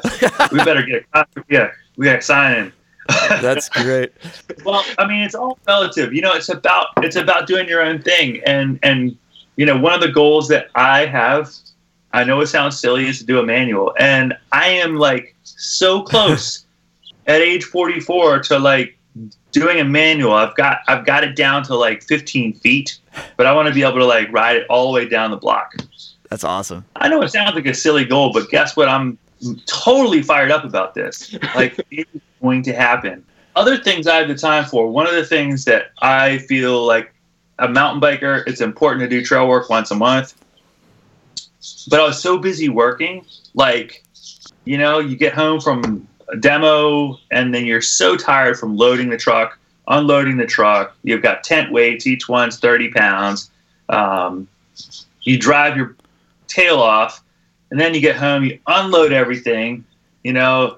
we 0.53 0.63
better 0.63 0.83
get 0.83 1.03
a, 1.13 1.25
yeah, 1.49 1.71
we 1.97 2.05
got 2.05 2.15
to 2.15 2.21
sign 2.21 2.55
him. 2.55 2.73
That's 3.41 3.67
great. 3.69 4.13
well, 4.63 4.85
I 4.97 5.05
mean, 5.05 5.23
it's 5.23 5.35
all 5.35 5.59
relative. 5.67 6.13
You 6.13 6.21
know, 6.21 6.33
it's 6.33 6.49
about 6.49 6.87
it's 6.97 7.17
about 7.17 7.47
doing 7.47 7.67
your 7.67 7.81
own 7.81 8.01
thing, 8.01 8.41
and 8.45 8.79
and 8.83 9.17
you 9.57 9.65
know, 9.65 9.77
one 9.77 9.93
of 9.93 9.99
the 9.99 10.11
goals 10.11 10.47
that 10.47 10.69
I 10.75 11.05
have, 11.05 11.51
I 12.13 12.23
know 12.23 12.39
it 12.41 12.47
sounds 12.47 12.79
silly, 12.79 13.07
is 13.07 13.19
to 13.19 13.25
do 13.25 13.39
a 13.39 13.43
manual, 13.43 13.93
and 13.99 14.33
I 14.51 14.69
am 14.69 14.95
like 14.95 15.35
so 15.43 16.01
close 16.01 16.65
at 17.27 17.41
age 17.41 17.65
44 17.65 18.39
to 18.43 18.59
like 18.59 18.97
doing 19.51 19.79
a 19.79 19.85
manual. 19.85 20.33
I've 20.33 20.55
got 20.55 20.79
I've 20.87 21.05
got 21.05 21.23
it 21.23 21.35
down 21.35 21.63
to 21.63 21.75
like 21.75 22.03
15 22.03 22.53
feet, 22.53 22.99
but 23.37 23.45
I 23.45 23.53
want 23.53 23.67
to 23.67 23.73
be 23.73 23.83
able 23.83 23.99
to 23.99 24.05
like 24.05 24.31
ride 24.31 24.55
it 24.55 24.67
all 24.69 24.91
the 24.91 24.95
way 24.95 25.07
down 25.07 25.31
the 25.31 25.37
block. 25.37 25.73
That's 26.33 26.43
awesome. 26.43 26.83
I 26.95 27.09
know 27.09 27.21
it 27.21 27.29
sounds 27.29 27.53
like 27.53 27.67
a 27.67 27.75
silly 27.75 28.05
goal, 28.05 28.33
but 28.33 28.49
guess 28.49 28.75
what? 28.75 28.89
I'm 28.89 29.19
totally 29.67 30.23
fired 30.23 30.49
up 30.49 30.63
about 30.63 30.95
this. 30.95 31.31
Like 31.53 31.79
it's 31.91 32.09
going 32.41 32.63
to 32.63 32.73
happen. 32.73 33.23
Other 33.55 33.77
things 33.77 34.07
I 34.07 34.15
have 34.15 34.27
the 34.27 34.33
time 34.33 34.65
for. 34.65 34.89
One 34.89 35.05
of 35.05 35.13
the 35.13 35.27
things 35.27 35.63
that 35.65 35.91
I 36.01 36.39
feel 36.39 36.87
like 36.87 37.13
a 37.59 37.69
mountain 37.69 38.01
biker, 38.01 38.47
it's 38.47 38.61
important 38.61 39.01
to 39.01 39.07
do 39.07 39.23
trail 39.23 39.47
work 39.47 39.69
once 39.69 39.91
a 39.91 39.95
month. 39.95 40.33
But 41.87 41.99
I 41.99 42.03
was 42.03 42.19
so 42.19 42.39
busy 42.39 42.67
working, 42.67 43.27
like, 43.53 44.03
you 44.65 44.79
know, 44.79 44.97
you 44.97 45.15
get 45.15 45.33
home 45.33 45.61
from 45.61 46.07
a 46.29 46.35
demo 46.35 47.19
and 47.29 47.53
then 47.53 47.63
you're 47.63 47.79
so 47.79 48.17
tired 48.17 48.57
from 48.57 48.75
loading 48.75 49.11
the 49.11 49.17
truck, 49.17 49.59
unloading 49.87 50.37
the 50.37 50.47
truck. 50.47 50.95
You've 51.03 51.21
got 51.21 51.43
tent 51.43 51.71
weights, 51.71 52.07
each 52.07 52.27
one's 52.27 52.57
30 52.57 52.89
pounds. 52.89 53.51
Um, 53.87 54.47
you 55.21 55.37
drive 55.37 55.77
your 55.77 55.95
tail 56.53 56.77
off 56.77 57.23
and 57.71 57.79
then 57.79 57.93
you 57.93 58.01
get 58.01 58.15
home, 58.15 58.43
you 58.43 58.59
unload 58.67 59.11
everything, 59.11 59.83
you 60.23 60.33
know, 60.33 60.77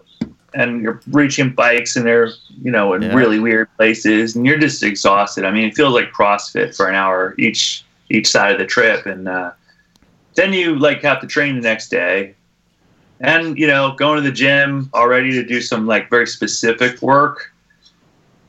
and 0.53 0.81
you're 0.81 1.01
reaching 1.11 1.49
bikes 1.49 1.95
and 1.95 2.05
they're, 2.05 2.29
you 2.61 2.71
know, 2.71 2.93
in 2.93 3.01
yeah. 3.01 3.13
really 3.13 3.39
weird 3.39 3.67
places 3.75 4.35
and 4.35 4.45
you're 4.45 4.57
just 4.57 4.81
exhausted. 4.81 5.43
I 5.43 5.51
mean, 5.51 5.65
it 5.65 5.75
feels 5.75 5.93
like 5.93 6.11
CrossFit 6.11 6.75
for 6.75 6.87
an 6.87 6.95
hour 6.95 7.35
each 7.37 7.83
each 8.09 8.27
side 8.27 8.51
of 8.51 8.59
the 8.59 8.65
trip 8.65 9.05
and 9.05 9.27
uh, 9.27 9.51
then 10.35 10.53
you 10.53 10.77
like 10.77 11.01
have 11.01 11.19
to 11.21 11.27
train 11.27 11.55
the 11.55 11.61
next 11.61 11.89
day 11.89 12.35
and 13.19 13.57
you 13.57 13.65
know 13.65 13.95
going 13.95 14.17
to 14.17 14.21
the 14.21 14.31
gym 14.31 14.89
already 14.93 15.31
to 15.31 15.43
do 15.43 15.61
some 15.61 15.87
like 15.87 16.09
very 16.09 16.27
specific 16.27 17.01
work 17.01 17.51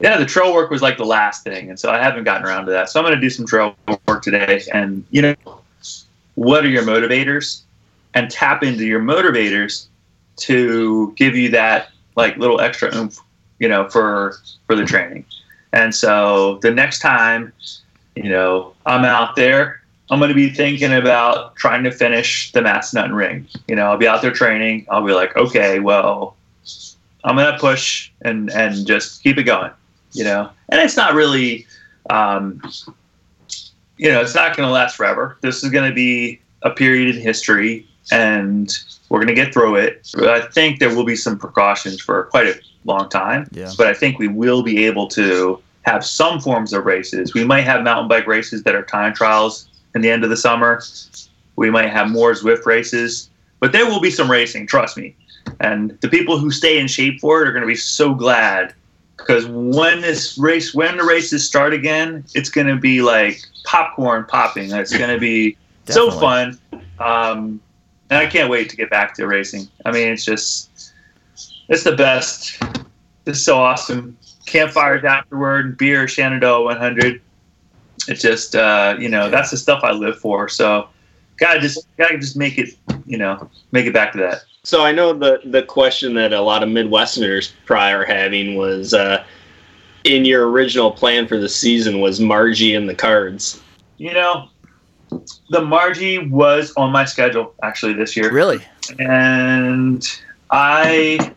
yeah 0.00 0.18
the 0.18 0.26
trail 0.26 0.52
work 0.52 0.70
was 0.70 0.82
like 0.82 0.98
the 0.98 1.04
last 1.04 1.44
thing 1.44 1.70
and 1.70 1.78
so 1.78 1.90
i 1.90 1.98
haven't 1.98 2.24
gotten 2.24 2.46
around 2.46 2.66
to 2.66 2.72
that 2.72 2.88
so 2.88 2.98
i'm 2.98 3.06
going 3.06 3.14
to 3.14 3.20
do 3.20 3.30
some 3.30 3.46
trail 3.46 3.76
work 4.06 4.22
today 4.22 4.60
and 4.72 5.04
you 5.10 5.22
know 5.22 5.34
what 6.36 6.64
are 6.64 6.68
your 6.68 6.84
motivators 6.84 7.62
and 8.14 8.30
tap 8.30 8.62
into 8.62 8.86
your 8.86 9.00
motivators 9.00 9.88
to 10.36 11.12
give 11.16 11.34
you 11.34 11.50
that 11.50 11.90
like 12.14 12.36
little 12.36 12.60
extra 12.60 12.94
oomph, 12.94 13.18
you 13.58 13.68
know, 13.68 13.88
for 13.88 14.36
for 14.66 14.76
the 14.76 14.84
training. 14.84 15.24
And 15.72 15.94
so 15.94 16.58
the 16.62 16.70
next 16.70 17.00
time, 17.00 17.52
you 18.14 18.30
know, 18.30 18.74
I'm 18.86 19.04
out 19.04 19.36
there, 19.36 19.82
I'm 20.10 20.18
going 20.18 20.28
to 20.28 20.34
be 20.34 20.48
thinking 20.48 20.92
about 20.92 21.56
trying 21.56 21.84
to 21.84 21.90
finish 21.90 22.52
the 22.52 22.60
Massanutten 22.60 23.14
Ring. 23.14 23.48
You 23.66 23.76
know, 23.76 23.86
I'll 23.86 23.98
be 23.98 24.06
out 24.06 24.22
there 24.22 24.32
training. 24.32 24.86
I'll 24.90 25.04
be 25.04 25.12
like, 25.12 25.36
okay, 25.36 25.80
well, 25.80 26.36
I'm 27.24 27.36
going 27.36 27.52
to 27.52 27.58
push 27.58 28.10
and 28.22 28.50
and 28.50 28.86
just 28.86 29.22
keep 29.22 29.36
it 29.36 29.44
going. 29.44 29.72
You 30.12 30.24
know, 30.24 30.50
and 30.70 30.80
it's 30.80 30.96
not 30.96 31.14
really, 31.14 31.66
um, 32.08 32.62
you 33.96 34.10
know, 34.10 34.20
it's 34.20 34.34
not 34.34 34.56
going 34.56 34.66
to 34.66 34.72
last 34.72 34.96
forever. 34.96 35.38
This 35.40 35.62
is 35.62 35.70
going 35.70 35.88
to 35.88 35.94
be 35.94 36.40
a 36.62 36.70
period 36.70 37.14
in 37.14 37.22
history 37.22 37.86
and 38.12 38.70
we're 39.08 39.18
going 39.18 39.28
to 39.28 39.34
get 39.34 39.52
through 39.52 39.76
it. 39.76 40.08
I 40.18 40.40
think 40.40 40.78
there 40.78 40.94
will 40.94 41.04
be 41.04 41.16
some 41.16 41.38
precautions 41.38 42.00
for 42.00 42.24
quite 42.24 42.46
a 42.46 42.60
long 42.84 43.08
time, 43.08 43.48
yeah. 43.52 43.72
but 43.76 43.86
I 43.86 43.94
think 43.94 44.18
we 44.18 44.28
will 44.28 44.62
be 44.62 44.84
able 44.86 45.08
to 45.08 45.60
have 45.82 46.04
some 46.04 46.40
forms 46.40 46.72
of 46.72 46.84
races. 46.84 47.34
We 47.34 47.44
might 47.44 47.62
have 47.62 47.82
mountain 47.82 48.08
bike 48.08 48.26
races 48.26 48.62
that 48.64 48.74
are 48.74 48.82
time 48.82 49.14
trials 49.14 49.68
in 49.94 50.00
the 50.02 50.10
end 50.10 50.24
of 50.24 50.30
the 50.30 50.36
summer. 50.36 50.82
We 51.56 51.70
might 51.70 51.90
have 51.90 52.10
more 52.10 52.32
Zwift 52.32 52.66
races, 52.66 53.30
but 53.60 53.72
there 53.72 53.86
will 53.86 54.00
be 54.00 54.10
some 54.10 54.30
racing, 54.30 54.66
trust 54.66 54.96
me. 54.96 55.16
And 55.60 55.98
the 56.00 56.08
people 56.08 56.38
who 56.38 56.50
stay 56.50 56.78
in 56.78 56.88
shape 56.88 57.20
for 57.20 57.42
it 57.42 57.48
are 57.48 57.52
going 57.52 57.62
to 57.62 57.68
be 57.68 57.76
so 57.76 58.14
glad 58.14 58.74
because 59.16 59.46
when 59.46 60.00
this 60.00 60.36
race, 60.38 60.74
when 60.74 60.96
the 60.96 61.04
races 61.04 61.46
start 61.46 61.72
again, 61.72 62.24
it's 62.34 62.50
going 62.50 62.66
to 62.66 62.76
be 62.76 63.02
like 63.02 63.40
popcorn 63.64 64.24
popping. 64.26 64.70
It's 64.70 64.96
going 64.96 65.10
to 65.10 65.18
be 65.18 65.56
so 65.86 66.10
fun. 66.10 66.58
Um, 66.98 67.60
and 68.10 68.18
I 68.18 68.26
can't 68.26 68.50
wait 68.50 68.70
to 68.70 68.76
get 68.76 68.90
back 68.90 69.14
to 69.14 69.26
racing. 69.26 69.68
I 69.84 69.92
mean, 69.92 70.08
it's 70.08 70.24
just 70.24 70.92
it's 71.68 71.84
the 71.84 71.96
best. 71.96 72.62
It's 73.26 73.42
so 73.42 73.58
awesome. 73.58 74.16
Campfires 74.46 75.04
afterward, 75.04 75.76
beer, 75.76 76.06
Shenandoah 76.06 76.64
100. 76.64 77.20
It's 78.08 78.22
just 78.22 78.54
uh, 78.54 78.96
you 78.98 79.08
know 79.08 79.28
that's 79.30 79.50
the 79.50 79.56
stuff 79.56 79.82
I 79.82 79.92
live 79.92 80.18
for. 80.20 80.48
So 80.48 80.88
gotta 81.38 81.60
just 81.60 81.86
gotta 81.96 82.18
just 82.18 82.36
make 82.36 82.58
it 82.58 82.76
you 83.04 83.18
know 83.18 83.50
make 83.72 83.86
it 83.86 83.92
back 83.92 84.12
to 84.12 84.18
that. 84.18 84.42
So 84.66 84.82
I 84.82 84.90
know 84.90 85.12
the 85.12 85.40
the 85.44 85.62
question 85.62 86.14
that 86.14 86.32
a 86.32 86.40
lot 86.40 86.64
of 86.64 86.68
Midwesterners 86.68 87.52
prior 87.66 88.04
having 88.04 88.56
was 88.56 88.92
uh, 88.92 89.24
in 90.02 90.24
your 90.24 90.50
original 90.50 90.90
plan 90.90 91.28
for 91.28 91.38
the 91.38 91.48
season 91.48 92.00
was 92.00 92.18
Marji 92.18 92.76
in 92.76 92.88
the 92.88 92.94
cards. 92.94 93.62
You 93.98 94.12
know, 94.12 94.48
the 95.50 95.60
Marji 95.60 96.28
was 96.28 96.72
on 96.76 96.90
my 96.90 97.04
schedule 97.04 97.54
actually 97.62 97.92
this 97.92 98.16
year. 98.16 98.32
Really? 98.32 98.58
And 98.98 100.04
I 100.50 101.32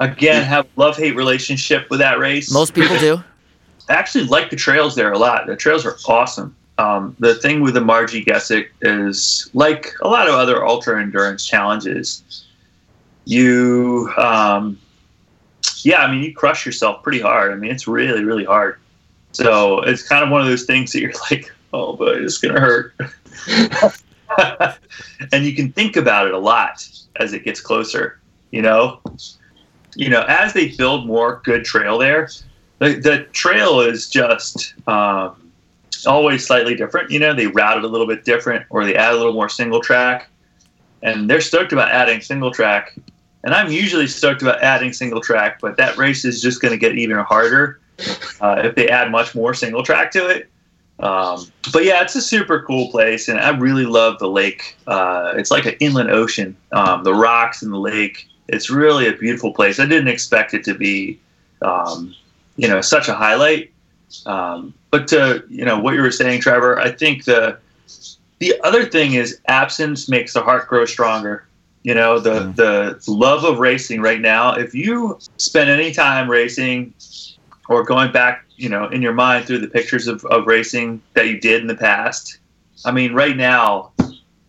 again 0.00 0.42
have 0.42 0.66
love 0.74 0.96
hate 0.96 1.14
relationship 1.14 1.88
with 1.88 2.00
that 2.00 2.18
race. 2.18 2.50
Most 2.50 2.74
people 2.74 2.98
do. 2.98 3.22
I 3.88 3.92
actually 3.92 4.24
like 4.24 4.50
the 4.50 4.56
trails 4.56 4.96
there 4.96 5.12
a 5.12 5.18
lot. 5.18 5.46
The 5.46 5.54
trails 5.54 5.86
are 5.86 5.98
awesome. 6.08 6.56
Um, 6.78 7.14
the 7.20 7.36
thing 7.36 7.60
with 7.60 7.74
the 7.74 7.80
Marji 7.80 8.26
Gesick 8.26 8.70
is 8.82 9.48
like 9.54 9.94
a 10.02 10.08
lot 10.08 10.26
of 10.26 10.34
other 10.34 10.66
ultra 10.66 11.00
endurance 11.00 11.46
challenges. 11.46 12.42
You, 13.26 14.10
um, 14.16 14.78
yeah, 15.82 16.02
I 16.02 16.10
mean, 16.10 16.22
you 16.22 16.32
crush 16.32 16.64
yourself 16.64 17.02
pretty 17.02 17.20
hard. 17.20 17.52
I 17.52 17.56
mean, 17.56 17.70
it's 17.70 17.86
really, 17.86 18.24
really 18.24 18.44
hard. 18.44 18.78
So 19.32 19.80
it's 19.80 20.02
kind 20.02 20.24
of 20.24 20.30
one 20.30 20.40
of 20.40 20.46
those 20.46 20.64
things 20.64 20.92
that 20.92 21.00
you're 21.00 21.12
like, 21.30 21.52
oh, 21.72 21.94
but 21.94 22.16
it's 22.16 22.38
gonna 22.38 22.60
hurt. 22.60 22.94
and 25.32 25.44
you 25.44 25.54
can 25.54 25.72
think 25.72 25.96
about 25.96 26.26
it 26.26 26.32
a 26.32 26.38
lot 26.38 26.88
as 27.16 27.32
it 27.32 27.44
gets 27.44 27.60
closer. 27.60 28.18
You 28.50 28.62
know, 28.62 29.00
you 29.94 30.08
know, 30.08 30.24
as 30.28 30.52
they 30.52 30.68
build 30.68 31.06
more 31.06 31.42
good 31.44 31.64
trail 31.64 31.98
there, 31.98 32.28
the, 32.78 32.94
the 32.94 33.26
trail 33.32 33.80
is 33.80 34.08
just 34.08 34.74
um, 34.88 35.50
always 36.06 36.46
slightly 36.46 36.74
different. 36.74 37.10
You 37.10 37.18
know, 37.18 37.34
they 37.34 37.46
route 37.46 37.78
it 37.78 37.84
a 37.84 37.88
little 37.88 38.06
bit 38.06 38.24
different, 38.24 38.64
or 38.70 38.84
they 38.84 38.94
add 38.94 39.12
a 39.12 39.16
little 39.16 39.32
more 39.32 39.48
single 39.48 39.80
track, 39.80 40.28
and 41.02 41.28
they're 41.28 41.40
stoked 41.40 41.72
about 41.72 41.90
adding 41.90 42.20
single 42.20 42.50
track. 42.50 42.94
And 43.44 43.54
I'm 43.54 43.70
usually 43.70 44.06
stoked 44.06 44.42
about 44.42 44.62
adding 44.62 44.92
single 44.92 45.20
track, 45.20 45.60
but 45.60 45.76
that 45.76 45.96
race 45.96 46.24
is 46.24 46.42
just 46.42 46.60
going 46.60 46.72
to 46.72 46.78
get 46.78 46.96
even 46.96 47.16
harder 47.18 47.80
uh, 48.40 48.62
if 48.64 48.74
they 48.74 48.88
add 48.88 49.10
much 49.10 49.34
more 49.34 49.54
single 49.54 49.82
track 49.82 50.10
to 50.12 50.26
it. 50.28 50.48
Um, 50.98 51.46
but 51.72 51.84
yeah, 51.84 52.02
it's 52.02 52.14
a 52.16 52.22
super 52.22 52.62
cool 52.62 52.90
place, 52.90 53.28
and 53.28 53.38
I 53.38 53.50
really 53.50 53.84
love 53.84 54.18
the 54.18 54.28
lake. 54.28 54.76
Uh, 54.86 55.34
it's 55.36 55.50
like 55.50 55.66
an 55.66 55.74
inland 55.78 56.10
ocean. 56.10 56.56
Um, 56.72 57.04
the 57.04 57.14
rocks 57.14 57.62
in 57.62 57.70
the 57.70 57.78
lake. 57.78 58.26
It's 58.48 58.70
really 58.70 59.06
a 59.06 59.12
beautiful 59.12 59.52
place. 59.52 59.78
I 59.78 59.86
didn't 59.86 60.08
expect 60.08 60.54
it 60.54 60.64
to 60.64 60.74
be, 60.74 61.18
um, 61.62 62.14
you 62.56 62.68
know, 62.68 62.80
such 62.80 63.08
a 63.08 63.14
highlight. 63.14 63.72
Um, 64.24 64.72
but 64.90 65.08
to 65.08 65.44
you 65.48 65.64
know 65.64 65.78
what 65.78 65.94
you 65.94 66.00
were 66.00 66.10
saying, 66.10 66.40
Trevor, 66.40 66.78
I 66.80 66.92
think 66.92 67.24
the 67.24 67.58
the 68.38 68.54
other 68.62 68.84
thing 68.86 69.14
is 69.14 69.40
absence 69.48 70.08
makes 70.08 70.32
the 70.32 70.42
heart 70.42 70.68
grow 70.68 70.86
stronger. 70.86 71.45
You 71.86 71.94
know, 71.94 72.18
the 72.18 72.40
Mm. 72.40 72.56
the 72.56 73.00
love 73.06 73.44
of 73.44 73.60
racing 73.60 74.00
right 74.00 74.20
now. 74.20 74.54
If 74.54 74.74
you 74.74 75.20
spend 75.38 75.70
any 75.70 75.92
time 75.92 76.28
racing 76.28 76.92
or 77.68 77.84
going 77.84 78.10
back, 78.10 78.42
you 78.56 78.68
know, 78.68 78.88
in 78.88 79.02
your 79.02 79.12
mind 79.14 79.46
through 79.46 79.60
the 79.60 79.68
pictures 79.68 80.08
of, 80.08 80.24
of 80.24 80.48
racing 80.48 81.00
that 81.14 81.28
you 81.28 81.38
did 81.38 81.60
in 81.60 81.68
the 81.68 81.76
past, 81.76 82.40
I 82.84 82.90
mean, 82.90 83.14
right 83.14 83.36
now, 83.36 83.92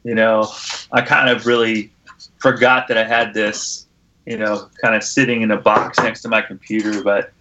you 0.03 0.15
know, 0.15 0.51
I 0.91 1.01
kind 1.01 1.29
of 1.29 1.45
really 1.45 1.91
forgot 2.39 2.87
that 2.87 2.97
I 2.97 3.03
had 3.03 3.35
this, 3.35 3.85
you 4.25 4.37
know, 4.39 4.67
kind 4.81 4.95
of 4.95 5.03
sitting 5.03 5.43
in 5.43 5.51
a 5.51 5.57
box 5.57 5.99
next 5.99 6.23
to 6.23 6.29
my 6.29 6.41
computer, 6.41 7.03
but 7.03 7.33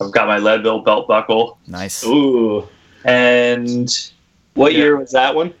I've 0.00 0.10
got 0.10 0.26
my 0.26 0.38
Leadville 0.38 0.80
belt 0.80 1.06
buckle. 1.06 1.58
Nice. 1.66 2.02
Ooh, 2.06 2.66
And 3.04 3.90
what 4.54 4.72
Yeah. 4.72 4.78
year 4.78 4.96
was 4.96 5.10
that 5.10 5.34
one? 5.34 5.52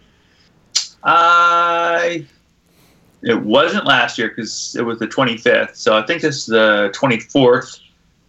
I 1.02 2.24
it 3.24 3.42
wasn't 3.42 3.86
last 3.86 4.18
year 4.18 4.28
because 4.28 4.76
it 4.76 4.82
was 4.82 4.98
the 4.98 5.06
25th. 5.06 5.76
So 5.76 5.96
I 5.96 6.02
think 6.02 6.22
this 6.22 6.36
is 6.36 6.46
the 6.46 6.92
24th. 6.94 7.80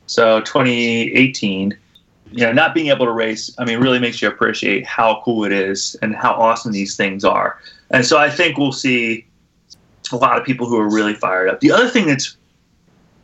So 0.08 0.42
2018. 0.42 1.78
You 2.32 2.46
know, 2.48 2.52
not 2.52 2.74
being 2.74 2.88
able 2.88 3.06
to 3.06 3.12
race, 3.12 3.54
I 3.60 3.66
mean, 3.66 3.80
really 3.80 4.00
makes 4.00 4.22
you 4.22 4.28
appreciate 4.28 4.86
how 4.86 5.22
cool 5.24 5.46
it 5.46 5.52
is 5.52 5.96
and 6.02 6.16
how 6.16 6.34
awesome 6.34 6.72
these 6.72 6.98
things 6.98 7.24
are. 7.24 7.62
And 7.92 8.04
so 8.04 8.18
I 8.18 8.30
think 8.30 8.58
we'll 8.58 8.72
see 8.72 9.28
a 10.12 10.18
lot 10.18 10.38
of 10.38 10.44
people 10.44 10.68
who 10.68 10.78
are 10.80 10.90
really 10.90 11.14
fired 11.14 11.50
up. 11.50 11.60
The 11.60 11.72
other 11.72 11.88
thing 11.88 12.08
that's 12.08 12.36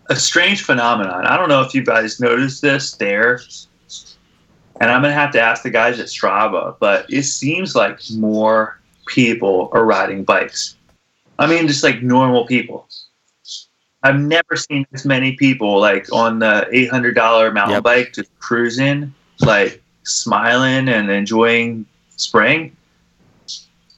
a 0.10 0.16
strange 0.16 0.64
phenomenon, 0.64 1.26
I 1.26 1.36
don't 1.36 1.50
know 1.50 1.62
if 1.62 1.74
you 1.74 1.84
guys 1.84 2.20
noticed 2.20 2.62
this 2.62 2.94
there, 2.94 3.42
and 4.80 4.92
I'm 4.92 5.02
going 5.02 5.14
to 5.14 5.20
have 5.20 5.32
to 5.32 5.42
ask 5.42 5.64
the 5.64 5.72
guys 5.72 6.00
at 6.00 6.06
Strava, 6.06 6.76
but 6.80 7.12
it 7.12 7.24
seems 7.24 7.76
like 7.76 8.00
more 8.12 8.80
people 9.08 9.70
are 9.74 9.84
riding 9.84 10.24
bikes. 10.24 10.76
I 11.42 11.48
mean, 11.48 11.68
just 11.68 11.84
like 11.84 12.04
normal 12.04 12.46
people. 12.46 12.88
I've 14.04 14.20
never 14.20 14.56
seen 14.56 14.86
as 14.94 15.06
many 15.06 15.36
people 15.36 15.80
like 15.80 16.12
on 16.14 16.38
the 16.38 16.68
eight 16.72 16.90
hundred 16.92 17.16
dollar 17.16 17.52
mountain 17.52 17.76
Yep. 17.76 17.84
bike 17.84 18.14
just 18.14 18.30
cruising, 18.40 19.12
like 19.40 19.82
smiling 20.04 20.88
and 20.88 21.10
enjoying 21.10 21.88
spring. 22.16 22.78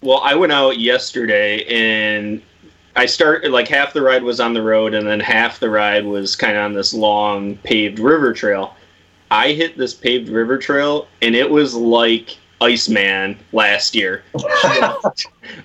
Well, 0.01 0.21
I 0.23 0.35
went 0.35 0.53
out 0.53 0.79
yesterday 0.79 1.65
and 1.65 2.41
I 2.95 3.07
started 3.07 3.51
like 3.51 3.67
half 3.67 3.91
the 3.91 4.01
ride 4.01 4.23
was 4.23 4.39
on 4.39 4.53
the 4.53 4.61
road 4.61 4.93
and 4.93 5.05
then 5.05 5.19
half 5.19 5.59
the 5.59 5.69
ride 5.69 6.05
was 6.05 6.37
kind 6.37 6.55
of 6.55 6.63
on 6.63 6.73
this 6.73 6.93
long 6.93 7.57
paved 7.57 7.99
river 7.99 8.31
trail. 8.31 8.73
I 9.31 9.51
hit 9.51 9.77
this 9.77 9.93
paved 9.93 10.29
river 10.29 10.57
trail 10.57 11.07
and 11.21 11.35
it 11.35 11.49
was 11.49 11.75
like 11.75 12.37
Iceman 12.63 13.37
last 13.51 13.93
year. 13.93 14.23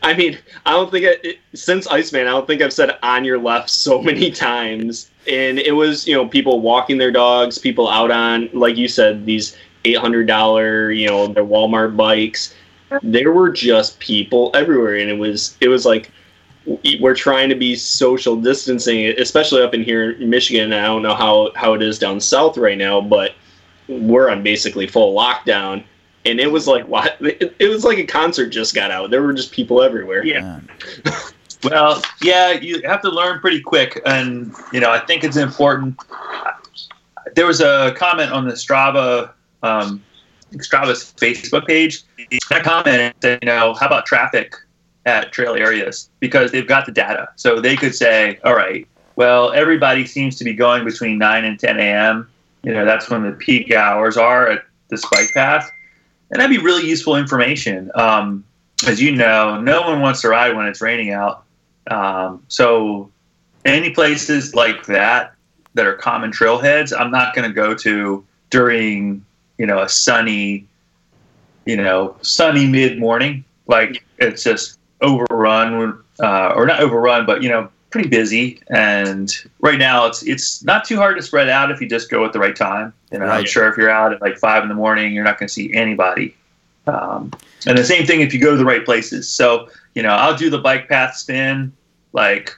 I 0.03 0.15
mean, 0.17 0.37
I 0.67 0.73
don't 0.73 0.91
think 0.91 1.05
it, 1.05 1.39
since 1.55 1.87
Iceman, 1.87 2.27
I 2.27 2.31
don't 2.31 2.47
think 2.47 2.61
I've 2.61 2.73
said 2.73 2.99
on 3.03 3.25
your 3.25 3.39
left 3.39 3.71
so 3.71 4.03
many 4.11 4.31
times. 4.31 5.11
And 5.31 5.59
it 5.59 5.73
was, 5.73 6.07
you 6.07 6.15
know, 6.15 6.27
people 6.27 6.61
walking 6.61 6.99
their 6.99 7.13
dogs, 7.13 7.59
people 7.59 7.89
out 7.89 8.11
on, 8.11 8.51
like 8.53 8.77
you 8.77 8.89
said, 8.89 9.25
these 9.25 9.57
$800, 9.85 10.99
you 10.99 11.07
know, 11.07 11.29
their 11.29 11.45
Walmart 11.45 11.97
bikes. 11.97 12.55
There 13.03 13.33
were 13.33 13.51
just 13.51 14.01
people 14.01 14.51
everywhere. 14.55 14.97
And 14.97 15.11
it 15.11 15.19
was, 15.19 15.57
it 15.61 15.69
was 15.69 15.87
like, 15.87 16.11
we're 17.01 17.15
trying 17.15 17.49
to 17.49 17.55
be 17.55 17.77
social 17.77 18.37
distancing, 18.37 19.07
especially 19.19 19.63
up 19.63 19.73
in 19.73 19.83
here 19.83 20.13
in 20.13 20.29
Michigan. 20.29 20.73
I 20.73 20.85
don't 20.87 21.03
know 21.03 21.15
how, 21.15 21.53
how 21.55 21.75
it 21.75 21.83
is 21.83 21.99
down 21.99 22.21
south 22.21 22.59
right 22.59 22.77
now, 22.77 23.01
but 23.01 23.35
we're 23.89 24.31
on 24.31 24.43
basically 24.43 24.87
full 24.87 25.15
lockdown. 25.15 25.85
And 26.31 26.41
it 26.41 26.51
was 26.51 26.67
like, 26.67 26.87
what? 26.87 27.17
It, 27.21 27.55
it 27.59 27.69
was 27.69 27.85
like 27.85 27.99
a 27.99 28.07
concert 28.07 28.49
just 28.49 28.75
got 28.75 28.91
out. 28.91 29.11
There 29.11 29.23
were 29.23 29.33
just 29.33 29.53
people 29.53 29.83
everywhere. 29.83 30.25
Yeah. 30.25 30.61
Yeah. 31.05 31.21
Well, 31.65 32.03
yeah, 32.23 32.53
you 32.53 32.83
have 32.85 33.03
to 33.03 33.11
learn 33.11 33.41
pretty 33.41 33.61
quick, 33.61 34.01
and 34.07 34.55
you 34.73 34.79
know, 34.79 34.93
I 34.93 35.01
think 35.01 35.25
it's 35.25 35.37
important. 35.37 35.99
There 37.35 37.47
was 37.47 37.61
a 37.61 37.93
comment 37.97 38.31
on 38.31 38.47
the 38.47 38.53
Strava, 38.53 39.33
um, 39.65 40.03
Strava's 40.53 41.13
Facebook 41.17 41.67
page. 41.67 42.05
I 42.53 42.61
commented 42.61 43.01
and 43.01 43.15
said, 43.21 43.39
you 43.43 43.47
know, 43.47 43.75
how 43.75 43.87
about 43.87 44.07
traffic 44.07 44.55
at 45.05 45.33
trail 45.33 45.55
areas 45.55 46.11
because 46.21 46.53
they've 46.53 46.67
got 46.67 46.87
the 46.87 46.93
data, 46.93 47.29
so 47.35 47.61
they 47.61 47.75
could 47.75 47.95
say, 47.95 48.39
all 48.45 48.55
right, 48.55 48.87
well, 49.17 49.53
everybody 49.53 50.07
seems 50.07 50.37
to 50.37 50.45
be 50.45 50.53
going 50.53 50.85
between 50.85 51.19
nine 51.19 51.45
and 51.45 51.59
ten 51.59 51.81
a.m. 51.81 52.29
You 52.63 52.73
know, 52.73 52.85
that's 52.85 53.11
when 53.11 53.25
the 53.25 53.33
peak 53.33 53.75
hours 53.75 54.17
are 54.17 54.49
at 54.49 54.65
the 54.91 54.97
spike 54.97 55.33
path, 55.35 55.71
and 56.31 56.41
that'd 56.41 56.55
be 56.55 56.63
really 56.63 56.89
useful 56.89 57.17
information. 57.17 57.91
Um, 57.95 58.45
as 58.87 59.01
you 59.01 59.15
know, 59.15 59.61
no 59.61 59.83
one 59.83 60.01
wants 60.01 60.21
to 60.23 60.29
ride 60.29 60.57
when 60.57 60.67
it's 60.67 60.81
raining 60.81 61.11
out. 61.11 61.45
Um, 61.91 62.43
so, 62.49 63.11
any 63.65 63.91
places 63.91 64.55
like 64.55 64.87
that 64.87 65.35
that 65.75 65.87
are 65.87 65.95
common 65.95 66.31
trailheads, 66.31 66.99
I'm 66.99 67.11
not 67.11 67.35
going 67.35 67.49
to 67.49 67.55
go 67.55 67.75
to 67.75 68.25
during 68.51 69.25
you 69.57 69.67
know 69.67 69.83
a 69.83 69.89
sunny, 69.89 70.67
you 71.65 71.77
know, 71.77 72.17
sunny 72.23 72.67
mid 72.67 72.99
morning. 72.99 73.45
Like 73.67 74.05
it's 74.19 74.45
just 74.45 74.79
overrun, 75.01 76.03
uh, 76.21 76.53
or 76.55 76.67
not 76.67 76.81
overrun, 76.81 77.27
but 77.27 77.43
you 77.43 77.49
know, 77.49 77.69
pretty 77.91 78.09
busy. 78.09 78.61
And 78.69 79.33
right 79.61 79.79
now, 79.79 80.07
it's 80.07 80.23
it's 80.23 80.63
not 80.65 80.85
too 80.85 80.97
hard 80.97 81.17
to 81.17 81.23
spread 81.23 81.49
out 81.49 81.71
if 81.71 81.81
you 81.81 81.89
just 81.89 82.11
go 82.11 82.25
at 82.25 82.33
the 82.33 82.39
right 82.39 82.57
time. 82.57 82.93
You 83.13 83.19
know, 83.19 83.27
I'm 83.27 83.47
sure 83.47 83.69
if 83.69 83.77
you're 83.77 83.91
out 83.91 84.13
at 84.13 84.21
like 84.21 84.39
five 84.39 84.63
in 84.63 84.69
the 84.69 84.75
morning, 84.75 85.13
you're 85.13 85.25
not 85.25 85.39
going 85.39 85.49
to 85.49 85.53
see 85.53 85.73
anybody. 85.75 86.35
Um, 86.87 87.33
and 87.67 87.77
the 87.77 87.85
same 87.85 88.07
thing 88.07 88.21
if 88.21 88.33
you 88.33 88.41
go 88.41 88.51
to 88.51 88.57
the 88.57 88.65
right 88.65 88.85
places. 88.85 89.29
So, 89.29 89.69
you 89.95 90.03
know, 90.03 90.11
I'll 90.11 90.37
do 90.37 90.49
the 90.49 90.59
bike 90.59 90.89
path 90.89 91.17
spin, 91.17 91.73
like, 92.13 92.55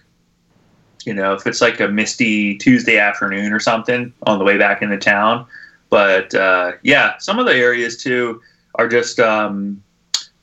you 1.05 1.15
know, 1.15 1.33
if 1.33 1.47
it's 1.47 1.61
like 1.61 1.81
a 1.81 1.89
misty 1.89 2.57
Tuesday 2.59 2.99
afternoon 2.99 3.53
or 3.53 3.59
something 3.59 4.13
on 4.25 4.39
the 4.39 4.45
way 4.45 4.57
back 4.59 4.83
into 4.83 4.99
town. 4.99 5.47
But 5.89 6.35
uh, 6.35 6.73
yeah, 6.83 7.19
some 7.19 7.39
of 7.39 7.47
the 7.47 7.55
areas 7.55 8.01
too 8.01 8.41
are 8.77 8.89
just, 8.89 9.19
um, 9.19 9.83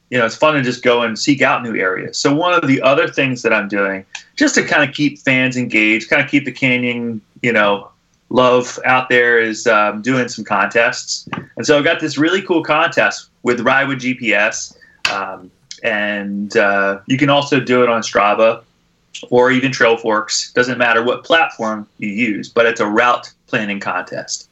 you 0.09 0.17
know, 0.17 0.25
it's 0.25 0.35
fun 0.35 0.55
to 0.55 0.61
just 0.61 0.83
go 0.83 1.01
and 1.01 1.17
seek 1.19 1.41
out 1.41 1.63
new 1.63 1.75
areas. 1.75 2.17
So 2.17 2.33
one 2.33 2.53
of 2.53 2.67
the 2.67 2.81
other 2.81 3.07
things 3.07 3.41
that 3.41 3.53
I'm 3.53 3.67
doing, 3.67 4.05
just 4.35 4.55
to 4.55 4.63
kind 4.63 4.87
of 4.87 4.95
keep 4.95 5.19
fans 5.19 5.57
engaged, 5.57 6.09
kind 6.09 6.21
of 6.21 6.29
keep 6.29 6.45
the 6.45 6.51
canyon, 6.51 7.21
you 7.41 7.51
know, 7.51 7.89
love 8.29 8.79
out 8.85 9.09
there, 9.09 9.39
is 9.39 9.67
um, 9.67 10.01
doing 10.01 10.29
some 10.29 10.45
contests. 10.45 11.27
And 11.57 11.65
so 11.65 11.77
I've 11.77 11.83
got 11.83 11.99
this 11.99 12.17
really 12.17 12.41
cool 12.41 12.63
contest 12.63 13.29
with 13.43 13.61
Ride 13.61 13.87
with 13.87 13.99
GPS, 13.99 14.77
um, 15.11 15.51
and 15.83 16.55
uh, 16.55 16.99
you 17.07 17.17
can 17.17 17.29
also 17.29 17.59
do 17.59 17.83
it 17.83 17.89
on 17.89 18.01
Strava 18.01 18.63
or 19.29 19.51
even 19.51 19.71
Trailforks. 19.71 20.53
Doesn't 20.53 20.77
matter 20.77 21.03
what 21.03 21.23
platform 21.23 21.87
you 21.97 22.09
use, 22.09 22.49
but 22.49 22.65
it's 22.65 22.79
a 22.79 22.87
route 22.87 23.31
planning 23.47 23.79
contest, 23.79 24.49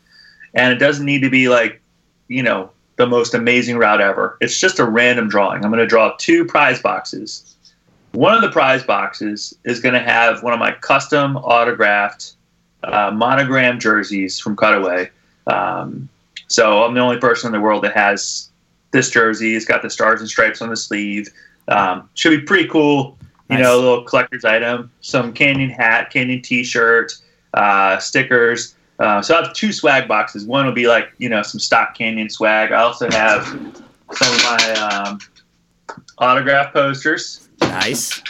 and 0.53 0.74
it 0.74 0.78
doesn't 0.78 1.06
need 1.06 1.22
to 1.22 1.30
be 1.30 1.47
like, 1.47 1.82
you 2.28 2.43
know, 2.43 2.72
the 2.97 3.05
most 3.07 3.33
amazing 3.33 3.77
route 3.77 4.01
ever. 4.01 4.37
It's 4.41 4.59
just 4.59 4.79
a 4.79 4.85
random 4.85 5.27
drawing. 5.27 5.63
I'm 5.63 5.71
going 5.71 5.81
to 5.81 5.87
draw 5.87 6.15
two 6.17 6.45
prize 6.45 6.81
boxes. 6.81 7.55
One 8.13 8.33
of 8.33 8.41
the 8.41 8.51
prize 8.51 8.83
boxes 8.83 9.53
is 9.65 9.79
going 9.79 9.93
to 9.93 9.99
have 10.01 10.41
one 10.41 10.53
of 10.53 10.59
my 10.59 10.71
custom 10.71 11.35
autographed 11.37 12.33
uh, 12.83 13.11
monogram 13.11 13.79
jerseys 13.79 14.39
from 14.39 14.55
Cutaway. 14.55 15.09
Um, 15.47 16.07
so 16.47 16.83
I'm 16.83 16.93
the 16.93 17.01
only 17.01 17.17
person 17.17 17.47
in 17.47 17.51
the 17.53 17.59
world 17.59 17.83
that 17.83 17.93
has 17.93 18.49
this 18.91 19.09
jersey. 19.09 19.55
It's 19.55 19.65
got 19.65 19.81
the 19.81 19.89
stars 19.89 20.21
and 20.21 20.29
stripes 20.29 20.61
on 20.61 20.69
the 20.69 20.77
sleeve. 20.77 21.27
Um, 21.67 22.09
should 22.13 22.29
be 22.29 22.41
pretty 22.41 22.69
cool. 22.69 23.17
You 23.49 23.57
Nice. 23.57 23.63
know, 23.63 23.75
a 23.75 23.81
little 23.81 24.03
collector's 24.03 24.45
item. 24.45 24.91
Some 25.01 25.33
Canyon 25.33 25.69
hat, 25.69 26.09
Canyon 26.11 26.41
T-shirt, 26.41 27.13
uh, 27.53 27.97
stickers. 27.99 28.74
Uh, 28.99 29.21
so 29.21 29.35
I 29.37 29.43
have 29.43 29.53
two 29.53 29.71
swag 29.73 30.07
boxes. 30.07 30.45
One 30.45 30.65
will 30.65 30.73
be 30.73 30.87
like 30.87 31.11
you 31.17 31.29
know 31.29 31.41
some 31.41 31.59
stock 31.59 31.95
Canyon 31.95 32.29
swag. 32.29 32.71
I 32.71 32.81
also 32.81 33.09
have 33.11 33.45
some 33.45 34.33
of 34.33 34.43
my 34.43 34.73
um, 35.07 35.19
autograph 36.17 36.71
posters, 36.73 37.49
Nice. 37.61 38.21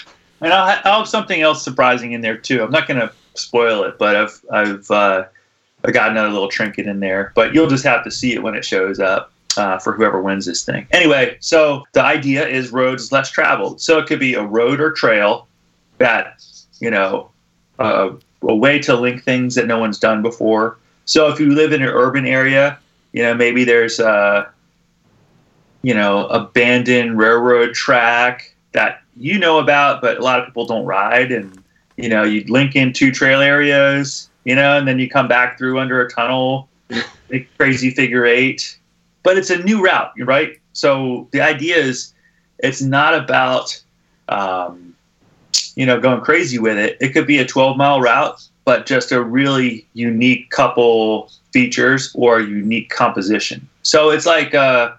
and 0.41 0.51
I'll, 0.51 0.66
ha- 0.66 0.82
I'll 0.86 0.99
have 0.99 1.07
something 1.07 1.41
else 1.41 1.63
surprising 1.63 2.13
in 2.13 2.22
there 2.22 2.38
too. 2.38 2.63
I'm 2.63 2.72
not 2.72 2.88
going 2.88 2.99
to 2.99 3.11
spoil 3.36 3.84
it, 3.84 3.97
but 3.99 4.16
I've 4.16 4.41
I've 4.51 4.89
uh, 4.91 5.26
I 5.84 5.91
got 5.91 6.09
another 6.11 6.30
little 6.30 6.49
trinket 6.49 6.88
in 6.88 6.99
there. 6.99 7.32
But 7.36 7.53
you'll 7.53 7.68
just 7.70 7.84
have 7.84 8.03
to 8.03 8.11
see 8.11 8.34
it 8.34 8.41
when 8.41 8.55
it 8.55 8.66
shows 8.66 8.99
up. 8.99 9.32
Uh, 9.57 9.80
for 9.80 9.93
whoever 9.93 10.22
wins 10.22 10.45
this 10.45 10.66
thing. 10.66 10.86
Anyway, 10.91 11.38
so 11.39 11.86
the 11.93 12.03
idea 12.03 12.45
is 12.45 12.74
roads 12.74 13.13
less 13.13 13.32
traveled. 13.32 13.80
So 13.80 13.97
it 13.99 14.05
could 14.05 14.20
be 14.20 14.34
a 14.34 14.43
road 14.43 14.82
or 14.82 14.91
trail 14.91 15.47
that, 15.97 16.43
you 16.82 16.91
know, 16.91 17.30
uh, 17.80 18.09
a 18.42 18.56
way 18.56 18.80
to 18.80 18.96
link 18.96 19.24
things 19.24 19.56
that 19.56 19.68
no 19.68 19.80
one's 19.80 20.00
done 20.00 20.22
before. 20.22 20.78
So 21.06 21.28
if 21.30 21.40
you 21.40 21.54
live 21.54 21.72
in 21.72 21.82
an 21.82 21.90
urban 21.90 22.26
area, 22.26 22.80
you 23.12 23.24
know, 23.24 23.34
maybe 23.34 23.64
there's 23.64 24.00
a, 24.00 24.52
you 25.82 25.94
know, 25.94 26.28
abandoned 26.28 27.18
railroad 27.18 27.74
track 27.74 28.54
that 28.74 29.02
you 29.16 29.40
know 29.40 29.60
about, 29.60 30.02
but 30.02 30.18
a 30.18 30.22
lot 30.22 30.40
of 30.40 30.46
people 30.46 30.66
don't 30.66 30.86
ride. 30.86 31.32
And, 31.32 31.64
you 31.96 32.10
know, 32.10 32.24
you'd 32.24 32.50
link 32.50 32.76
in 32.76 32.92
two 32.92 33.12
trail 33.12 33.40
areas, 33.40 34.30
you 34.44 34.56
know, 34.56 34.78
and 34.78 34.88
then 34.88 35.00
you 35.00 35.10
come 35.10 35.28
back 35.28 35.58
through 35.58 35.80
under 35.80 36.06
a 36.06 36.10
tunnel, 36.12 36.68
make 37.30 37.56
crazy 37.58 37.90
figure 37.90 38.26
eight. 38.26 38.78
But 39.24 39.38
it's 39.38 39.50
a 39.50 39.64
new 39.64 39.84
route, 39.84 40.12
right? 40.20 40.60
So 40.74 41.28
the 41.32 41.42
idea 41.42 41.78
is 41.78 42.14
it's 42.60 42.82
not 42.82 43.16
about, 43.16 43.82
um, 44.28 44.85
you 45.76 45.86
know, 45.86 46.00
going 46.00 46.22
crazy 46.22 46.60
with 46.60 46.78
it. 46.78 46.98
It 47.00 47.10
could 47.10 47.28
be 47.28 47.38
a 47.38 47.46
12 47.46 47.78
mile 47.78 48.02
route, 48.02 48.42
but 48.64 48.86
just 48.86 49.12
a 49.12 49.22
really 49.22 49.86
unique 49.94 50.50
couple 50.50 51.32
features 51.52 52.12
or 52.16 52.40
unique 52.42 52.90
composition. 52.90 53.68
So 53.84 54.10
it's 54.10 54.26
like, 54.26 54.54
uh, 54.56 54.94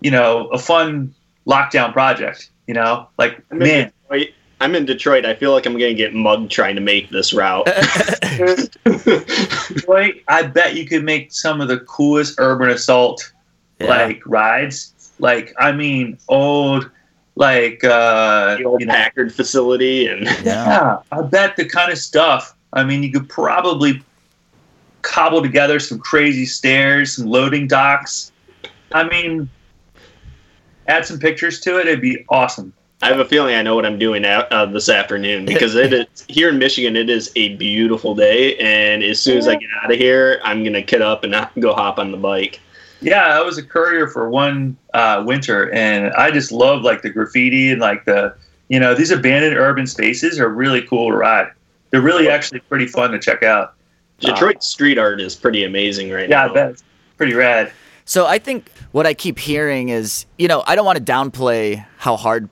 you 0.00 0.10
know, 0.10 0.48
a 0.48 0.58
fun 0.58 1.14
lockdown 1.46 1.92
project. 1.92 2.50
You 2.66 2.74
know, 2.74 3.08
like 3.18 3.40
I'm 3.50 3.58
man, 3.58 3.92
Detroit. 4.02 4.28
I'm 4.60 4.74
in 4.74 4.84
Detroit. 4.84 5.24
I 5.24 5.34
feel 5.34 5.52
like 5.52 5.66
I'm 5.66 5.78
going 5.78 5.96
to 5.96 6.02
get 6.02 6.14
mugged 6.14 6.50
trying 6.50 6.74
to 6.74 6.80
make 6.80 7.10
this 7.10 7.32
route. 7.32 7.64
boy, 9.86 10.12
I 10.28 10.42
bet 10.42 10.74
you 10.74 10.86
could 10.86 11.04
make 11.04 11.32
some 11.32 11.60
of 11.60 11.68
the 11.68 11.80
coolest 11.80 12.34
urban 12.38 12.70
assault 12.70 13.32
Yeah. 13.80 13.86
like 13.86 14.22
rides. 14.26 15.12
Like, 15.18 15.54
I 15.58 15.72
mean, 15.72 16.18
old, 16.28 16.90
like, 17.38 17.84
uh, 17.84 18.56
the 18.56 18.64
old 18.64 18.80
you 18.80 18.86
know, 18.86 18.92
Packard 18.92 19.32
facility 19.32 20.06
and 20.06 20.24
yeah. 20.24 20.32
Yeah, 20.44 20.98
I 21.12 21.22
bet 21.22 21.56
the 21.56 21.64
kind 21.64 21.92
of 21.92 21.98
stuff. 21.98 22.56
I 22.72 22.84
mean, 22.84 23.02
you 23.02 23.12
could 23.12 23.28
probably 23.28 24.02
cobble 25.02 25.40
together 25.40 25.78
some 25.78 25.98
crazy 26.00 26.44
stairs, 26.44 27.16
some 27.16 27.26
loading 27.26 27.68
docks. 27.68 28.32
I 28.92 29.04
mean, 29.04 29.48
add 30.88 31.06
some 31.06 31.18
pictures 31.18 31.60
to 31.60 31.78
it. 31.78 31.86
It'd 31.86 32.00
be 32.00 32.24
awesome. 32.28 32.72
I 33.00 33.06
have 33.06 33.20
a 33.20 33.24
feeling 33.24 33.54
I 33.54 33.62
know 33.62 33.76
what 33.76 33.86
I'm 33.86 34.00
doing 34.00 34.24
out, 34.24 34.50
uh, 34.50 34.66
this 34.66 34.88
afternoon 34.88 35.46
because 35.46 35.76
it 35.76 35.92
is 35.92 36.24
here 36.28 36.48
in 36.48 36.58
Michigan. 36.58 36.96
It 36.96 37.08
is 37.08 37.30
a 37.36 37.54
beautiful 37.54 38.16
day, 38.16 38.56
and 38.56 39.04
as 39.04 39.20
soon 39.20 39.38
as 39.38 39.46
I 39.46 39.54
get 39.54 39.70
out 39.82 39.92
of 39.92 39.98
here, 39.98 40.40
I'm 40.42 40.64
gonna 40.64 40.82
get 40.82 41.02
up 41.02 41.22
and 41.22 41.30
not 41.30 41.58
go 41.60 41.72
hop 41.72 41.98
on 42.00 42.10
the 42.10 42.18
bike. 42.18 42.60
Yeah, 43.00 43.38
I 43.38 43.40
was 43.42 43.58
a 43.58 43.62
courier 43.62 44.08
for 44.08 44.28
one 44.28 44.76
uh, 44.94 45.22
winter, 45.26 45.70
and 45.72 46.12
I 46.14 46.30
just 46.30 46.50
love 46.50 46.82
like 46.82 47.02
the 47.02 47.10
graffiti 47.10 47.70
and 47.70 47.80
like 47.80 48.04
the 48.04 48.34
you 48.68 48.80
know 48.80 48.94
these 48.94 49.10
abandoned 49.10 49.56
urban 49.56 49.86
spaces 49.86 50.40
are 50.40 50.48
really 50.48 50.82
cool 50.82 51.10
to 51.10 51.16
ride. 51.16 51.52
They're 51.90 52.00
really 52.00 52.28
actually 52.28 52.60
pretty 52.60 52.86
fun 52.86 53.12
to 53.12 53.18
check 53.18 53.42
out. 53.42 53.74
Detroit 54.20 54.62
street 54.62 54.98
art 54.98 55.20
is 55.20 55.36
pretty 55.36 55.64
amazing 55.64 56.10
right 56.10 56.28
Yeah, 56.28 56.46
now. 56.46 56.50
I 56.50 56.54
bet 56.54 56.82
pretty 57.16 57.34
rad. 57.34 57.72
So 58.04 58.26
I 58.26 58.38
think 58.38 58.70
what 58.92 59.06
I 59.06 59.14
keep 59.14 59.38
hearing 59.38 59.90
is, 59.90 60.26
you 60.38 60.48
know, 60.48 60.64
I 60.66 60.74
don't 60.74 60.84
want 60.86 60.98
to 60.98 61.04
downplay 61.04 61.86
how 61.98 62.16
hard 62.16 62.48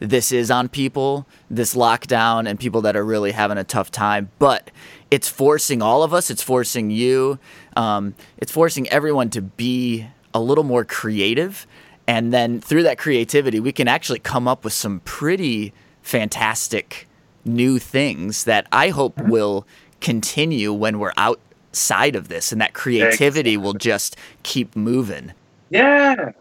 this 0.00 0.30
is 0.30 0.50
on 0.50 0.68
people, 0.68 1.26
this 1.50 1.74
lockdown, 1.74 2.48
and 2.48 2.58
people 2.58 2.82
that 2.82 2.94
are 2.94 3.04
really 3.04 3.32
having 3.32 3.58
a 3.58 3.64
tough 3.64 3.90
time. 3.90 4.30
But 4.38 4.70
it's 5.10 5.28
forcing 5.28 5.82
all 5.82 6.02
of 6.02 6.14
us. 6.14 6.30
It's 6.30 6.42
forcing 6.42 6.90
you. 6.90 7.38
Um, 7.78 8.14
it's 8.38 8.50
forcing 8.50 8.88
everyone 8.88 9.30
to 9.30 9.40
be 9.40 10.06
a 10.34 10.40
little 10.40 10.64
more 10.64 10.84
creative, 10.84 11.66
and 12.08 12.32
then 12.32 12.60
through 12.60 12.82
that 12.82 12.98
creativity, 12.98 13.60
we 13.60 13.72
can 13.72 13.86
actually 13.86 14.18
come 14.18 14.48
up 14.48 14.64
with 14.64 14.72
some 14.72 15.00
pretty 15.00 15.72
fantastic 16.02 17.06
new 17.44 17.78
things 17.78 18.44
that 18.44 18.66
I 18.72 18.88
hope 18.88 19.16
will 19.22 19.66
continue 20.00 20.72
when 20.72 20.98
we're 20.98 21.12
outside 21.16 22.16
of 22.16 22.28
this, 22.28 22.50
and 22.50 22.60
that 22.60 22.74
creativity 22.74 23.56
will 23.56 23.74
just 23.74 24.16
keep 24.42 24.74
moving. 24.74 25.32
Yeah, 25.70 26.32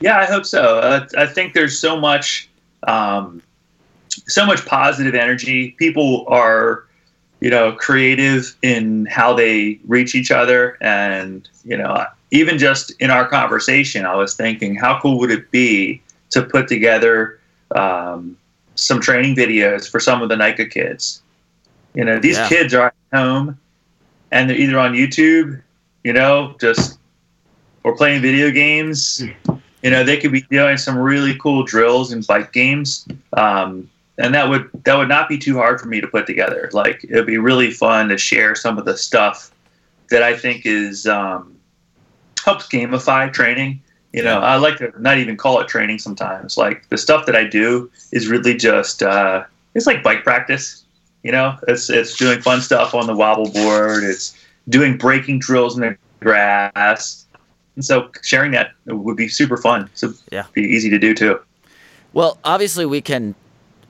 yeah, 0.00 0.18
I 0.18 0.24
hope 0.24 0.46
so. 0.46 0.78
Uh, 0.78 1.06
I 1.18 1.26
think 1.26 1.52
there's 1.54 1.78
so 1.78 2.00
much, 2.00 2.48
um, 2.86 3.42
so 4.08 4.46
much 4.46 4.64
positive 4.64 5.14
energy. 5.14 5.72
People 5.72 6.24
are, 6.28 6.84
you 7.40 7.50
know, 7.50 7.72
creative 7.72 8.56
in 8.62 9.06
how 9.06 9.34
they 9.34 9.78
reach 9.86 10.14
each 10.14 10.30
other, 10.30 10.76
and 10.80 11.48
you 11.64 11.76
know, 11.76 12.04
even 12.30 12.58
just 12.58 12.92
in 13.00 13.10
our 13.10 13.28
conversation, 13.28 14.04
I 14.06 14.14
was 14.14 14.34
thinking, 14.34 14.74
how 14.74 15.00
cool 15.00 15.18
would 15.18 15.30
it 15.30 15.50
be 15.50 16.02
to 16.30 16.42
put 16.42 16.68
together 16.68 17.38
um, 17.74 18.36
some 18.74 19.00
training 19.00 19.36
videos 19.36 19.88
for 19.88 20.00
some 20.00 20.22
of 20.22 20.28
the 20.28 20.36
NICA 20.36 20.66
kids? 20.66 21.22
You 21.94 22.04
know, 22.04 22.18
these 22.18 22.36
Yeah. 22.36 22.48
kids 22.48 22.74
are 22.74 22.86
at 22.86 23.18
home, 23.18 23.58
and 24.30 24.48
they're 24.50 24.56
either 24.58 24.78
on 24.78 24.92
YouTube, 24.92 25.60
you 26.04 26.12
know, 26.12 26.54
just 26.60 26.98
or 27.84 27.96
playing 27.96 28.22
video 28.22 28.50
games. 28.50 29.22
You 29.82 29.90
know, 29.90 30.02
they 30.02 30.16
could 30.16 30.32
be 30.32 30.42
doing 30.42 30.76
some 30.78 30.98
really 30.98 31.36
cool 31.38 31.62
drills 31.62 32.12
and 32.12 32.26
bike 32.26 32.52
games, 32.52 33.06
um, 33.34 33.88
and 34.18 34.34
that 34.34 34.48
would 34.48 34.70
that 34.84 34.96
would 34.96 35.08
not 35.08 35.28
be 35.28 35.38
too 35.38 35.56
hard 35.56 35.80
for 35.80 35.88
me 35.88 36.00
to 36.00 36.06
put 36.06 36.26
together. 36.26 36.70
Like 36.72 37.04
it'd 37.04 37.26
be 37.26 37.38
really 37.38 37.70
fun 37.70 38.08
to 38.08 38.18
share 38.18 38.54
some 38.54 38.78
of 38.78 38.84
the 38.84 38.96
stuff 38.96 39.50
that 40.10 40.22
I 40.22 40.36
think 40.36 40.64
is 40.64 41.06
um, 41.06 41.56
helps 42.44 42.68
gamify 42.68 43.32
training. 43.32 43.82
You 44.12 44.22
know, 44.22 44.38
I 44.38 44.56
like 44.56 44.78
to 44.78 44.92
not 44.98 45.18
even 45.18 45.36
call 45.36 45.60
it 45.60 45.68
training 45.68 45.98
sometimes. 45.98 46.56
Like 46.56 46.88
the 46.88 46.96
stuff 46.96 47.26
that 47.26 47.36
I 47.36 47.44
do 47.44 47.90
is 48.12 48.28
really 48.28 48.54
just 48.56 49.02
uh, 49.02 49.44
it's 49.74 49.86
like 49.86 50.02
bike 50.02 50.24
practice. 50.24 50.84
You 51.22 51.32
know, 51.32 51.58
it's 51.68 51.90
it's 51.90 52.16
doing 52.16 52.40
fun 52.40 52.62
stuff 52.62 52.94
on 52.94 53.06
the 53.06 53.14
wobble 53.14 53.50
board. 53.50 54.04
It's 54.04 54.36
doing 54.68 54.96
braking 54.96 55.40
drills 55.40 55.76
in 55.76 55.82
the 55.82 55.96
grass. 56.20 57.26
And 57.74 57.84
so 57.84 58.10
sharing 58.22 58.52
that 58.52 58.70
would 58.86 59.16
be 59.16 59.28
super 59.28 59.58
fun. 59.58 59.90
So 59.94 60.14
Yeah. 60.30 60.44
be 60.54 60.62
easy 60.62 60.88
to 60.88 60.98
do 60.98 61.14
too. 61.14 61.38
Well, 62.14 62.38
obviously 62.42 62.86
we 62.86 63.02
can 63.02 63.34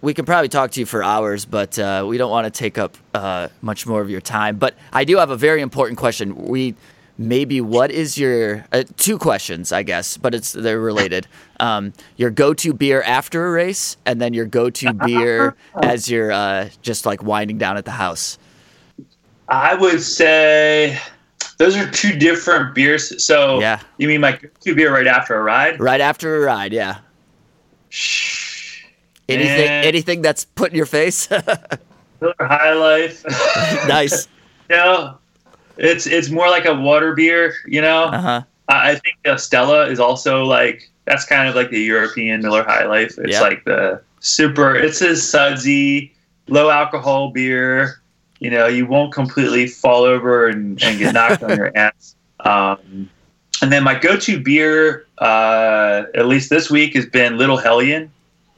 we 0.02 0.14
can 0.14 0.24
probably 0.24 0.48
talk 0.48 0.70
to 0.72 0.80
you 0.80 0.86
for 0.86 1.02
hours, 1.02 1.44
but 1.44 1.78
uh, 1.78 2.04
we 2.06 2.18
don't 2.18 2.30
want 2.30 2.44
to 2.44 2.50
take 2.50 2.78
up 2.78 2.96
uh, 3.14 3.48
much 3.62 3.86
more 3.86 4.00
of 4.00 4.10
your 4.10 4.20
time. 4.20 4.56
But 4.56 4.74
I 4.92 5.04
do 5.04 5.16
have 5.16 5.30
a 5.30 5.36
very 5.36 5.60
important 5.60 5.98
question. 5.98 6.34
We 6.46 6.74
maybe 7.18 7.62
what 7.62 7.90
is 7.90 8.18
your 8.18 8.66
uh, 8.72 8.84
two 8.96 9.18
questions, 9.18 9.72
I 9.72 9.82
guess, 9.82 10.16
but 10.16 10.34
it's 10.34 10.52
they're 10.52 10.80
related. 10.80 11.26
Um, 11.60 11.92
your 12.16 12.30
go-to 12.30 12.74
beer 12.74 13.02
after 13.02 13.46
a 13.46 13.50
race, 13.50 13.96
and 14.04 14.20
then 14.20 14.34
your 14.34 14.46
go-to 14.46 14.92
beer 15.06 15.56
as 15.82 16.10
you're 16.10 16.30
uh, 16.32 16.68
just 16.82 17.06
like 17.06 17.22
winding 17.22 17.58
down 17.58 17.76
at 17.76 17.84
the 17.84 17.92
house. 17.92 18.38
I 19.48 19.74
would 19.74 20.02
say 20.02 20.98
those 21.58 21.76
are 21.76 21.88
two 21.90 22.18
different 22.18 22.74
beers. 22.74 23.24
So 23.24 23.60
Yeah. 23.60 23.80
you 23.96 24.08
mean 24.08 24.20
my 24.20 24.38
two 24.60 24.74
beer 24.74 24.92
right 24.92 25.06
after 25.06 25.34
a 25.36 25.42
ride? 25.42 25.80
Right 25.80 26.00
after 26.00 26.36
a 26.36 26.40
ride, 26.40 26.72
yeah. 26.72 26.98
Anything 29.28 29.66
Man. 29.66 29.84
anything 29.84 30.22
that's 30.22 30.44
put 30.44 30.70
in 30.70 30.76
your 30.76 30.86
face? 30.86 31.28
Miller 31.30 32.34
High 32.40 32.72
Life. 32.74 33.24
nice. 33.88 34.28
you 34.70 34.76
know, 34.76 35.18
it's 35.76 36.06
it's 36.06 36.30
more 36.30 36.48
like 36.48 36.64
a 36.64 36.74
water 36.74 37.14
beer. 37.14 37.54
You 37.66 37.80
know, 37.82 38.04
Uh-huh. 38.04 38.42
I, 38.68 38.90
I 38.90 38.94
think 38.94 39.16
uh, 39.26 39.36
Stella 39.36 39.86
is 39.88 39.98
also 40.00 40.44
like 40.44 40.88
that's 41.04 41.24
kind 41.24 41.48
of 41.48 41.54
like 41.54 41.70
the 41.70 41.80
European 41.80 42.40
Miller 42.42 42.62
High 42.64 42.84
Life. 42.86 43.14
It's 43.18 43.32
Yeah. 43.32 43.40
like 43.40 43.64
the 43.64 44.00
super. 44.20 44.74
It's 44.74 45.00
a 45.00 45.16
sudsy, 45.16 46.14
low 46.48 46.70
alcohol 46.70 47.30
beer. 47.30 48.00
You 48.38 48.50
know, 48.50 48.66
you 48.66 48.86
won't 48.86 49.12
completely 49.14 49.66
fall 49.66 50.02
over 50.04 50.46
and, 50.48 50.82
and 50.82 50.98
get 50.98 51.14
knocked 51.14 51.42
on 51.42 51.56
your 51.56 51.72
ass. 51.76 52.14
Um, 52.40 53.08
and 53.62 53.72
then 53.72 53.82
my 53.82 53.98
go-to 53.98 54.38
beer, 54.38 55.06
uh, 55.18 56.02
at 56.14 56.26
least 56.26 56.50
this 56.50 56.70
week, 56.70 56.94
has 56.94 57.06
been 57.06 57.38
Little 57.38 57.56
Hellion 57.56 58.12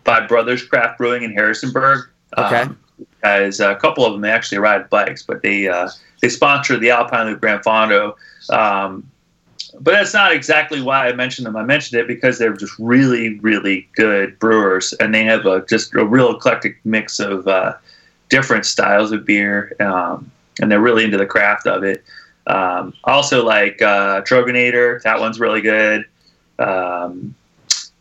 by 0.08 0.26
Brothers 0.26 0.62
Craft 0.62 0.96
Brewing 0.96 1.22
in 1.22 1.34
Harrisonburg. 1.34 2.08
Okay. 2.38 2.62
Um, 2.62 2.78
guys, 3.20 3.60
a 3.60 3.74
couple 3.74 4.06
of 4.06 4.14
them 4.14 4.22
they 4.22 4.30
actually 4.30 4.56
ride 4.56 4.88
bikes, 4.88 5.22
but 5.22 5.42
they 5.42 5.68
uh, 5.68 5.90
they 6.22 6.30
sponsor 6.30 6.78
the 6.78 6.88
Alpine 6.88 7.26
Loop 7.26 7.40
Grand 7.40 7.62
Fondo. 7.62 8.14
Um, 8.48 9.06
but 9.80 9.92
that's 9.92 10.14
not 10.14 10.32
exactly 10.32 10.80
why 10.80 11.08
I 11.08 11.12
mentioned 11.12 11.44
them. 11.44 11.56
I 11.56 11.62
mentioned 11.62 12.00
it 12.00 12.08
because 12.08 12.38
they're 12.38 12.56
just 12.56 12.72
really, 12.78 13.38
really 13.40 13.86
good 13.96 14.38
brewers, 14.38 14.94
and 14.94 15.14
they 15.14 15.24
have 15.24 15.44
a 15.44 15.62
just 15.66 15.94
a 15.94 16.06
real 16.06 16.34
eclectic 16.34 16.78
mix 16.84 17.20
of 17.20 17.46
uh, 17.46 17.74
different 18.30 18.64
styles 18.64 19.12
of 19.12 19.26
beer, 19.26 19.76
um, 19.78 20.30
and 20.58 20.72
they're 20.72 20.80
really 20.80 21.04
into 21.04 21.18
the 21.18 21.26
craft 21.26 21.66
of 21.66 21.84
it. 21.84 22.02
Um, 22.46 22.94
also, 23.04 23.44
like 23.44 23.82
uh, 23.82 24.22
Troganator, 24.22 25.02
that 25.02 25.20
one's 25.20 25.38
really 25.38 25.60
good. 25.60 26.06
Um, 26.58 27.34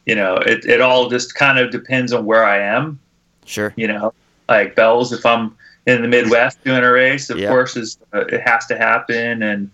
you 0.07 0.15
know, 0.15 0.35
it, 0.37 0.65
it 0.65 0.81
all 0.81 1.09
just 1.09 1.35
kind 1.35 1.59
of 1.59 1.69
depends 1.69 2.13
on 2.13 2.25
where 2.25 2.43
I 2.45 2.59
am 2.59 2.99
Sure. 3.45 3.73
you 3.77 3.87
know, 3.87 4.13
like 4.49 4.75
bells. 4.75 5.13
If 5.13 5.25
I'm 5.25 5.55
in 5.85 6.01
the 6.01 6.07
Midwest 6.07 6.63
doing 6.65 6.83
a 6.83 6.91
race, 6.91 7.29
of 7.29 7.37
Yeah. 7.37 7.49
course, 7.49 7.75
is 7.77 7.97
uh, 8.13 8.25
it 8.31 8.41
has 8.41 8.65
to 8.67 8.77
happen. 8.77 9.43
And 9.43 9.69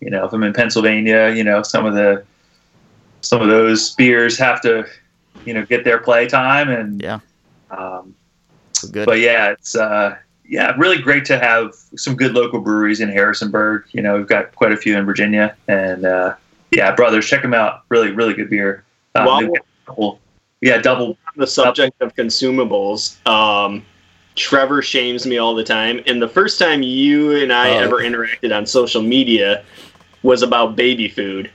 you 0.00 0.10
know, 0.10 0.24
if 0.26 0.32
I'm 0.32 0.42
in 0.42 0.52
Pennsylvania, 0.52 1.32
you 1.34 1.42
know, 1.44 1.62
some 1.62 1.86
of 1.86 1.94
the 1.94 2.24
some 3.22 3.40
of 3.42 3.48
those 3.48 3.94
beers 3.94 4.38
have 4.38 4.60
to, 4.62 4.86
you 5.44 5.54
know, 5.54 5.64
get 5.64 5.84
their 5.84 5.98
play 5.98 6.26
time. 6.28 6.68
And 6.68 7.00
Yeah. 7.02 7.20
um, 7.70 8.14
Good. 8.92 9.06
but 9.06 9.18
yeah, 9.20 9.50
it's 9.50 9.74
uh, 9.74 10.16
yeah, 10.48 10.72
really 10.78 10.98
great 10.98 11.24
to 11.26 11.38
have 11.38 11.72
some 11.96 12.14
good 12.14 12.32
local 12.34 12.60
breweries 12.60 13.00
in 13.00 13.08
Harrisonburg. 13.08 13.84
You 13.92 14.02
know, 14.02 14.16
we've 14.16 14.28
got 14.28 14.54
quite 14.54 14.70
a 14.72 14.76
few 14.76 14.96
in 14.96 15.04
Virginia, 15.04 15.56
and 15.66 16.04
uh, 16.04 16.34
yeah, 16.70 16.94
brothers, 16.94 17.26
check 17.28 17.42
them 17.42 17.54
out. 17.54 17.82
Really, 17.88 18.10
really 18.12 18.34
good 18.34 18.50
beer. 18.50 18.84
Um, 19.16 19.26
Wow. 19.26 19.52
They've 19.86 19.94
got 19.94 19.94
a 19.94 19.94
couple- 19.94 20.20
yeah, 20.60 20.78
double 20.78 21.18
the 21.36 21.46
subject 21.46 22.00
of 22.00 22.14
consumables, 22.14 23.24
um, 23.28 23.84
Trevor 24.36 24.82
shames 24.82 25.26
me 25.26 25.38
all 25.38 25.54
the 25.54 25.64
time. 25.64 26.02
And 26.06 26.20
the 26.20 26.28
first 26.28 26.58
time 26.58 26.82
you 26.82 27.32
and 27.36 27.50
I 27.52 27.70
Oh. 27.70 27.78
ever 27.78 27.96
interacted 28.02 28.54
on 28.54 28.66
social 28.66 29.00
media 29.02 29.62
was 30.22 30.42
about 30.42 30.76
baby 30.76 31.08
food. 31.08 31.50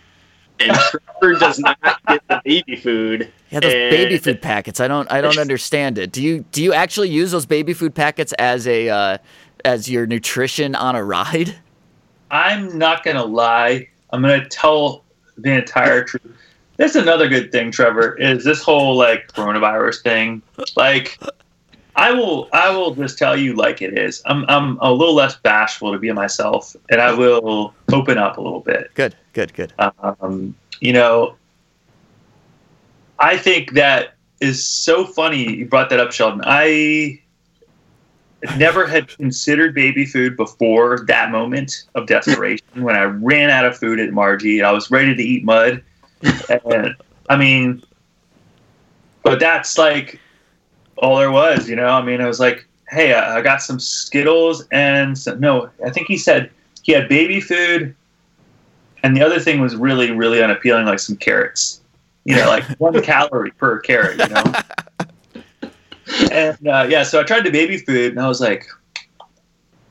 And 0.59 0.75
Trevor 1.19 1.39
does 1.39 1.59
not 1.59 1.77
get 2.07 2.21
the 2.27 2.41
baby 2.43 2.75
food. 2.75 3.27
Yeah, 3.51 3.59
those 3.59 3.73
And- 3.73 3.91
baby 3.91 4.17
food 4.17 4.41
packets. 4.41 4.79
I 4.79 4.87
don't. 4.87 5.11
I 5.11 5.21
don't 5.21 5.37
understand 5.37 5.97
it. 5.99 6.11
Do 6.11 6.23
you? 6.23 6.45
Do 6.51 6.63
you 6.63 6.73
actually 6.73 7.09
use 7.09 7.31
those 7.31 7.45
baby 7.45 7.73
food 7.73 7.93
packets 7.93 8.33
as 8.33 8.67
a 8.67 8.89
uh, 8.89 9.17
as 9.65 9.89
your 9.89 10.05
nutrition 10.07 10.73
on 10.75 10.95
a 10.95 11.03
ride? 11.03 11.55
I'm 12.31 12.77
not 12.77 13.03
gonna 13.03 13.25
lie. 13.25 13.87
I'm 14.11 14.21
gonna 14.21 14.47
tell 14.47 15.03
the 15.37 15.51
entire 15.53 16.03
truth. 16.03 16.23
That's 16.81 16.95
another 16.95 17.29
good 17.29 17.51
thing, 17.51 17.71
Trevor, 17.71 18.17
is 18.17 18.43
this 18.43 18.63
whole 18.63 18.95
like 18.95 19.31
coronavirus 19.33 20.01
thing. 20.01 20.41
Like, 20.75 21.19
I 21.95 22.11
will, 22.11 22.49
I 22.53 22.71
will 22.71 22.95
just 22.95 23.19
tell 23.19 23.37
you 23.37 23.53
like 23.53 23.83
it 23.83 23.95
is. 23.95 24.23
I'm, 24.25 24.45
I'm 24.47 24.79
a 24.81 24.91
little 24.91 25.13
less 25.13 25.35
bashful 25.35 25.91
to 25.91 25.99
be 25.99 26.11
myself, 26.11 26.75
and 26.89 26.99
I 26.99 27.13
will 27.13 27.75
open 27.93 28.17
up 28.17 28.39
a 28.39 28.41
little 28.41 28.61
bit. 28.61 28.89
Good. 28.95 29.15
Good. 29.33 29.53
Good. 29.53 29.73
Um, 29.77 30.55
you 30.79 30.91
know, 30.91 31.35
I 33.19 33.37
think 33.37 33.73
that 33.73 34.15
is 34.39 34.65
so 34.65 35.05
funny. 35.05 35.57
You 35.57 35.67
brought 35.67 35.91
that 35.91 35.99
up, 35.99 36.11
Sheldon. 36.11 36.41
I 36.43 37.21
never 38.57 38.87
had 38.87 39.07
considered 39.07 39.75
baby 39.75 40.03
food 40.03 40.35
before 40.35 41.05
that 41.05 41.29
moment 41.29 41.83
of 41.93 42.07
desperation 42.07 42.65
when 42.77 42.95
I 42.95 43.03
ran 43.03 43.51
out 43.51 43.65
of 43.65 43.77
food 43.77 43.99
at 43.99 44.09
Marji. 44.09 44.57
And 44.57 44.65
I 44.65 44.71
was 44.71 44.89
ready 44.89 45.15
to 45.15 45.21
eat 45.21 45.43
mud. 45.43 45.83
And 46.49 46.95
I 47.29 47.37
mean, 47.37 47.83
but 49.23 49.39
that's 49.39 49.77
like 49.77 50.19
all 50.97 51.17
there 51.17 51.31
was, 51.31 51.69
you 51.69 51.75
know? 51.75 51.87
I 51.87 52.01
mean, 52.01 52.21
I 52.21 52.27
was 52.27 52.39
like, 52.39 52.67
hey, 52.89 53.13
I 53.13 53.37
I 53.37 53.41
got 53.41 53.61
some 53.61 53.79
Skittles 53.79 54.65
and 54.71 55.17
some, 55.17 55.39
no, 55.39 55.69
I 55.85 55.89
think 55.89 56.07
he 56.07 56.17
said 56.17 56.51
he 56.83 56.91
had 56.91 57.07
baby 57.07 57.39
food. 57.39 57.95
And 59.03 59.17
the 59.17 59.23
other 59.23 59.39
thing 59.39 59.59
was 59.59 59.75
really, 59.75 60.11
really 60.11 60.43
unappealing, 60.43 60.85
like 60.85 60.99
some 60.99 61.15
carrots. 61.15 61.81
You 62.23 62.35
know, 62.35 62.47
like 62.47 62.63
one 62.79 63.01
calorie 63.03 63.51
per 63.51 63.79
carrot, 63.79 64.19
you 64.19 64.27
know? 64.27 64.43
and 66.31 66.67
uh, 66.67 66.85
yeah, 66.87 67.03
so 67.03 67.19
I 67.19 67.23
tried 67.23 67.45
the 67.45 67.49
baby 67.49 67.77
food 67.77 68.11
and 68.11 68.21
I 68.21 68.27
was 68.27 68.39
like, 68.39 68.67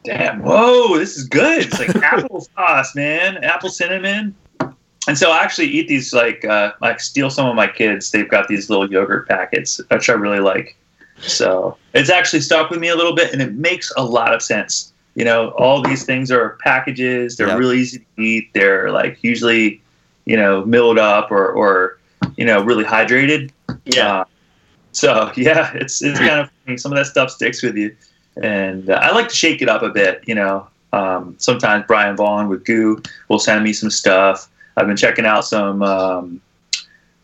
damn, 0.04 0.42
whoa, 0.42 0.96
this 0.96 1.16
is 1.16 1.24
good. 1.24 1.66
It's 1.66 1.78
like 1.78 1.94
apple 2.02 2.40
sauce, 2.40 2.94
man, 2.94 3.42
apple 3.44 3.70
cinnamon. 3.70 4.34
And 5.08 5.16
so 5.16 5.30
I 5.30 5.42
actually 5.42 5.68
eat 5.68 5.88
these 5.88 6.12
like 6.12 6.44
uh, 6.44 6.72
I 6.82 6.96
steal 6.96 7.30
some 7.30 7.46
of 7.46 7.54
my 7.54 7.66
kids. 7.66 8.10
They've 8.10 8.28
got 8.28 8.48
these 8.48 8.68
little 8.68 8.90
yogurt 8.90 9.28
packets, 9.28 9.80
which 9.88 10.08
I 10.10 10.12
really 10.12 10.40
like. 10.40 10.76
So 11.18 11.76
it's 11.94 12.10
actually 12.10 12.40
stuck 12.40 12.70
with 12.70 12.80
me 12.80 12.88
a 12.88 12.96
little 12.96 13.14
bit, 13.14 13.32
and 13.32 13.42
it 13.42 13.54
makes 13.54 13.92
a 13.96 14.04
lot 14.04 14.34
of 14.34 14.42
sense. 14.42 14.92
You 15.14 15.24
know, 15.24 15.50
all 15.50 15.82
these 15.82 16.04
things 16.04 16.30
are 16.30 16.58
packages. 16.62 17.36
They're 17.36 17.58
really 17.58 17.78
easy 17.78 17.98
to 17.98 18.22
eat. 18.22 18.50
They're 18.54 18.90
like 18.90 19.18
usually, 19.22 19.82
you 20.24 20.36
know, 20.36 20.64
milled 20.64 20.98
up 20.98 21.30
or, 21.30 21.50
or 21.50 21.98
you 22.36 22.44
know, 22.44 22.62
really 22.62 22.84
hydrated. 22.84 23.50
Yeah. 23.84 24.20
Uh, 24.20 24.24
so 24.92 25.32
yeah, 25.36 25.72
it's 25.74 26.02
it's 26.02 26.18
kind 26.18 26.40
of 26.40 26.50
funny. 26.64 26.78
some 26.78 26.92
of 26.92 26.98
that 26.98 27.06
stuff 27.06 27.30
sticks 27.30 27.62
with 27.62 27.76
you, 27.76 27.94
and 28.42 28.88
uh, 28.88 28.94
I 29.02 29.12
like 29.12 29.28
to 29.28 29.34
shake 29.34 29.62
it 29.62 29.68
up 29.68 29.82
a 29.82 29.90
bit. 29.90 30.22
You 30.26 30.36
know, 30.36 30.68
um, 30.92 31.34
sometimes 31.38 31.84
Brian 31.86 32.16
Vaughn 32.16 32.48
with 32.48 32.64
GU 32.64 33.02
will 33.28 33.38
send 33.38 33.64
me 33.64 33.72
some 33.72 33.90
stuff. 33.90 34.48
I've 34.76 34.86
been 34.86 34.96
checking 34.96 35.26
out 35.26 35.44
some 35.44 35.82
um, 35.82 36.40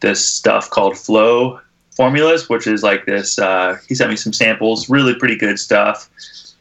this 0.01 0.27
stuff 0.29 0.71
called 0.71 0.97
Flow 0.99 1.61
Formulas, 1.97 2.49
which 2.49 2.67
is 2.67 2.83
like 2.83 3.07
this. 3.07 3.39
Uh, 3.39 3.77
he 3.89 3.95
sent 3.95 4.11
me 4.11 4.17
some 4.17 4.33
samples, 4.33 4.91
really 4.91 5.15
pretty 5.15 5.37
good 5.37 5.59
stuff. 5.59 6.11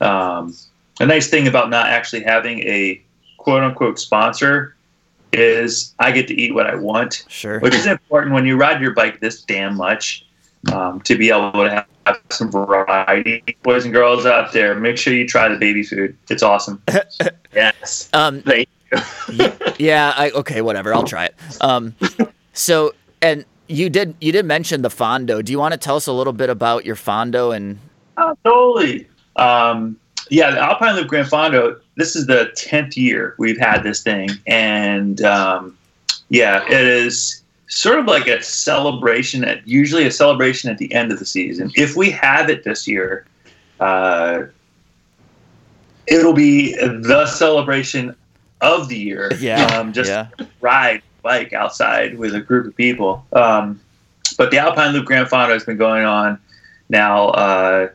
Um, 0.02 0.56
a 1.00 1.06
nice 1.06 1.28
thing 1.30 1.48
about 1.48 1.70
not 1.70 1.88
actually 1.88 2.24
having 2.24 2.60
a 2.60 3.02
quote 3.38 3.64
unquote 3.64 4.00
sponsor 4.00 4.76
is 5.34 5.94
I 6.00 6.12
get 6.12 6.28
to 6.30 6.34
eat 6.34 6.54
what 6.54 6.68
I 6.68 6.76
want 6.76 7.26
Sure. 7.28 7.60
which 7.60 7.74
is 7.76 7.86
important 7.86 8.34
when 8.34 8.46
you 8.46 8.56
ride 8.56 8.82
your 8.82 8.94
bike 8.94 9.20
this 9.20 9.42
damn 9.42 9.76
much 9.76 10.26
um, 10.72 11.02
to 11.02 11.18
be 11.18 11.30
able 11.30 11.52
to 11.52 11.70
have, 11.70 11.86
have 12.06 12.22
some 12.30 12.50
variety. 12.50 13.44
Boys 13.62 13.84
and 13.84 13.94
girls 13.94 14.26
out 14.26 14.54
there, 14.54 14.76
make 14.76 14.98
sure 14.98 15.14
you 15.14 15.28
try 15.28 15.50
the 15.50 15.58
baby 15.58 15.84
food. 15.84 16.16
It's 16.30 16.44
awesome. 16.44 16.82
Yes. 17.54 18.10
Um. 18.12 18.44
Yeah. 19.78 20.14
I. 20.16 20.32
Okay. 20.32 20.62
Whatever. 20.62 20.94
I'll 20.94 21.04
try 21.04 21.26
it. 21.26 21.36
Um. 21.62 21.96
So 22.54 22.94
and 23.22 23.44
you 23.68 23.90
did 23.90 24.16
you 24.22 24.32
did 24.32 24.46
mention 24.46 24.82
the 24.82 24.90
Fondo. 24.90 25.44
Do 25.44 25.52
you 25.52 25.60
want 25.60 25.74
to 25.74 25.78
tell 25.78 25.96
us 25.96 26.08
a 26.08 26.14
little 26.14 26.34
bit 26.34 26.50
about 26.50 26.86
your 26.86 26.96
Fondo 26.96 27.56
and 27.56 27.80
Oh, 28.18 28.38
totally. 28.44 29.08
Um, 29.36 29.98
yeah, 30.30 30.52
the 30.52 30.60
Alpine 30.60 30.96
Loop 30.96 31.08
Grand 31.08 31.28
Fondo. 31.28 31.80
This 31.96 32.16
is 32.16 32.28
the 32.28 32.52
tenth 32.56 32.98
year 32.98 33.36
we've 33.38 33.60
had 33.60 33.84
this 33.84 34.02
thing, 34.02 34.30
and 34.48 35.22
um, 35.22 35.78
yeah, 36.30 36.66
it 36.66 36.88
is 36.88 37.44
sort 37.68 38.00
of 38.00 38.06
like 38.06 38.28
a 38.28 38.42
celebration. 38.42 39.44
At 39.44 39.68
usually 39.68 40.06
a 40.06 40.12
celebration 40.12 40.70
at 40.70 40.78
the 40.78 40.94
end 40.94 41.12
of 41.12 41.20
the 41.20 41.26
season. 41.26 41.72
If 41.76 41.96
we 41.96 42.10
have 42.12 42.50
it 42.50 42.64
this 42.64 42.88
year, 42.88 43.26
uh, 43.80 44.44
it'll 46.08 46.34
be 46.34 46.76
the 46.76 47.26
celebration 47.28 48.16
of 48.62 48.88
the 48.90 48.98
year. 48.98 49.32
Yeah, 49.40 49.66
um, 49.78 49.94
just 49.94 50.10
yeah. 50.10 50.28
ride 50.62 51.02
bike 51.22 51.54
outside 51.54 52.18
with 52.18 52.36
a 52.36 52.42
group 52.42 52.68
of 52.68 52.76
people. 52.76 53.26
Um, 53.34 53.82
but 54.38 54.52
the 54.52 54.58
Alpine 54.58 54.94
Loop 54.94 55.06
Grand 55.06 55.28
Fondo 55.28 55.54
has 55.54 55.66
been 55.66 55.78
going 55.78 56.06
on 56.06 56.40
now. 56.90 57.30
Uh, 57.30 57.90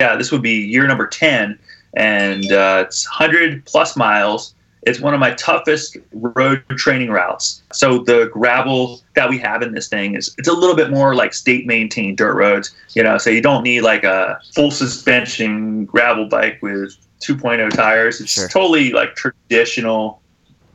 yeah, 0.00 0.16
this 0.16 0.30
would 0.30 0.42
be 0.42 0.66
year 0.66 0.86
number 0.86 1.06
10, 1.06 1.58
and 1.94 2.52
uh, 2.52 2.84
it's 2.86 3.08
100 3.08 3.64
plus 3.64 3.96
miles. 3.96 4.54
It's 4.82 5.00
one 5.00 5.12
of 5.12 5.20
my 5.20 5.32
toughest 5.32 5.96
road 6.12 6.62
training 6.70 7.10
routes. 7.10 7.62
So 7.72 7.98
the 7.98 8.30
gravel 8.32 9.00
that 9.16 9.28
we 9.28 9.38
have 9.38 9.62
in 9.62 9.72
this 9.72 9.88
thing 9.88 10.14
is 10.14 10.34
it's 10.38 10.48
a 10.48 10.52
little 10.52 10.76
bit 10.76 10.90
more 10.90 11.14
like 11.14 11.34
state 11.34 11.66
maintained 11.66 12.16
dirt 12.16 12.34
roads, 12.34 12.74
you 12.94 13.02
know. 13.02 13.18
So 13.18 13.28
you 13.28 13.42
don't 13.42 13.64
need 13.64 13.80
like 13.80 14.04
a 14.04 14.40
full 14.54 14.70
suspension 14.70 15.84
gravel 15.84 16.26
bike 16.26 16.60
with 16.62 16.96
2.0 17.20 17.70
tires. 17.74 18.20
It's 18.20 18.32
Sure. 18.32 18.48
totally 18.48 18.92
like 18.92 19.14
traditional, 19.16 20.20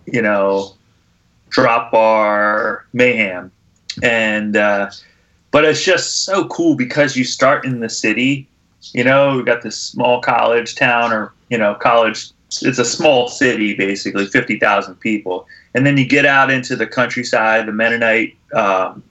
you 0.05 0.21
know, 0.21 0.73
drop 1.49 1.91
bar 1.91 2.85
mayhem. 2.93 3.51
And 4.01 4.57
uh, 4.57 4.89
but 5.51 5.65
it's 5.65 5.83
just 5.83 6.25
so 6.25 6.47
cool 6.47 6.75
because 6.75 7.15
you 7.15 7.23
start 7.23 7.65
in 7.65 7.79
the 7.79 7.89
city. 7.89 8.47
You 8.93 9.03
know, 9.03 9.37
we 9.37 9.43
got 9.43 9.61
this 9.61 9.77
small 9.77 10.21
college 10.21 10.75
town, 10.75 11.13
or 11.13 11.31
you 11.49 11.57
know, 11.57 11.75
college. 11.75 12.29
It's 12.61 12.79
a 12.79 12.85
small 12.85 13.27
city, 13.27 13.73
basically, 13.75 14.25
fifty 14.25 14.59
thousand 14.59 14.95
people, 14.95 15.47
and 15.73 15.85
then 15.85 15.95
you 15.97 16.05
get 16.05 16.25
out 16.25 16.49
into 16.51 16.75
the 16.75 16.85
countryside, 16.87 17.67
the 17.67 17.71
Mennonite 17.71 18.35
um, 18.53 19.03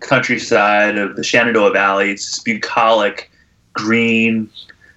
countryside 0.00 0.98
of 0.98 1.16
the 1.16 1.24
Shenandoah 1.24 1.72
Valley. 1.72 2.10
It's 2.10 2.26
this 2.26 2.38
bucolic, 2.40 3.30
green, 3.72 4.50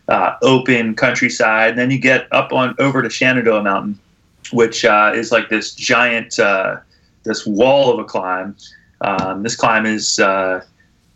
uh, 0.08 0.36
open 0.42 0.96
countryside. 0.96 1.72
And 1.72 1.80
then 1.80 1.92
you 1.92 2.00
get 2.00 2.28
up 2.32 2.52
on 2.54 2.76
over 2.80 3.02
to 3.02 3.10
Shenandoah 3.10 3.64
Mountain, 3.64 4.00
which 4.52 4.86
uh, 4.86 5.12
is 5.16 5.32
like 5.32 5.50
this 5.50 5.74
giant, 5.74 6.40
uh, 6.40 6.78
this 7.24 7.46
wall 7.46 7.92
of 7.92 8.00
a 8.00 8.04
climb. 8.04 8.56
Um, 9.02 9.44
this 9.44 9.56
climb 9.56 9.86
is 9.86 10.20
uh, 10.20 10.64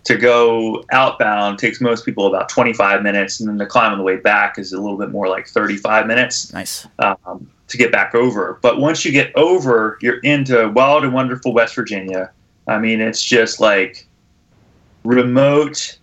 to 0.06 0.18
go 0.18 0.84
outbound 0.92 1.60
takes 1.60 1.80
most 1.80 2.06
people 2.06 2.28
about 2.28 2.50
25 2.50 3.04
minutes, 3.04 3.40
and 3.40 3.48
then 3.48 3.58
the 3.58 3.66
climb 3.66 3.92
on 3.92 3.98
the 3.98 4.04
way 4.04 4.18
back 4.18 4.58
is 4.58 4.74
a 4.74 4.80
little 4.80 4.98
bit 4.98 5.12
more 5.12 5.28
like 5.28 5.48
35 5.48 6.08
minutes. 6.08 6.52
Nice. 6.54 6.88
Um, 7.00 7.50
to 7.70 7.78
get 7.78 7.92
back 7.92 8.16
over. 8.16 8.60
But 8.62 8.80
once 8.80 9.06
you 9.06 9.12
get 9.12 9.32
over, 9.36 9.98
you're 10.02 10.20
into 10.20 10.70
wild 10.70 11.04
and 11.04 11.14
wonderful 11.14 11.54
West 11.54 11.76
Virginia. 11.76 12.32
I 12.68 12.80
mean, 12.80 13.00
it's 13.00 13.24
just 13.24 13.60
like 13.60 14.08
remote. 15.04 15.98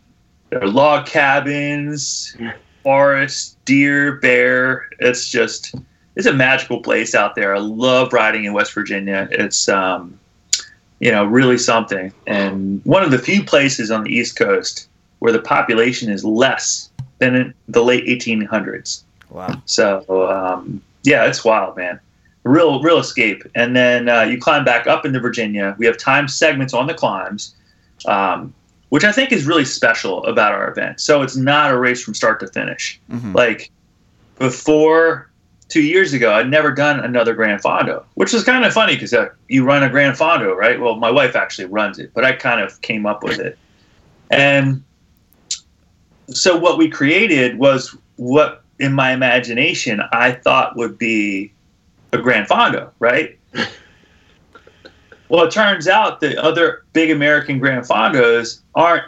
There 0.50 0.62
are 0.62 0.68
log 0.68 1.06
cabins, 1.06 2.36
forest, 2.86 3.56
deer, 3.64 4.12
bear. 4.18 4.88
It's 5.00 5.28
just 5.28 5.74
it's 6.14 6.28
a 6.28 6.32
magical 6.32 6.80
place 6.80 7.16
out 7.16 7.34
there. 7.34 7.52
I 7.52 7.58
love 7.58 8.12
riding 8.12 8.44
in 8.44 8.52
West 8.52 8.72
Virginia. 8.72 9.26
It's 9.32 9.68
um, 9.68 10.16
you 11.00 11.10
know 11.10 11.24
really 11.24 11.58
something, 11.58 12.12
and 12.28 12.80
one 12.84 13.02
of 13.02 13.10
the 13.10 13.18
few 13.18 13.42
places 13.42 13.90
on 13.90 14.04
the 14.04 14.10
East 14.10 14.36
Coast 14.36 14.88
where 15.18 15.32
the 15.32 15.40
population 15.40 16.12
is 16.12 16.24
less 16.24 16.88
than 17.18 17.34
in 17.34 17.54
the 17.66 17.82
late 17.82 18.06
1800s. 18.06 19.02
Wow. 19.30 19.60
So 19.64 20.28
um, 20.30 20.80
yeah, 21.02 21.26
it's 21.26 21.44
wild, 21.44 21.76
man. 21.76 21.98
Real, 22.44 22.80
real 22.82 22.98
escape. 22.98 23.42
And 23.56 23.74
then 23.74 24.08
uh, 24.08 24.22
you 24.22 24.38
climb 24.38 24.64
back 24.64 24.86
up 24.86 25.04
into 25.04 25.18
Virginia. 25.18 25.74
We 25.76 25.86
have 25.86 25.98
time 25.98 26.28
segments 26.28 26.72
on 26.72 26.86
the 26.86 26.94
climbs, 26.94 27.52
um, 28.06 28.54
which 28.96 29.04
I 29.04 29.12
think 29.12 29.30
is 29.30 29.44
really 29.44 29.66
special 29.66 30.24
about 30.24 30.52
our 30.52 30.70
event. 30.70 31.02
So 31.02 31.20
it's 31.20 31.36
not 31.36 31.70
a 31.70 31.76
race 31.76 32.02
from 32.02 32.14
start 32.14 32.40
to 32.40 32.48
finish. 32.48 32.98
Mhm. 33.12 33.34
Like 33.34 33.70
before 34.38 35.30
two 35.68 35.82
years 35.82 36.14
ago, 36.14 36.32
I'd 36.32 36.48
never 36.48 36.70
done 36.70 37.00
another 37.00 37.34
Grand 37.34 37.60
Fondo, 37.60 38.04
which 38.14 38.32
is 38.32 38.42
kind 38.42 38.64
of 38.64 38.72
funny 38.72 38.94
because 38.94 39.12
uh, 39.12 39.28
you 39.48 39.66
run 39.66 39.82
a 39.82 39.90
Grand 39.90 40.16
Fondo, 40.16 40.56
right? 40.56 40.80
Well, 40.80 40.96
my 40.96 41.10
wife 41.10 41.36
actually 41.36 41.66
runs 41.66 41.98
it, 41.98 42.10
but 42.14 42.24
I 42.24 42.32
kind 42.32 42.62
of 42.62 42.80
came 42.80 43.04
up 43.04 43.22
with 43.22 43.38
it. 43.38 43.58
And 44.30 44.82
so 46.30 46.56
what 46.56 46.78
we 46.78 46.88
created 46.88 47.58
was 47.58 47.94
what 48.16 48.64
in 48.78 48.94
my 48.94 49.12
imagination 49.12 50.00
I 50.10 50.32
thought 50.32 50.74
would 50.74 50.96
be 50.96 51.52
a 52.14 52.16
Grand 52.16 52.48
Fondo, 52.48 52.92
right? 52.98 53.38
well, 55.28 55.44
it 55.44 55.50
turns 55.50 55.88
out 55.88 56.20
the 56.20 56.40
other 56.42 56.84
big 56.92 57.10
American 57.10 57.58
Grand 57.58 57.84
Fondos 57.84 58.60
aren't 58.74 59.04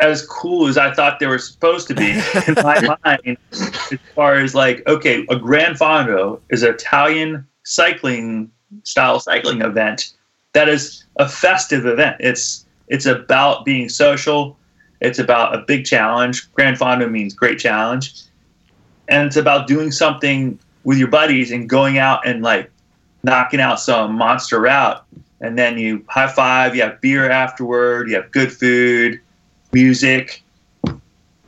as 0.00 0.26
cool 0.26 0.66
as 0.66 0.76
I 0.76 0.92
thought 0.92 1.20
they 1.20 1.26
were 1.26 1.38
supposed 1.38 1.86
to 1.88 1.94
be 1.94 2.10
in 2.10 2.54
my 2.62 2.96
mind. 3.04 3.38
As 3.52 3.98
far 4.14 4.34
as 4.34 4.54
like, 4.54 4.86
okay, 4.86 5.24
a 5.30 5.36
Grand 5.36 5.76
Fondo 5.76 6.40
is 6.50 6.62
an 6.62 6.74
Italian 6.74 7.46
cycling 7.64 8.50
style 8.82 9.20
cycling 9.20 9.62
event 9.62 10.12
that 10.54 10.68
is 10.68 11.04
a 11.16 11.28
festive 11.28 11.84
event. 11.84 12.16
It's 12.20 12.64
it's 12.88 13.06
about 13.06 13.64
being 13.64 13.88
social. 13.88 14.56
It's 15.00 15.18
about 15.18 15.54
a 15.54 15.58
big 15.58 15.84
challenge. 15.84 16.50
Grand 16.54 16.78
Fondo 16.78 17.10
means 17.10 17.34
great 17.34 17.58
challenge, 17.58 18.22
and 19.08 19.26
it's 19.26 19.36
about 19.36 19.66
doing 19.66 19.90
something 19.90 20.58
with 20.84 20.98
your 20.98 21.08
buddies 21.08 21.50
and 21.50 21.68
going 21.68 21.98
out 21.98 22.26
and 22.26 22.42
like 22.42 22.70
knocking 23.22 23.60
out 23.60 23.80
some 23.80 24.14
monster 24.14 24.60
route. 24.60 25.04
And 25.40 25.58
then 25.58 25.78
you 25.78 26.04
high 26.08 26.28
five. 26.28 26.74
You 26.74 26.82
have 26.82 27.00
beer 27.00 27.28
afterward. 27.30 28.08
You 28.08 28.16
have 28.16 28.30
good 28.30 28.52
food, 28.52 29.20
music, 29.72 30.44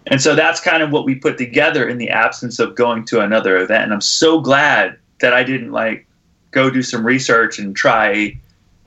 and 0.08 0.20
so 0.20 0.34
that's 0.34 0.60
kind 0.60 0.82
of 0.82 0.90
what 0.90 1.04
we 1.04 1.14
put 1.14 1.36
together 1.36 1.88
in 1.88 1.98
the 1.98 2.10
absence 2.10 2.58
of 2.58 2.74
going 2.76 3.04
to 3.06 3.20
another 3.20 3.56
event. 3.58 3.84
And 3.84 3.92
I'm 3.92 4.00
so 4.00 4.40
glad 4.40 4.96
that 5.20 5.32
I 5.32 5.42
didn't 5.42 5.72
like 5.72 6.06
go 6.52 6.70
do 6.70 6.82
some 6.82 7.04
research 7.04 7.58
and 7.58 7.74
try 7.74 8.38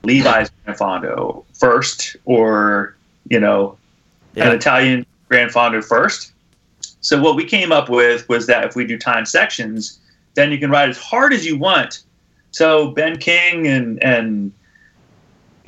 Levi's 0.02 0.50
Grand 0.64 0.78
Fondo 0.78 1.44
first, 1.58 2.16
or 2.24 2.96
you 3.28 3.38
know, 3.38 3.76
an 4.36 4.52
Italian 4.52 5.04
Grand 5.28 5.50
Fondo 5.50 5.84
first. 5.84 6.32
So 7.02 7.20
what 7.20 7.36
we 7.36 7.44
came 7.44 7.70
up 7.70 7.88
with 7.88 8.28
was 8.28 8.46
that 8.46 8.64
if 8.64 8.74
we 8.74 8.86
do 8.86 8.98
time 8.98 9.26
sections, 9.26 9.98
then 10.34 10.50
you 10.50 10.58
can 10.58 10.70
ride 10.70 10.88
as 10.88 10.98
hard 10.98 11.32
as 11.32 11.44
you 11.44 11.58
want. 11.58 12.02
So 12.50 12.92
Ben 12.92 13.18
King 13.18 13.66
and 13.66 14.02
and 14.02 14.52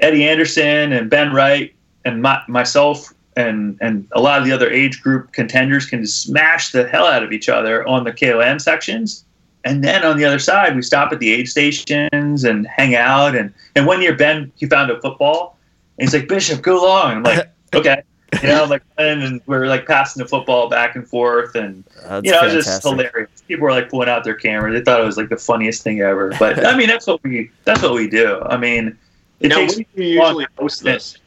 Eddie 0.02 0.28
Anderson 0.28 0.92
and 0.92 1.08
Ben 1.08 1.32
Wright 1.32 1.74
and 2.04 2.20
my, 2.20 2.42
myself 2.48 3.14
and 3.36 3.78
and 3.80 4.06
a 4.12 4.20
lot 4.20 4.38
of 4.38 4.44
the 4.44 4.52
other 4.52 4.68
age 4.70 5.00
group 5.02 5.32
contenders 5.32 5.86
can 5.86 6.06
smash 6.06 6.72
the 6.72 6.86
hell 6.86 7.06
out 7.06 7.22
of 7.22 7.32
each 7.32 7.48
other 7.48 7.86
on 7.88 8.04
the 8.04 8.12
KOM 8.12 8.58
sections. 8.58 9.24
And 9.64 9.84
then 9.84 10.04
on 10.04 10.18
the 10.18 10.24
other 10.24 10.40
side, 10.40 10.74
we 10.74 10.82
stop 10.82 11.12
at 11.12 11.20
the 11.20 11.32
aid 11.32 11.48
stations 11.48 12.44
and 12.44 12.66
hang 12.66 12.96
out. 12.96 13.36
And, 13.36 13.54
and 13.76 13.86
one 13.86 14.02
year, 14.02 14.14
Ben, 14.14 14.50
he 14.56 14.66
found 14.66 14.90
a 14.90 15.00
football. 15.00 15.56
And 15.98 16.08
he's 16.08 16.14
like, 16.14 16.28
Bishop, 16.28 16.62
go 16.62 16.82
long. 16.82 17.18
I'm 17.18 17.22
like, 17.22 17.48
okay. 17.74 18.02
You 18.42 18.48
know, 18.48 18.64
I'm 18.64 18.70
like, 18.70 18.82
and, 18.98 19.22
and 19.22 19.40
we're 19.46 19.66
like 19.66 19.86
passing 19.86 20.20
the 20.20 20.28
football 20.28 20.68
back 20.68 20.96
and 20.96 21.06
forth. 21.06 21.54
And, 21.54 21.84
That's 22.02 22.26
you 22.26 22.32
know, 22.32 22.40
it 22.40 22.54
was 22.54 22.64
just 22.64 22.82
hilarious. 22.82 23.42
People 23.46 23.64
were 23.64 23.70
like 23.70 23.88
pulling 23.88 24.08
out 24.08 24.24
their 24.24 24.34
cameras. 24.34 24.74
They 24.74 24.82
thought 24.82 25.00
it 25.00 25.04
was 25.04 25.16
like 25.16 25.28
the 25.28 25.36
funniest 25.36 25.82
thing 25.84 26.00
ever. 26.00 26.32
But 26.38 26.66
I 26.66 26.76
mean, 26.76 26.88
that's 26.88 27.06
what 27.06 27.22
we, 27.22 27.50
that's 27.64 27.82
what 27.82 27.94
we 27.94 28.08
do. 28.08 28.40
I 28.46 28.56
mean, 28.56 28.98
it 29.42 29.48
now, 29.48 29.56
takes 29.56 29.76
when 29.76 29.86
do 29.96 30.02
you 30.04 30.20
usually 30.20 30.46
host 30.58 30.82
this? 30.82 31.18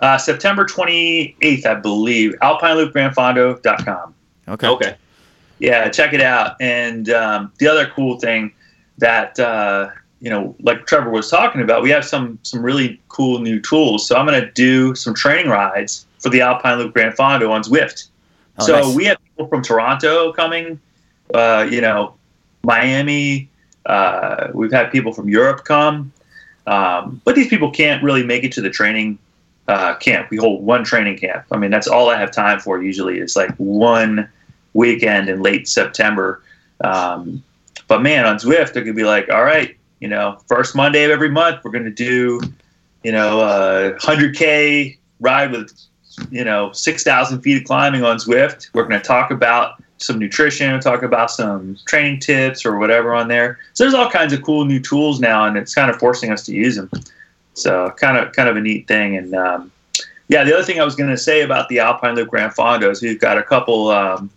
uh, 0.00 0.18
September 0.18 0.64
28th, 0.64 1.66
I 1.66 1.74
believe, 1.74 2.34
alpineloopgrandfondo.com. 2.42 4.14
Okay. 4.48 4.68
Okay. 4.68 4.96
Yeah, 5.58 5.88
check 5.88 6.12
it 6.12 6.20
out. 6.20 6.56
And 6.60 7.08
um, 7.10 7.52
the 7.58 7.68
other 7.68 7.86
cool 7.94 8.18
thing 8.18 8.52
that 8.98 9.38
uh, 9.38 9.90
you 10.22 10.30
know, 10.30 10.54
like 10.60 10.86
Trevor 10.86 11.10
was 11.10 11.28
talking 11.28 11.60
about, 11.60 11.82
we 11.82 11.90
have 11.90 12.04
some 12.04 12.38
some 12.42 12.62
really 12.62 13.00
cool 13.08 13.40
new 13.40 13.60
tools. 13.60 14.06
So 14.06 14.16
I'm 14.16 14.24
going 14.24 14.40
to 14.40 14.50
do 14.52 14.94
some 14.94 15.14
training 15.14 15.50
rides 15.50 16.06
for 16.20 16.28
the 16.28 16.40
Alpine 16.40 16.78
Loop 16.78 16.94
Grand 16.94 17.14
Fondo 17.14 17.50
on 17.50 17.62
Zwift. 17.62 18.08
Oh, 18.58 18.66
so 18.66 18.72
nice. 18.80 18.94
we 18.94 19.04
have 19.06 19.18
people 19.24 19.48
from 19.48 19.62
Toronto 19.62 20.32
coming, 20.32 20.80
uh, 21.34 21.66
you 21.68 21.80
know, 21.80 22.14
Miami. 22.62 23.48
Uh, 23.84 24.48
we've 24.54 24.70
had 24.70 24.92
people 24.92 25.12
from 25.12 25.28
Europe 25.28 25.64
come, 25.64 26.12
um, 26.66 27.20
but 27.24 27.34
these 27.34 27.48
people 27.48 27.70
can't 27.70 28.02
really 28.02 28.24
make 28.24 28.44
it 28.44 28.52
to 28.52 28.60
the 28.60 28.70
training 28.70 29.18
uh, 29.68 29.94
camp. 29.96 30.30
We 30.30 30.36
hold 30.36 30.62
one 30.62 30.84
training 30.84 31.18
camp. 31.18 31.44
I 31.50 31.56
mean, 31.56 31.70
that's 31.70 31.88
all 31.88 32.10
I 32.10 32.18
have 32.18 32.30
time 32.30 32.60
for. 32.60 32.82
Usually, 32.82 33.18
it's 33.18 33.36
like 33.36 33.54
one 33.56 34.28
weekend 34.74 35.28
in 35.28 35.42
late 35.42 35.68
September. 35.68 36.42
Um, 36.82 37.42
but 37.88 38.02
man, 38.02 38.26
on 38.26 38.36
Zwift, 38.36 38.76
it 38.76 38.84
could 38.84 38.96
be 38.96 39.04
like, 39.04 39.28
all 39.28 39.44
right, 39.44 39.76
you 40.00 40.08
know, 40.08 40.38
first 40.46 40.74
Monday 40.74 41.04
of 41.04 41.10
every 41.10 41.30
month, 41.30 41.62
we're 41.62 41.70
going 41.70 41.84
to 41.84 41.90
do, 41.90 42.40
you 43.02 43.12
know, 43.12 43.40
a 43.40 43.98
hundred 44.00 44.36
k 44.36 44.98
ride 45.20 45.52
with, 45.52 45.72
you 46.30 46.44
know, 46.44 46.72
six 46.72 47.04
thousand 47.04 47.40
feet 47.42 47.58
of 47.58 47.64
climbing 47.64 48.04
on 48.04 48.16
Zwift. 48.16 48.70
We're 48.74 48.86
going 48.86 49.00
to 49.00 49.06
talk 49.06 49.30
about 49.30 49.81
some 50.02 50.18
nutrition, 50.18 50.78
talk 50.80 51.02
about 51.02 51.30
some 51.30 51.76
training 51.86 52.20
tips 52.20 52.64
or 52.66 52.78
whatever 52.78 53.14
on 53.14 53.28
there. 53.28 53.58
So 53.74 53.84
there's 53.84 53.94
all 53.94 54.10
kinds 54.10 54.32
of 54.32 54.42
cool 54.42 54.64
new 54.64 54.80
tools 54.80 55.20
now, 55.20 55.46
and 55.46 55.56
it's 55.56 55.74
kind 55.74 55.90
of 55.90 55.96
forcing 55.96 56.30
us 56.30 56.44
to 56.46 56.52
use 56.52 56.76
them. 56.76 56.90
So 57.54 57.90
kind 57.96 58.16
of 58.16 58.32
kind 58.32 58.48
of 58.48 58.56
a 58.56 58.60
neat 58.60 58.88
thing. 58.88 59.16
And 59.16 59.34
um, 59.34 59.72
yeah, 60.28 60.44
the 60.44 60.54
other 60.54 60.64
thing 60.64 60.80
I 60.80 60.84
was 60.84 60.94
going 60.94 61.10
to 61.10 61.18
say 61.18 61.42
about 61.42 61.68
the 61.68 61.78
Alpine 61.78 62.14
Loop 62.14 62.30
Grand 62.30 62.52
Fondo 62.52 62.90
is 62.90 63.02
we've 63.02 63.20
got 63.20 63.38
a 63.38 63.42
couple 63.42 63.90
um, 63.90 64.30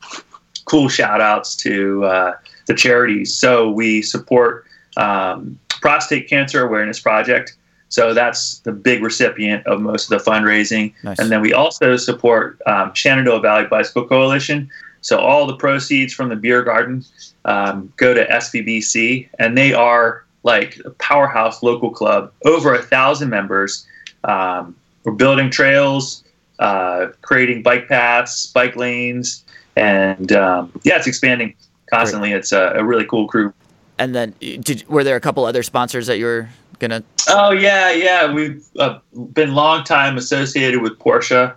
cool 0.66 0.90
shout 0.90 1.22
outs 1.22 1.56
to 1.58 2.04
uh, 2.06 2.38
the 2.68 2.74
charities. 2.74 3.34
So 3.34 3.72
we 3.72 4.02
support 4.02 4.66
um, 4.98 5.58
Prostate 5.70 6.30
Cancer 6.30 6.66
Awareness 6.66 7.00
Project. 7.00 7.56
So 7.90 8.14
that's 8.14 8.60
the 8.60 8.72
big 8.72 9.04
recipient 9.04 9.66
of 9.68 9.80
most 9.80 10.12
of 10.12 10.18
the 10.18 10.32
fundraising. 10.32 10.94
Nice. 11.04 11.20
And 11.20 11.32
then 11.32 11.42
we 11.42 11.54
also 11.54 11.96
support 11.96 12.60
um, 12.66 12.94
Shenandoah 12.94 13.40
Valley 13.40 13.68
Bicycle 13.68 14.08
Coalition. 14.08 14.70
So 15.06 15.20
all 15.20 15.46
the 15.46 15.56
proceeds 15.56 16.16
from 16.16 16.30
the 16.30 16.36
beer 16.36 16.64
garden 16.64 17.06
um, 17.46 17.94
go 17.96 18.16
to 18.16 18.26
SVBC, 18.26 19.30
and 19.38 19.56
they 19.56 19.72
are 19.72 20.26
like 20.42 20.80
a 20.84 20.90
powerhouse 20.90 21.62
local 21.62 21.92
club, 21.92 22.34
over 22.44 22.74
a 22.74 22.82
thousand 22.82 23.30
members. 23.30 23.86
Um, 24.24 24.76
we're 25.04 25.12
building 25.12 25.52
trails, 25.52 26.24
uh, 26.58 27.10
creating 27.22 27.62
bike 27.62 27.88
paths, 27.88 28.48
bike 28.48 28.76
lanes, 28.76 29.46
and 29.76 30.32
um, 30.32 30.72
yeah, 30.84 30.98
it's 30.98 31.06
expanding 31.06 31.54
constantly. 31.94 32.32
It's 32.32 32.52
a, 32.52 32.74
a 32.76 32.84
really 32.84 33.06
cool 33.06 33.28
crew. 33.28 33.54
And 34.00 34.16
then, 34.16 34.34
did 34.40 34.90
were 34.90 35.04
there 35.04 35.16
a 35.16 35.22
couple 35.22 35.46
other 35.46 35.62
sponsors 35.62 36.08
that 36.08 36.18
you 36.18 36.26
were 36.26 36.50
gonna? 36.80 37.04
Oh 37.30 37.52
yeah, 37.52 37.92
yeah. 37.92 38.34
We've 38.34 38.66
uh, 38.80 38.98
been 39.34 39.54
long 39.54 39.84
time 39.84 40.18
associated 40.18 40.82
with 40.82 40.98
Porsche. 40.98 41.54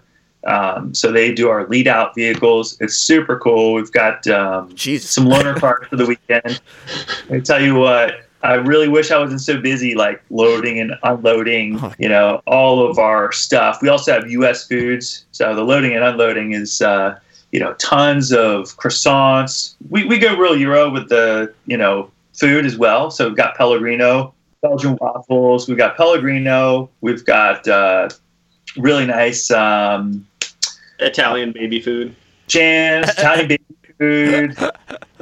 Um, 0.47 0.95
so 0.95 1.11
they 1.13 1.33
do 1.33 1.49
our 1.49 1.67
lead 1.67 1.89
out 1.89 2.15
vehicles. 2.15 2.77
It's 2.81 2.95
super 2.95 3.39
cool. 3.39 3.75
We've 3.75 3.93
got 3.93 4.27
um, 4.29 4.77
some 4.77 5.27
loaner 5.27 5.59
cars 5.59 5.87
for 5.89 5.97
the 5.97 6.07
weekend. 6.07 6.61
I 7.31 7.41
tell 7.41 7.61
you 7.61 7.75
what, 7.75 8.25
I 8.43 8.55
really 8.55 8.89
wish 8.89 9.11
I 9.11 9.19
wasn't 9.19 9.41
so 9.41 9.61
busy, 9.61 9.95
like 9.95 10.23
loading 10.31 10.79
and 10.79 10.95
unloading. 11.03 11.79
Oh. 11.83 11.93
You 11.99 12.09
know, 12.09 12.43
all 12.47 12.89
of 12.89 12.99
our 12.99 13.33
stuff. 13.33 13.83
We 13.83 13.89
also 13.89 14.13
have 14.13 14.31
U.S. 14.31 14.67
foods, 14.67 15.27
so 15.33 15.55
the 15.55 15.65
loading 15.65 15.95
and 15.95 16.05
unloading 16.05 16.53
is. 16.53 16.81
Uh, 16.81 17.19
you 17.51 17.61
know, 17.61 17.73
tons 17.75 18.33
of 18.33 18.77
croissants. 18.77 19.75
We, 19.89 20.05
we 20.05 20.19
go 20.19 20.37
real 20.37 20.57
Euro 20.57 20.91
with 20.91 21.09
the, 21.09 21.55
you 21.67 21.77
know, 21.77 22.11
food 22.35 22.67
as 22.67 22.77
well. 22.77 23.11
So 23.11 23.27
we've 23.27 23.37
got 23.37 23.57
Pellegrino, 23.57 24.35
Belgian 24.63 24.97
waffles. 25.01 25.69
We've 25.69 25.79
got 25.79 25.97
Pellegrino. 25.97 26.91
We've 27.01 27.25
got 27.25 27.67
uh, 27.67 28.11
really 28.77 29.07
nice 29.07 29.51
um, 29.51 30.27
Italian 30.99 31.53
baby 31.53 31.81
food. 31.81 32.15
Jams, 32.47 33.09
Italian 33.19 33.49
baby 33.49 33.65
food. 33.99 34.57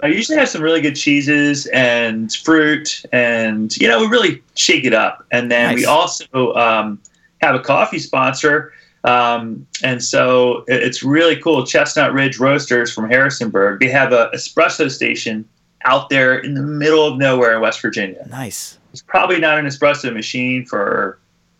I 0.02 0.06
usually 0.08 0.38
have 0.38 0.48
some 0.48 0.62
really 0.62 0.80
good 0.80 0.96
cheeses 0.96 1.66
and 1.66 2.32
fruit, 2.32 3.04
and 3.12 3.76
you 3.76 3.88
know 3.88 4.00
we 4.00 4.06
really 4.06 4.42
shake 4.54 4.84
it 4.84 4.94
up. 4.94 5.24
And 5.30 5.50
then 5.50 5.70
nice. 5.70 5.76
we 5.76 5.84
also 5.86 6.54
um, 6.54 7.00
have 7.40 7.54
a 7.54 7.60
coffee 7.60 7.98
sponsor, 7.98 8.72
um, 9.04 9.66
and 9.82 10.02
so 10.02 10.64
it's 10.68 11.02
really 11.02 11.36
cool. 11.36 11.64
Chestnut 11.64 12.12
Ridge 12.12 12.38
Roasters 12.38 12.92
from 12.92 13.08
Harrisonburg. 13.08 13.80
They 13.80 13.88
have 13.88 14.12
a 14.12 14.30
espresso 14.34 14.90
station 14.90 15.48
out 15.84 16.08
there 16.10 16.38
in 16.38 16.54
the 16.54 16.62
middle 16.62 17.06
of 17.06 17.16
nowhere 17.16 17.54
in 17.54 17.60
West 17.60 17.80
Virginia. 17.80 18.26
Nice. 18.28 18.78
It's 18.92 19.02
probably 19.02 19.38
not 19.38 19.58
an 19.58 19.66
espresso 19.66 20.12
machine 20.12 20.64
for 20.66 21.18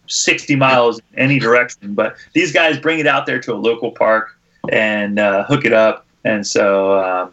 60 0.08 0.56
miles 0.56 0.98
in 1.12 1.18
any 1.18 1.38
direction, 1.38 1.94
but 1.94 2.16
these 2.32 2.52
guys 2.52 2.78
bring 2.78 2.98
it 2.98 3.06
out 3.06 3.26
there 3.26 3.40
to 3.40 3.52
a 3.52 3.56
local 3.56 3.90
park 3.90 4.38
and 4.70 5.18
uh, 5.18 5.44
hook 5.44 5.64
it 5.64 5.72
up. 5.72 6.06
And 6.24 6.46
so 6.46 6.98
um, 6.98 7.32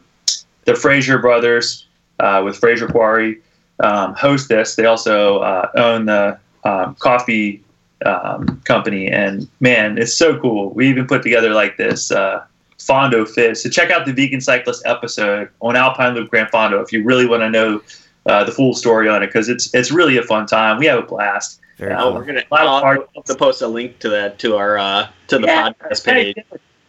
the 0.66 0.76
Fraser 0.76 1.18
brothers 1.18 1.88
uh, 2.20 2.42
with 2.44 2.58
Fraser 2.58 2.88
Quarry 2.88 3.42
um, 3.80 4.14
host 4.16 4.50
this. 4.50 4.76
They 4.76 4.86
also 4.86 5.40
uh, 5.40 5.70
own 5.76 6.06
the 6.06 6.38
um, 6.64 6.96
coffee 6.96 7.64
um, 8.06 8.62
company, 8.66 9.08
and 9.10 9.48
man, 9.60 9.98
it's 9.98 10.16
so 10.16 10.40
cool. 10.40 10.72
We 10.72 10.88
even 10.90 11.08
put 11.08 11.24
together 11.24 11.54
like 11.54 11.78
this 11.78 12.12
uh, 12.12 12.46
Fondo 12.80 13.28
Fizz. 13.28 13.64
So 13.64 13.70
check 13.70 13.92
out 13.92 14.06
the 14.06 14.14
Vegan 14.14 14.42
Cyclist 14.42 14.84
episode 14.86 15.50
on 15.62 15.76
Alpine 15.76 16.14
Loop 16.14 16.30
Grand 16.30 16.50
Fondo 16.50 16.82
if 16.84 16.92
you 16.92 17.04
really 17.04 17.26
want 17.26 17.42
to 17.42 17.50
know 17.50 17.82
uh, 18.26 18.44
the 18.44 18.52
full 18.52 18.74
story 18.74 19.10
on 19.10 19.24
it 19.24 19.28
because 19.28 19.50
it's 19.50 19.74
it's 19.74 19.92
really 19.92 20.18
a 20.18 20.24
fun 20.24 20.46
time. 20.46 20.78
We 20.78 20.86
have 20.86 21.00
a 21.00 21.04
blast. 21.04 21.60
Very 21.78 21.94
uh, 21.94 22.04
cool. 22.04 22.14
We're 22.14 22.26
gonna 22.26 22.44
I'll, 22.52 23.08
to 23.26 23.36
post 23.36 23.62
a 23.62 23.68
link 23.68 24.00
to 24.00 24.10
that 24.10 24.40
to 24.40 24.56
our 24.56 24.78
uh, 24.78 25.10
to 25.28 25.40
the 25.40 25.48
yeah, 25.48 25.70
podcast 25.70 26.06
page. 26.06 26.36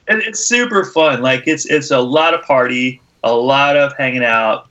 And 0.07 0.21
it's 0.23 0.41
super 0.41 0.85
fun. 0.85 1.23
Like 1.23 1.47
it's 1.47 1.67
it's 1.67 1.91
a 1.91 2.01
lot 2.01 2.35
of 2.35 2.43
party, 2.43 3.01
a 3.23 3.35
lot 3.35 3.77
of 3.77 3.97
hanging 3.97 4.25
out, 4.25 4.69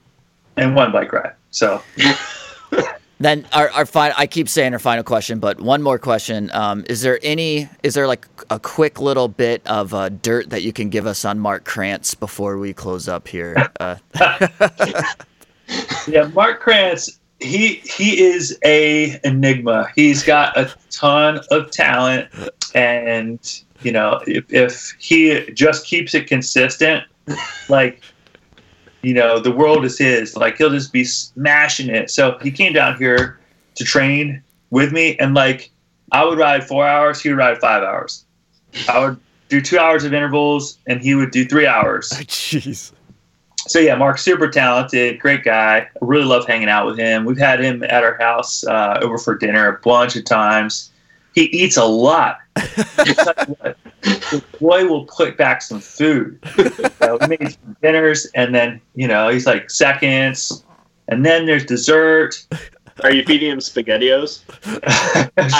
and 0.58 0.76
one 0.76 0.92
bike 0.92 1.12
ride. 1.12 1.34
So. 1.52 1.82
Then 3.20 3.48
our, 3.54 3.70
our 3.70 3.86
final, 3.86 4.16
I 4.18 4.28
keep 4.28 4.50
saying 4.50 4.74
our 4.74 4.80
final 4.80 5.04
question, 5.04 5.40
but 5.40 5.62
one 5.62 5.82
more 5.82 5.98
question. 5.98 6.52
Um, 6.52 6.84
is 6.90 7.02
there 7.02 7.20
any, 7.24 7.70
is 7.82 7.94
there 7.94 8.06
like 8.06 8.28
a 8.50 8.60
quick 8.60 9.00
little 9.00 9.30
bit 9.30 9.66
of 9.66 9.94
uh, 9.94 10.10
dirt 10.10 10.50
that 10.50 10.62
you 10.62 10.74
can 10.74 10.90
give 10.90 11.06
us 11.06 11.24
on 11.24 11.40
Mark 11.40 11.64
Krantz 11.64 12.16
before 12.16 12.58
we 12.58 12.74
close 12.74 13.08
up 13.08 13.30
here? 13.30 13.72
Uh. 13.80 13.96
yeah, 16.08 16.30
Mark 16.34 16.60
Krantz, 16.60 17.20
he, 17.44 17.76
he 17.86 18.22
is 18.22 18.58
a 18.64 19.20
enigma. 19.24 19.90
He's 19.96 20.24
got 20.24 20.58
a 20.58 20.74
ton 20.90 21.42
of 21.52 21.72
talent 21.72 22.30
and, 22.74 23.64
you 23.82 23.92
know, 23.92 24.22
if, 24.26 24.52
if 24.52 24.94
he 25.00 25.52
just 25.52 25.86
keeps 25.86 26.14
it 26.14 26.28
consistent, 26.28 27.04
like 27.70 28.02
you 29.04 29.14
know, 29.14 29.38
the 29.38 29.52
world 29.52 29.86
is 29.86 29.98
his. 30.00 30.36
Like 30.36 30.58
he'll 30.58 30.72
just 30.72 30.92
be 30.92 31.04
smashing 31.04 31.90
it. 31.90 32.10
So 32.10 32.40
he 32.42 32.50
came 32.50 32.74
down 32.74 32.98
here 32.98 33.40
to 33.76 33.84
train 33.84 34.42
with 34.72 34.92
me, 34.92 35.18
and 35.18 35.36
like 35.36 35.70
I 36.12 36.26
would 36.26 36.40
ride 36.40 36.66
four 36.66 36.88
hours, 36.88 37.22
he 37.22 37.30
would 37.30 37.38
ride 37.38 37.60
five 37.60 37.84
hours. 37.84 38.26
I 38.90 39.00
would 39.00 39.20
do 39.50 39.62
two 39.62 39.78
hours 39.78 40.04
of 40.04 40.14
intervals, 40.14 40.80
and 40.88 41.02
he 41.02 41.14
would 41.14 41.32
do 41.32 41.46
three 41.46 41.68
hours. 41.68 42.10
Jeez. 42.12 42.92
So 43.68 43.80
yeah, 43.80 43.96
Mark's 43.96 44.24
super 44.24 44.50
talented, 44.50 45.20
great 45.20 45.44
guy. 45.44 45.78
I 45.78 45.88
really 46.02 46.26
love 46.26 46.46
hanging 46.46 46.70
out 46.70 46.86
with 46.86 46.98
him. 46.98 47.24
We've 47.24 47.38
had 47.38 47.62
him 47.62 47.84
at 47.84 48.04
our 48.04 48.18
house 48.18 48.66
uh, 48.66 49.00
over 49.02 49.18
for 49.18 49.38
dinner 49.38 49.68
a 49.70 49.80
bunch 49.80 50.16
of 50.16 50.26
times. 50.26 50.92
He 51.34 51.44
eats 51.46 51.78
a 51.78 51.86
lot. 51.86 52.40
what, 52.56 53.78
the 54.04 54.44
boy 54.60 54.86
will 54.86 55.06
put 55.06 55.38
back 55.38 55.62
some 55.62 55.80
food. 55.80 56.40
Uh, 57.02 57.18
we 57.22 57.38
made 57.38 57.52
some 57.52 57.76
dinners, 57.82 58.28
and 58.36 58.54
then 58.54 58.82
you 58.96 59.08
know 59.08 59.30
he's 59.30 59.48
like 59.48 59.72
seconds, 59.72 60.64
and 61.08 61.26
then 61.26 61.46
there's 61.46 61.66
dessert. 61.66 62.46
Are 63.04 63.12
you 63.12 63.24
feeding 63.24 63.52
him 63.52 63.60
spaghettios? 63.60 64.44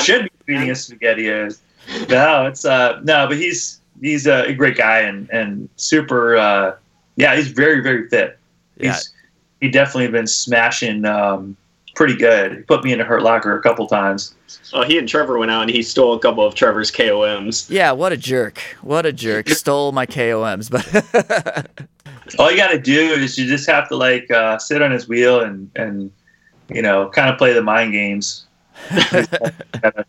Should 0.04 0.26
be 0.26 0.32
feeding 0.46 0.68
him 0.68 0.76
spaghettios. 0.76 1.60
No, 2.10 2.46
it's 2.46 2.66
uh 2.66 3.00
no, 3.04 3.28
but 3.28 3.38
he's 3.38 3.82
he's 4.02 4.28
a 4.28 4.54
great 4.54 4.78
guy 4.78 5.00
and 5.00 5.30
and 5.32 5.70
super. 5.78 6.36
Uh, 6.36 6.76
yeah, 7.16 7.36
he's 7.36 7.50
very 7.50 7.82
very 7.82 8.08
fit. 8.10 8.38
He's 8.78 8.86
yeah. 8.86 9.00
he 9.62 9.70
definitely 9.70 10.10
been 10.10 10.28
smashing 10.28 11.06
um, 11.06 11.56
pretty 11.96 12.16
good. 12.16 12.58
He 12.58 12.62
put 12.64 12.84
me 12.84 12.94
in 12.94 13.02
a 13.02 13.04
hurt 13.04 13.22
locker 13.22 13.58
a 13.58 13.62
couple 13.62 13.88
times. 13.88 14.36
Oh, 14.74 14.84
he 14.84 14.98
and 14.98 15.08
Trevor 15.08 15.38
went 15.38 15.52
out 15.52 15.64
and 15.64 15.72
he 15.72 15.84
stole 15.84 16.14
a 16.14 16.20
couple 16.20 16.46
of 16.46 16.56
Trevor's 16.56 16.92
KOMs. 16.92 17.70
Yeah, 17.70 17.92
what 17.92 18.12
a 18.12 18.18
jerk! 18.18 18.60
What 18.82 19.06
a 19.06 19.14
jerk! 19.14 19.50
stole 19.50 19.92
my 19.92 20.06
KOMs, 20.06 20.70
but 20.70 21.90
all 22.40 22.52
you 22.52 22.58
got 22.58 22.72
to 22.72 22.80
do 22.80 23.00
is 23.00 23.38
you 23.38 23.48
just 23.48 23.70
have 23.70 23.88
to 23.90 23.96
like 23.96 24.30
uh, 24.32 24.58
sit 24.58 24.82
on 24.82 24.92
his 24.92 25.08
wheel 25.08 25.42
and 25.42 25.70
and 25.76 26.12
you 26.70 26.82
know 26.82 27.10
kind 27.10 27.30
of 27.30 27.38
play 27.38 27.54
the 27.54 27.62
mind 27.62 27.94
games. 27.94 28.46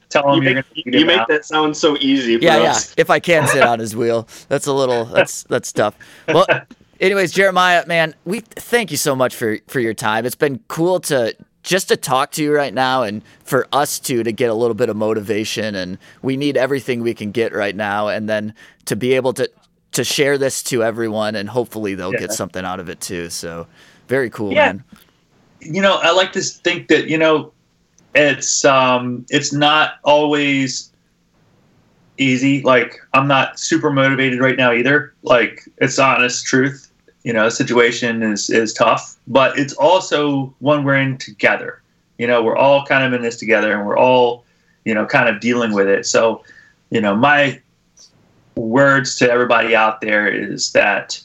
Tell 0.09 0.33
him 0.33 0.43
you 0.43 0.55
make, 0.55 0.65
you 0.75 1.07
make 1.07 1.27
that 1.29 1.45
sound 1.45 1.77
so 1.77 1.97
easy. 2.01 2.39
yeah, 2.41 2.59
us. 2.59 2.95
yeah. 2.97 3.03
If 3.03 3.11
I 3.11 3.21
can 3.21 3.47
sit 3.47 3.63
on 3.63 3.79
his 3.79 3.95
wheel, 3.95 4.27
that's 4.49 4.67
a 4.67 4.73
little 4.73 5.05
that's 5.05 5.45
that's 5.45 5.73
tough. 5.73 5.97
Well, 6.29 6.47
anyways, 7.05 7.33
Jeremiah, 7.33 7.87
man, 7.87 8.15
we 8.25 8.41
thank 8.41 8.91
you 8.91 8.97
so 8.97 9.15
much 9.15 9.35
for 9.35 9.59
for 9.69 9.81
your 9.81 9.95
time. 9.95 10.27
It's 10.27 10.35
been 10.35 10.61
cool 10.69 11.01
to 11.01 11.37
just 11.63 11.89
to 11.89 11.97
talk 11.97 12.31
to 12.33 12.43
you 12.43 12.55
right 12.55 12.75
now 12.75 13.03
and 13.03 13.23
for 13.43 13.67
us 13.73 13.99
to 13.99 14.23
to 14.23 14.33
get 14.33 14.51
a 14.51 14.55
little 14.55 14.75
bit 14.75 14.89
of 14.89 14.97
motivation 14.97 15.75
and 15.75 15.99
we 16.23 16.37
need 16.37 16.57
everything 16.57 17.03
we 17.03 17.15
can 17.15 17.33
get 17.33 17.53
right 17.53 17.75
now 17.75 18.09
and 18.09 18.29
then 18.29 18.55
to 18.85 18.97
be 18.97 19.15
able 19.15 19.33
to 19.33 19.51
to 19.93 20.05
share 20.05 20.37
this 20.37 20.63
to 20.63 20.85
everyone 20.85 21.35
and 21.35 21.49
hopefully 21.49 21.95
they'll 21.95 22.13
yeah. 22.13 22.21
get 22.21 22.33
something 22.33 22.65
out 22.65 22.81
of 22.81 22.89
it 22.89 23.01
too 23.01 23.31
so 23.31 23.67
very 24.09 24.29
cool 24.29 24.53
yeah. 24.53 24.67
man 24.67 24.85
you 25.61 25.81
know 25.81 25.99
i 26.03 26.13
like 26.13 26.33
to 26.33 26.43
think 26.43 26.89
that 26.89 27.09
you 27.09 27.17
know 27.17 27.51
it's 28.15 28.65
um 28.65 29.25
it's 29.31 29.53
not 29.53 29.95
always 30.05 30.93
easy 32.19 32.61
like 32.63 32.99
i'm 33.15 33.27
not 33.27 33.59
super 33.59 33.91
motivated 33.91 34.39
right 34.39 34.57
now 34.57 34.73
either 34.73 35.15
like 35.23 35.63
it's 35.79 35.99
honest 35.99 36.45
truth 36.45 36.84
you 37.25 37.33
know, 37.33 37.49
situation 37.49 38.23
is 38.23 38.51
is 38.51 38.73
tough, 38.73 39.17
but 39.27 39.59
it's 39.59 39.73
also 39.75 40.55
one 40.61 40.85
we're 40.85 40.97
in 40.97 41.19
together. 41.19 41.83
You 42.19 42.27
know, 42.27 42.43
we're 42.43 42.57
all 42.57 42.85
kind 42.85 43.03
of 43.03 43.13
in 43.13 43.23
this 43.23 43.39
together, 43.39 43.73
and 43.73 43.87
we're 43.87 43.99
all, 43.99 44.45
you 44.85 44.95
know, 44.95 45.07
kind 45.07 45.29
of 45.29 45.41
dealing 45.41 45.73
with 45.73 45.89
it. 45.89 46.07
So, 46.07 46.45
you 46.91 47.01
know, 47.01 47.17
my 47.17 47.61
words 48.55 49.17
to 49.17 49.31
everybody 49.31 49.75
out 49.75 50.01
there 50.01 50.29
is 50.29 50.71
that 50.73 51.21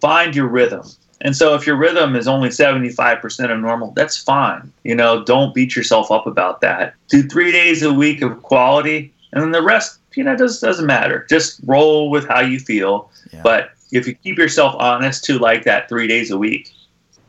find 0.00 0.36
your 0.36 0.46
rhythm. 0.46 0.84
And 1.20 1.36
so 1.36 1.54
if 1.54 1.66
your 1.66 1.74
rhythm 1.74 2.14
is 2.14 2.28
only 2.28 2.50
75% 2.50 3.50
of 3.50 3.58
normal, 3.58 3.90
that's 3.96 4.16
fine. 4.16 4.72
You 4.84 4.94
know, 4.94 5.24
don't 5.24 5.52
beat 5.52 5.74
yourself 5.74 6.12
up 6.12 6.28
about 6.28 6.60
that. 6.60 6.94
Do 7.08 7.24
three 7.24 7.50
days 7.50 7.82
a 7.82 7.92
week 7.92 8.22
of 8.22 8.40
quality, 8.42 9.12
and 9.32 9.42
then 9.42 9.50
the 9.50 9.62
rest, 9.62 9.98
you 10.14 10.22
know, 10.22 10.36
does, 10.36 10.60
doesn't 10.60 10.86
matter. 10.86 11.26
Just 11.28 11.60
roll 11.64 12.10
with 12.10 12.28
how 12.28 12.40
you 12.40 12.60
feel. 12.60 13.10
Yeah. 13.32 13.40
But 13.42 13.72
if 13.92 14.06
you 14.06 14.14
keep 14.14 14.38
yourself 14.38 14.74
honest 14.78 15.24
to 15.24 15.38
like 15.38 15.64
that 15.64 15.88
three 15.88 16.06
days 16.06 16.30
a 16.30 16.38
week, 16.38 16.72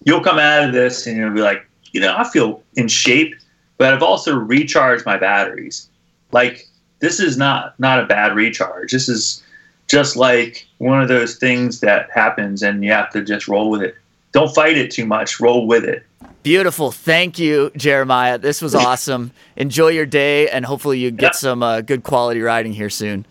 you'll 0.04 0.24
come 0.24 0.40
out 0.40 0.64
of 0.64 0.74
this 0.74 1.08
and 1.08 1.18
you'll 1.18 1.34
be 1.34 1.42
like, 1.42 1.66
you 1.92 2.00
know, 2.00 2.16
I 2.18 2.28
feel 2.30 2.62
in 2.76 2.88
shape, 2.88 3.36
but 3.78 3.94
I've 3.94 4.04
also 4.04 4.36
recharged 4.36 5.06
my 5.06 5.18
batteries. 5.18 5.90
Like 6.32 6.68
this 7.00 7.20
is 7.20 7.38
not 7.38 7.80
not 7.80 8.04
a 8.04 8.06
bad 8.06 8.36
recharge. 8.36 8.92
This 8.92 9.10
is 9.10 9.44
just 9.88 10.16
like 10.16 10.68
one 10.78 11.02
of 11.02 11.08
those 11.08 11.36
things 11.36 11.80
that 11.80 12.10
happens 12.12 12.62
and 12.62 12.84
you 12.84 12.92
have 12.92 13.10
to 13.12 13.24
just 13.24 13.48
roll 13.48 13.70
with 13.70 13.82
it. 13.82 13.96
Don't 14.32 14.54
fight 14.54 14.78
it 14.78 14.92
too 14.92 15.06
much. 15.06 15.40
Roll 15.40 15.66
with 15.66 15.84
it. 15.84 16.04
Beautiful. 16.44 16.92
Thank 16.92 17.40
you, 17.40 17.72
Jeremiah. 17.76 18.38
This 18.38 18.62
was 18.62 18.76
awesome. 18.76 19.32
Enjoy 19.56 19.90
your 19.90 20.06
day, 20.06 20.48
and 20.50 20.66
hopefully 20.66 21.00
you 21.00 21.12
get 21.12 21.36
some 21.36 21.64
uh, 21.64 21.82
good 21.82 22.04
quality 22.04 22.42
riding 22.42 22.74
here 22.74 22.90
soon. 22.90 23.26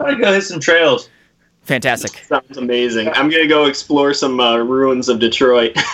I 0.00 0.14
go 0.14 0.32
hit 0.32 0.42
some 0.42 0.60
trails. 0.60 1.08
Fantastic. 1.68 2.24
Sounds 2.24 2.56
amazing. 2.56 3.08
I'm 3.10 3.28
gonna 3.28 3.46
go 3.46 3.66
explore 3.66 4.14
some 4.14 4.40
uh, 4.40 4.56
ruins 4.56 5.08
of 5.08 5.18
Detroit. 5.18 5.76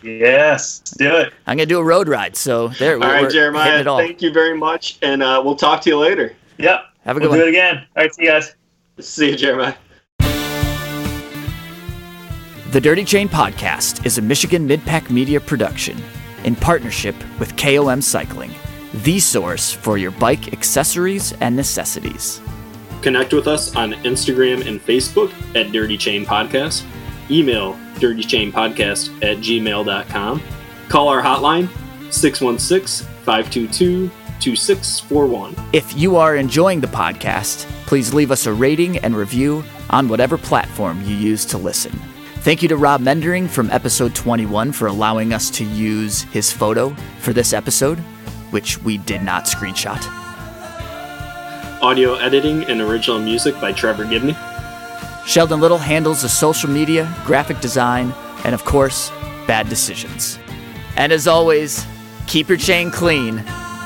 Yes, 0.00 0.78
do 0.96 1.16
it. 1.16 1.32
I'm 1.48 1.56
gonna 1.56 1.66
do 1.66 1.80
a 1.80 1.84
road 1.84 2.06
ride. 2.06 2.36
So 2.36 2.68
there. 2.68 2.94
All 2.94 3.00
we're, 3.00 3.06
right, 3.06 3.22
we're 3.22 3.30
Jeremiah. 3.30 3.80
it 3.80 3.88
all. 3.88 3.98
Thank 3.98 4.22
you 4.22 4.32
very 4.32 4.56
much, 4.56 4.96
and 5.02 5.24
uh, 5.24 5.42
we'll 5.44 5.56
talk 5.56 5.80
to 5.82 5.90
you 5.90 5.98
later. 5.98 6.36
Yep. 6.58 6.84
Have 7.04 7.16
a 7.16 7.18
we'll 7.18 7.30
good 7.30 7.38
do 7.38 7.42
it 7.46 7.48
again. 7.48 7.78
All 7.96 8.04
right, 8.04 8.14
see 8.14 8.22
you 8.22 8.30
guys. 8.30 8.54
See 9.00 9.30
you, 9.30 9.36
Jeremiah. 9.36 9.74
The 12.70 12.80
Dirty 12.80 13.04
Chain 13.04 13.28
Podcast 13.28 14.06
is 14.06 14.18
a 14.18 14.22
Michigan 14.22 14.68
Midpack 14.68 15.10
Media 15.10 15.40
production 15.40 16.00
in 16.44 16.54
partnership 16.54 17.16
with 17.40 17.56
KOM 17.56 18.00
Cycling, 18.00 18.52
the 19.02 19.18
source 19.18 19.72
for 19.72 19.98
your 19.98 20.12
bike 20.12 20.52
accessories 20.52 21.32
and 21.40 21.56
necessities. 21.56 22.40
Connect 23.02 23.32
with 23.32 23.46
us 23.46 23.74
on 23.76 23.92
Instagram 23.92 24.66
and 24.66 24.84
Facebook 24.84 25.32
at 25.54 25.72
Dirty 25.72 25.96
Chain 25.96 26.24
Podcast. 26.24 26.84
Email 27.30 27.74
dirtychainpodcast 27.94 29.22
at 29.22 29.38
gmail.com. 29.38 30.42
Call 30.88 31.08
our 31.08 31.22
hotline 31.22 31.68
616 32.12 33.06
522 33.24 34.10
2641. 34.40 35.54
If 35.72 35.96
you 35.96 36.16
are 36.16 36.36
enjoying 36.36 36.80
the 36.80 36.86
podcast, 36.86 37.66
please 37.86 38.14
leave 38.14 38.30
us 38.30 38.46
a 38.46 38.52
rating 38.52 38.98
and 38.98 39.16
review 39.16 39.64
on 39.90 40.08
whatever 40.08 40.38
platform 40.38 41.02
you 41.02 41.14
use 41.14 41.44
to 41.46 41.58
listen. 41.58 41.92
Thank 42.40 42.62
you 42.62 42.68
to 42.68 42.76
Rob 42.76 43.00
Mendering 43.00 43.48
from 43.48 43.70
episode 43.70 44.14
21 44.14 44.72
for 44.72 44.86
allowing 44.86 45.32
us 45.32 45.50
to 45.50 45.64
use 45.64 46.22
his 46.24 46.52
photo 46.52 46.90
for 47.18 47.32
this 47.32 47.52
episode, 47.52 47.98
which 48.50 48.78
we 48.82 48.98
did 48.98 49.22
not 49.22 49.44
screenshot. 49.44 50.27
Audio 51.80 52.16
editing 52.16 52.64
and 52.64 52.80
original 52.80 53.20
music 53.20 53.60
by 53.60 53.70
Trevor 53.70 54.04
Gibney. 54.04 54.36
Sheldon 55.24 55.60
Little 55.60 55.78
handles 55.78 56.22
the 56.22 56.28
social 56.28 56.68
media, 56.68 57.14
graphic 57.24 57.60
design, 57.60 58.12
and 58.44 58.52
of 58.52 58.64
course, 58.64 59.10
bad 59.46 59.68
decisions. 59.68 60.40
And 60.96 61.12
as 61.12 61.28
always, 61.28 61.86
keep 62.26 62.48
your 62.48 62.58
chain 62.58 62.90
clean. 62.90 63.44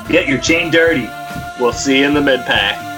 Get 0.09 0.27
your 0.27 0.39
chain 0.39 0.71
dirty. 0.71 1.07
We'll 1.59 1.71
see 1.71 1.99
you 1.99 2.07
in 2.07 2.15
the 2.15 2.21
mid 2.21 2.39
pack. 2.47 2.92